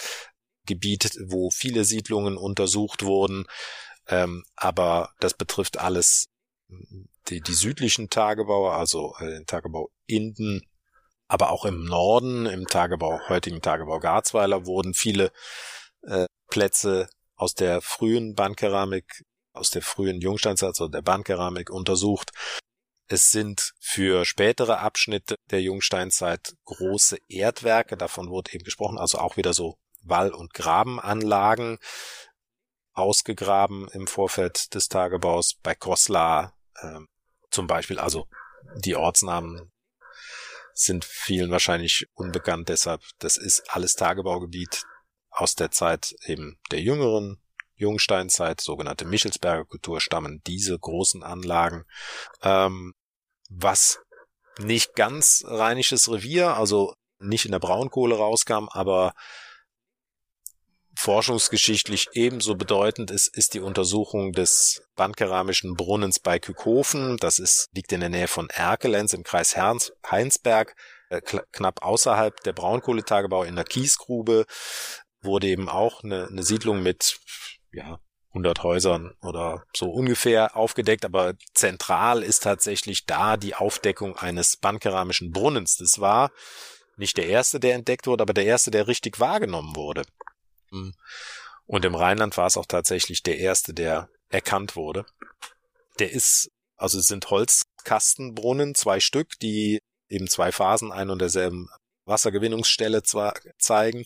[0.66, 3.46] Gebiet, wo viele Siedlungen untersucht wurden.
[4.08, 6.26] Ähm, aber das betrifft alles
[7.28, 10.62] die, die südlichen Tagebauer, also äh, den Tagebau Inden,
[11.28, 15.32] aber auch im Norden, im Tagebau, heutigen Tagebau Garzweiler, wurden viele
[16.02, 22.30] äh, Plätze aus der frühen Bandkeramik, aus der frühen Jungsteinzeit, also der Bandkeramik untersucht.
[23.08, 29.36] Es sind für spätere Abschnitte der Jungsteinzeit große Erdwerke, davon wurde eben gesprochen, also auch
[29.36, 31.78] wieder so Wall- und Grabenanlagen
[32.92, 37.00] ausgegraben im Vorfeld des Tagebaus bei Goslar äh,
[37.50, 37.98] zum Beispiel.
[37.98, 38.28] Also
[38.76, 39.72] die Ortsnamen
[40.74, 44.84] sind vielen wahrscheinlich unbekannt, deshalb das ist alles Tagebaugebiet
[45.30, 47.42] aus der Zeit eben der jüngeren
[47.74, 51.84] Jungsteinzeit, sogenannte Michelsberger Kultur, stammen diese großen Anlagen.
[52.42, 52.94] Ähm,
[53.50, 54.00] was
[54.58, 59.14] nicht ganz rheinisches Revier, also nicht in der Braunkohle rauskam, aber
[61.02, 67.16] forschungsgeschichtlich ebenso bedeutend ist, ist die Untersuchung des bandkeramischen Brunnens bei Kückhofen.
[67.16, 70.76] Das ist, liegt in der Nähe von Erkelenz im Kreis Heinsberg,
[71.10, 74.46] äh, knapp außerhalb der Braunkohletagebau in der Kiesgrube
[75.22, 77.18] wurde eben auch eine, eine Siedlung mit
[77.72, 77.98] ja,
[78.30, 85.32] 100 Häusern oder so ungefähr aufgedeckt, aber zentral ist tatsächlich da die Aufdeckung eines bandkeramischen
[85.32, 85.76] Brunnens.
[85.76, 86.30] Das war
[86.96, 90.02] nicht der erste, der entdeckt wurde, aber der erste, der richtig wahrgenommen wurde.
[91.66, 95.06] Und im Rheinland war es auch tatsächlich der erste, der erkannt wurde.
[95.98, 101.68] Der ist, also es sind Holzkastenbrunnen, zwei Stück, die eben zwei Phasen ein und derselben
[102.04, 104.04] Wassergewinnungsstelle zwar zeigen.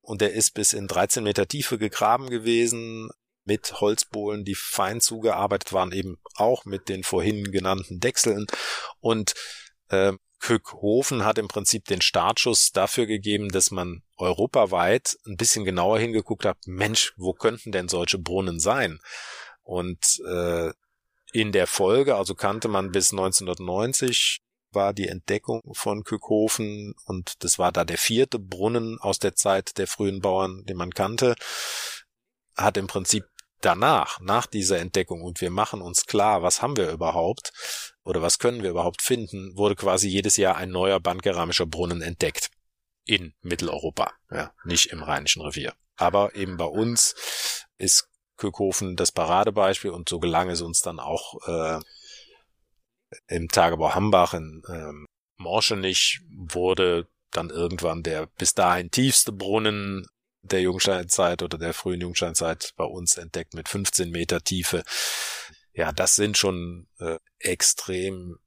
[0.00, 3.10] Und der ist bis in 13 Meter Tiefe gegraben gewesen,
[3.44, 8.46] mit Holzbohlen, die fein zugearbeitet waren, eben auch mit den vorhin genannten Dechseln.
[9.00, 9.34] Und
[9.88, 10.12] äh,
[10.42, 16.44] Köckhofen hat im Prinzip den Startschuss dafür gegeben, dass man europaweit ein bisschen genauer hingeguckt
[16.44, 18.98] hat, Mensch, wo könnten denn solche Brunnen sein?
[19.62, 20.72] Und äh,
[21.32, 24.42] in der Folge, also kannte man bis 1990
[24.72, 29.78] war die Entdeckung von Kückhofen und das war da der vierte Brunnen aus der Zeit
[29.78, 31.36] der frühen Bauern, den man kannte,
[32.56, 33.24] hat im Prinzip
[33.64, 37.52] danach, nach dieser Entdeckung und wir machen uns klar, was haben wir überhaupt
[38.04, 42.50] oder was können wir überhaupt finden, wurde quasi jedes Jahr ein neuer bandkeramischer Brunnen entdeckt.
[43.04, 45.74] In Mitteleuropa, ja, nicht im Rheinischen Revier.
[45.96, 51.34] Aber eben bei uns ist Kökhofen das Paradebeispiel und so gelang es uns dann auch
[51.46, 51.80] äh,
[53.26, 55.06] im Tagebau Hambach in ähm,
[55.36, 60.06] Morschenich wurde dann irgendwann der bis dahin tiefste Brunnen
[60.42, 64.82] der Jungsteinzeit oder der frühen Jungsteinzeit bei uns entdeckt mit 15 Meter Tiefe.
[65.72, 68.38] Ja, das sind schon äh, extrem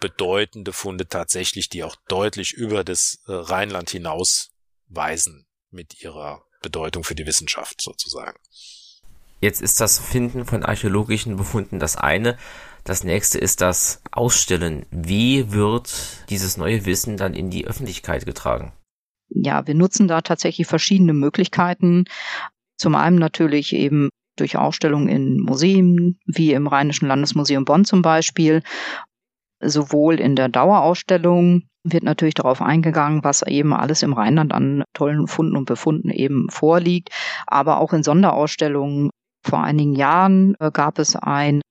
[0.00, 4.50] bedeutende Funde tatsächlich, die auch deutlich über das äh, Rheinland hinaus
[4.88, 8.38] weisen mit ihrer Bedeutung für die Wissenschaft sozusagen.
[9.40, 12.38] Jetzt ist das Finden von archäologischen Befunden das eine.
[12.84, 14.86] Das nächste ist das Ausstellen.
[14.90, 15.92] Wie wird
[16.30, 18.72] dieses neue Wissen dann in die Öffentlichkeit getragen?
[19.34, 22.04] Ja, wir nutzen da tatsächlich verschiedene Möglichkeiten.
[22.76, 28.62] Zum einen natürlich eben durch Ausstellungen in Museen, wie im Rheinischen Landesmuseum Bonn zum Beispiel.
[29.60, 35.26] Sowohl in der Dauerausstellung wird natürlich darauf eingegangen, was eben alles im Rheinland an tollen
[35.26, 37.10] Funden und Befunden eben vorliegt.
[37.46, 39.10] Aber auch in Sonderausstellungen.
[39.44, 41.62] Vor einigen Jahren äh, gab es eine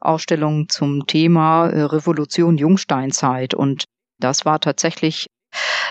[0.00, 3.84] Ausstellung zum Thema äh, Revolution Jungsteinzeit und
[4.20, 5.26] das war tatsächlich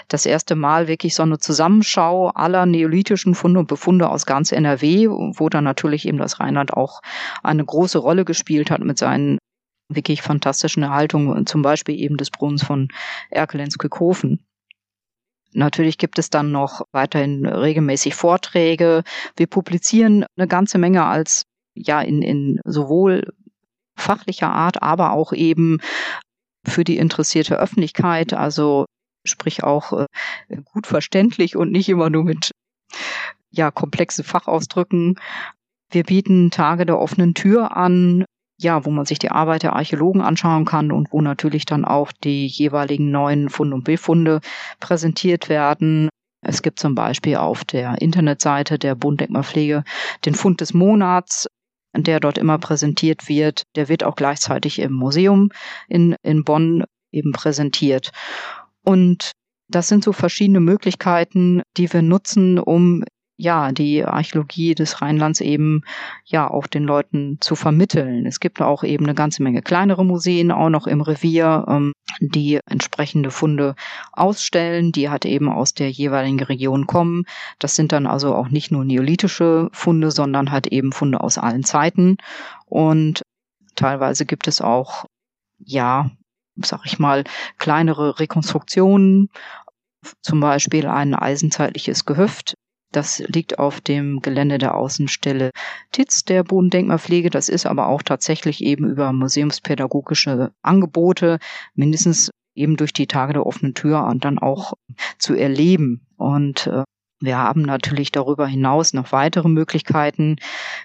[0.07, 5.07] das erste Mal wirklich so eine Zusammenschau aller neolithischen Funde und Befunde aus ganz NRW,
[5.09, 7.01] wo dann natürlich eben das Rheinland auch
[7.43, 9.37] eine große Rolle gespielt hat mit seinen
[9.89, 12.87] wirklich fantastischen Erhaltungen, zum Beispiel eben des Brunnens von
[13.29, 14.39] Erkelenz-Kückhofen.
[15.53, 19.03] Natürlich gibt es dann noch weiterhin regelmäßig Vorträge.
[19.37, 21.45] Wir publizieren eine ganze Menge als
[21.75, 23.33] ja in, in sowohl
[23.95, 25.79] fachlicher Art, aber auch eben
[26.65, 28.33] für die interessierte Öffentlichkeit.
[28.33, 28.85] Also
[29.25, 30.05] sprich auch äh,
[30.63, 32.51] gut verständlich und nicht immer nur mit
[33.49, 35.19] ja komplexen Fachausdrücken.
[35.91, 38.25] Wir bieten Tage der offenen Tür an,
[38.57, 42.11] ja, wo man sich die Arbeit der Archäologen anschauen kann und wo natürlich dann auch
[42.11, 44.39] die jeweiligen neuen Funde und Befunde
[44.79, 46.09] präsentiert werden.
[46.41, 49.83] Es gibt zum Beispiel auf der Internetseite der Bund Denkmalpflege
[50.25, 51.47] den Fund des Monats,
[51.95, 53.63] der dort immer präsentiert wird.
[53.75, 55.49] Der wird auch gleichzeitig im Museum
[55.87, 58.11] in, in Bonn eben präsentiert.
[58.85, 59.31] Und
[59.67, 63.03] das sind so verschiedene Möglichkeiten, die wir nutzen, um
[63.37, 65.81] ja, die Archäologie des Rheinlands eben
[66.23, 68.25] ja auch den Leuten zu vermitteln.
[68.25, 71.91] Es gibt auch eben eine ganze Menge kleinere Museen, auch noch im Revier, ähm,
[72.21, 73.75] die entsprechende Funde
[74.13, 77.23] ausstellen, die halt eben aus der jeweiligen Region kommen.
[77.59, 81.65] Das sind dann also auch nicht nur neolithische Funde, sondern halt eben Funde aus allen
[81.65, 82.15] Zeiten.
[82.67, 83.21] Und
[83.75, 85.05] teilweise gibt es auch
[85.57, 86.09] ja
[86.57, 87.23] sag ich mal,
[87.57, 89.29] kleinere Rekonstruktionen,
[90.21, 92.55] zum Beispiel ein eisenzeitliches Gehöft.
[92.91, 95.51] Das liegt auf dem Gelände der Außenstelle
[95.91, 97.29] Titz der Bodendenkmalpflege.
[97.29, 101.39] Das ist aber auch tatsächlich eben über museumspädagogische Angebote,
[101.73, 104.73] mindestens eben durch die Tage der offenen Tür und dann auch
[105.17, 106.07] zu erleben.
[106.15, 106.83] Und äh,
[107.19, 110.37] wir haben natürlich darüber hinaus noch weitere Möglichkeiten,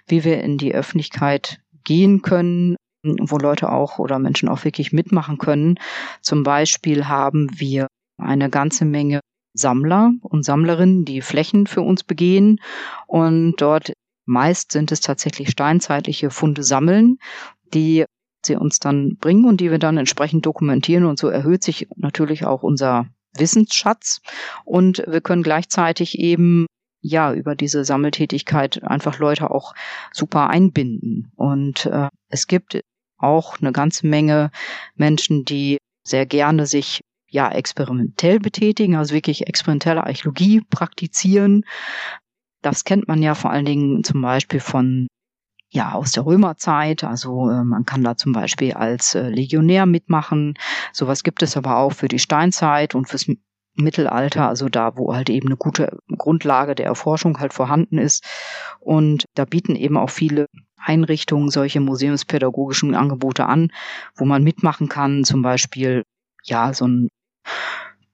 [0.09, 5.39] wie wir in die Öffentlichkeit gehen können wo Leute auch oder Menschen auch wirklich mitmachen
[5.39, 5.79] können.
[6.21, 7.87] Zum Beispiel haben wir
[8.19, 9.21] eine ganze Menge
[9.55, 12.61] Sammler und Sammlerinnen, die Flächen für uns begehen
[13.07, 13.93] und dort
[14.27, 17.19] meist sind es tatsächlich steinzeitliche Funde sammeln,
[17.75, 18.05] die
[18.45, 22.45] sie uns dann bringen und die wir dann entsprechend dokumentieren und so erhöht sich natürlich
[22.45, 23.07] auch unser
[23.37, 24.21] Wissensschatz
[24.65, 26.67] und wir können gleichzeitig eben
[27.01, 29.75] ja über diese Sammeltätigkeit einfach Leute auch
[30.13, 31.33] super einbinden.
[31.37, 32.81] Und äh, es gibt
[33.21, 34.51] auch eine ganze Menge
[34.97, 41.65] Menschen, die sehr gerne sich ja experimentell betätigen, also wirklich experimentelle Archäologie praktizieren.
[42.63, 45.07] Das kennt man ja vor allen Dingen zum Beispiel von
[45.71, 47.05] ja aus der Römerzeit.
[47.05, 50.55] Also äh, man kann da zum Beispiel als äh, Legionär mitmachen.
[50.93, 53.27] Sowas gibt es aber auch für die Steinzeit und fürs
[53.77, 58.25] Mittelalter, also da, wo halt eben eine gute Grundlage der Erforschung halt vorhanden ist.
[58.81, 60.47] Und da bieten eben auch viele
[60.85, 63.73] Einrichtungen solche museumspädagogischen Angebote an,
[64.17, 66.05] wo man mitmachen kann, zum Beispiel
[66.45, 67.09] ja so ein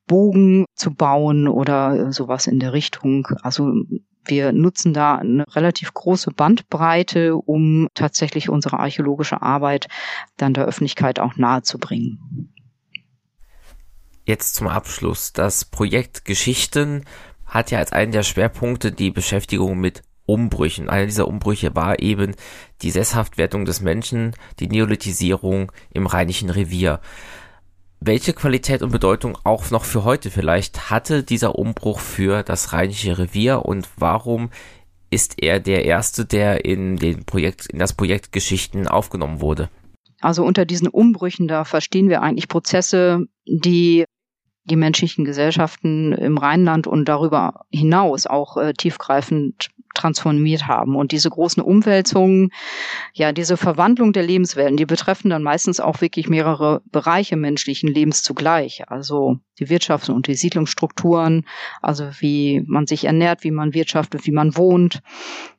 [0.07, 3.27] Bogen zu bauen oder sowas in der Richtung.
[3.43, 3.73] Also
[4.25, 9.89] wir nutzen da eine relativ große Bandbreite, um tatsächlich unsere archäologische Arbeit
[10.37, 12.53] dann der Öffentlichkeit auch nahezubringen.
[14.25, 15.33] Jetzt zum Abschluss.
[15.33, 17.05] Das Projekt Geschichten
[17.45, 20.89] hat ja als einen der Schwerpunkte die Beschäftigung mit Umbrüchen.
[20.89, 22.35] Einer dieser Umbrüche war eben
[22.83, 27.01] die Sesshaftwertung des Menschen, die Neolithisierung im Rheinischen Revier.
[28.01, 33.19] Welche Qualität und Bedeutung auch noch für heute vielleicht hatte dieser Umbruch für das Rheinische
[33.19, 34.51] Revier und warum
[35.11, 39.71] ist er der erste, der in den Projekt, in das Projekt Geschichten aufgenommen wurde?
[40.21, 44.05] Also unter diesen Umbrüchen, da verstehen wir eigentlich Prozesse, die
[44.65, 50.97] die menschlichen Gesellschaften im Rheinland und darüber hinaus auch äh, tiefgreifend transformiert haben.
[50.97, 52.51] Und diese großen Umwälzungen,
[53.13, 58.23] ja, diese Verwandlung der Lebenswelten, die betreffen dann meistens auch wirklich mehrere Bereiche menschlichen Lebens
[58.23, 58.89] zugleich.
[58.89, 61.47] Also die Wirtschafts- und die Siedlungsstrukturen,
[61.83, 65.03] also wie man sich ernährt, wie man wirtschaftet, wie man wohnt,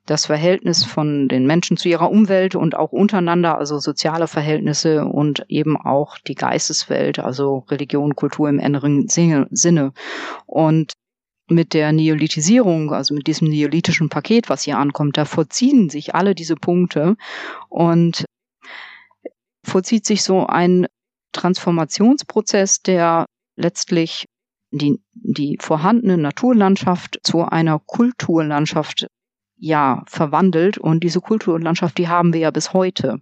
[0.05, 5.45] das Verhältnis von den Menschen zu ihrer Umwelt und auch untereinander, also soziale Verhältnisse und
[5.49, 9.93] eben auch die Geisteswelt, also Religion, Kultur im inneren Sinne.
[10.45, 10.93] Und
[11.49, 16.35] mit der Neolithisierung, also mit diesem neolithischen Paket, was hier ankommt, da vollziehen sich alle
[16.35, 17.15] diese Punkte
[17.69, 18.25] und
[19.63, 20.87] vollzieht sich so ein
[21.33, 23.25] Transformationsprozess, der
[23.55, 24.25] letztlich
[24.71, 29.07] die, die vorhandene Naturlandschaft zu einer Kulturlandschaft
[29.59, 33.19] ja verwandelt und diese Kultur und Landschaft, die haben wir ja bis heute.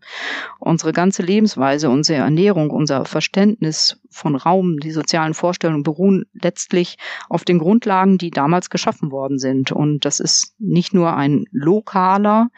[0.60, 6.98] Unsere ganze Lebensweise, unsere Ernährung, unser Verständnis von Raum, die sozialen Vorstellungen beruhen letztlich
[7.30, 9.72] auf den Grundlagen, die damals geschaffen worden sind.
[9.72, 12.50] Und das ist nicht nur ein lokaler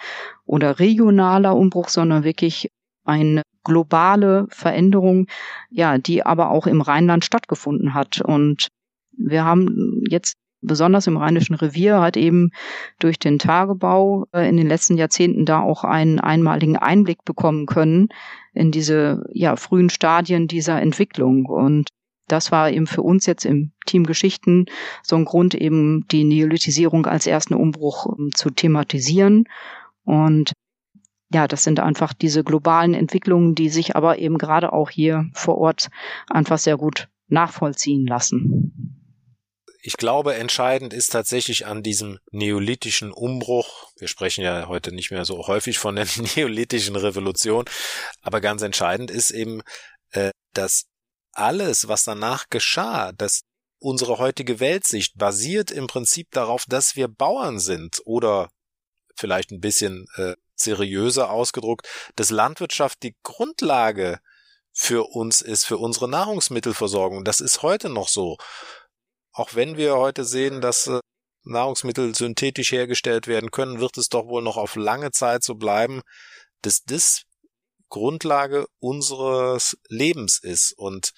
[0.46, 2.72] oder regionaler Umbruch, sondern wirklich
[3.06, 5.28] eine globale Veränderung,
[5.70, 8.22] ja, die aber auch im Rheinland stattgefunden hat.
[8.22, 8.70] Und
[9.12, 12.52] wir haben jetzt besonders im Rheinischen Revier hat eben
[13.00, 18.10] durch den Tagebau äh, in den letzten Jahrzehnten da auch einen einmaligen Einblick bekommen können
[18.54, 21.46] in diese ja, frühen Stadien dieser Entwicklung.
[21.46, 21.90] Und
[22.28, 24.66] das war eben für uns jetzt im Team Geschichten
[25.04, 29.46] so ein Grund, eben die Neolithisierung als ersten Umbruch um, zu thematisieren.
[30.04, 30.54] Und
[31.32, 35.58] ja, das sind einfach diese globalen Entwicklungen, die sich aber eben gerade auch hier vor
[35.58, 35.90] Ort
[36.30, 38.97] einfach sehr gut nachvollziehen lassen
[39.88, 43.90] ich glaube, entscheidend ist tatsächlich an diesem neolithischen Umbruch.
[43.98, 46.06] Wir sprechen ja heute nicht mehr so häufig von der
[46.36, 47.64] neolithischen Revolution,
[48.22, 49.62] aber ganz entscheidend ist eben,
[50.12, 50.88] äh, dass
[51.32, 53.44] alles, was danach geschah, dass
[53.80, 58.50] unsere heutige Weltsicht basiert im Prinzip darauf, dass wir Bauern sind oder
[59.16, 61.88] vielleicht ein bisschen äh, seriöser ausgedruckt,
[62.18, 64.20] dass Landwirtschaft die Grundlage
[64.74, 67.24] für uns ist, für unsere Nahrungsmittelversorgung.
[67.24, 68.36] Das ist heute noch so
[69.38, 71.00] auch wenn wir heute sehen, dass äh,
[71.44, 76.02] Nahrungsmittel synthetisch hergestellt werden können, wird es doch wohl noch auf lange Zeit so bleiben,
[76.64, 77.22] dass das
[77.88, 80.74] Grundlage unseres Lebens ist.
[80.74, 81.14] Und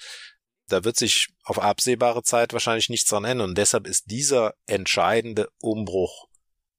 [0.68, 3.52] da wird sich auf absehbare Zeit wahrscheinlich nichts dran ändern.
[3.52, 6.28] Und deshalb ist dieser entscheidende Umbruch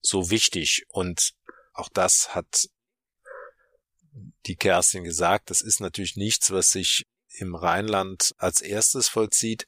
[0.02, 0.84] so wichtig.
[0.88, 1.32] Und
[1.72, 2.68] auch das hat
[4.44, 5.48] die Kerstin gesagt.
[5.48, 7.06] Das ist natürlich nichts, was sich
[7.38, 9.64] im Rheinland als erstes vollzieht,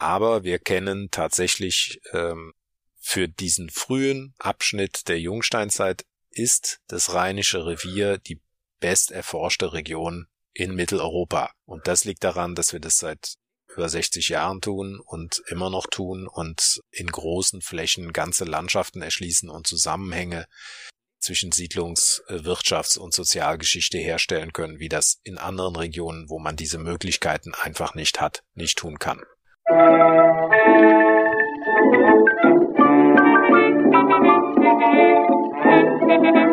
[0.00, 2.54] aber wir kennen tatsächlich ähm,
[2.98, 8.40] für diesen frühen Abschnitt der Jungsteinzeit ist das Rheinische Revier die
[8.78, 11.52] best erforschte Region in Mitteleuropa.
[11.64, 13.34] Und das liegt daran, dass wir das seit
[13.68, 19.48] über 60 Jahren tun und immer noch tun und in großen Flächen ganze Landschaften erschließen
[19.48, 20.46] und Zusammenhänge
[21.18, 26.78] zwischen Siedlungs-, Wirtschafts- und Sozialgeschichte herstellen können, wie das in anderen Regionen, wo man diese
[26.78, 29.22] Möglichkeiten einfach nicht hat, nicht tun kann.
[29.70, 30.50] Thank
[36.34, 36.49] you.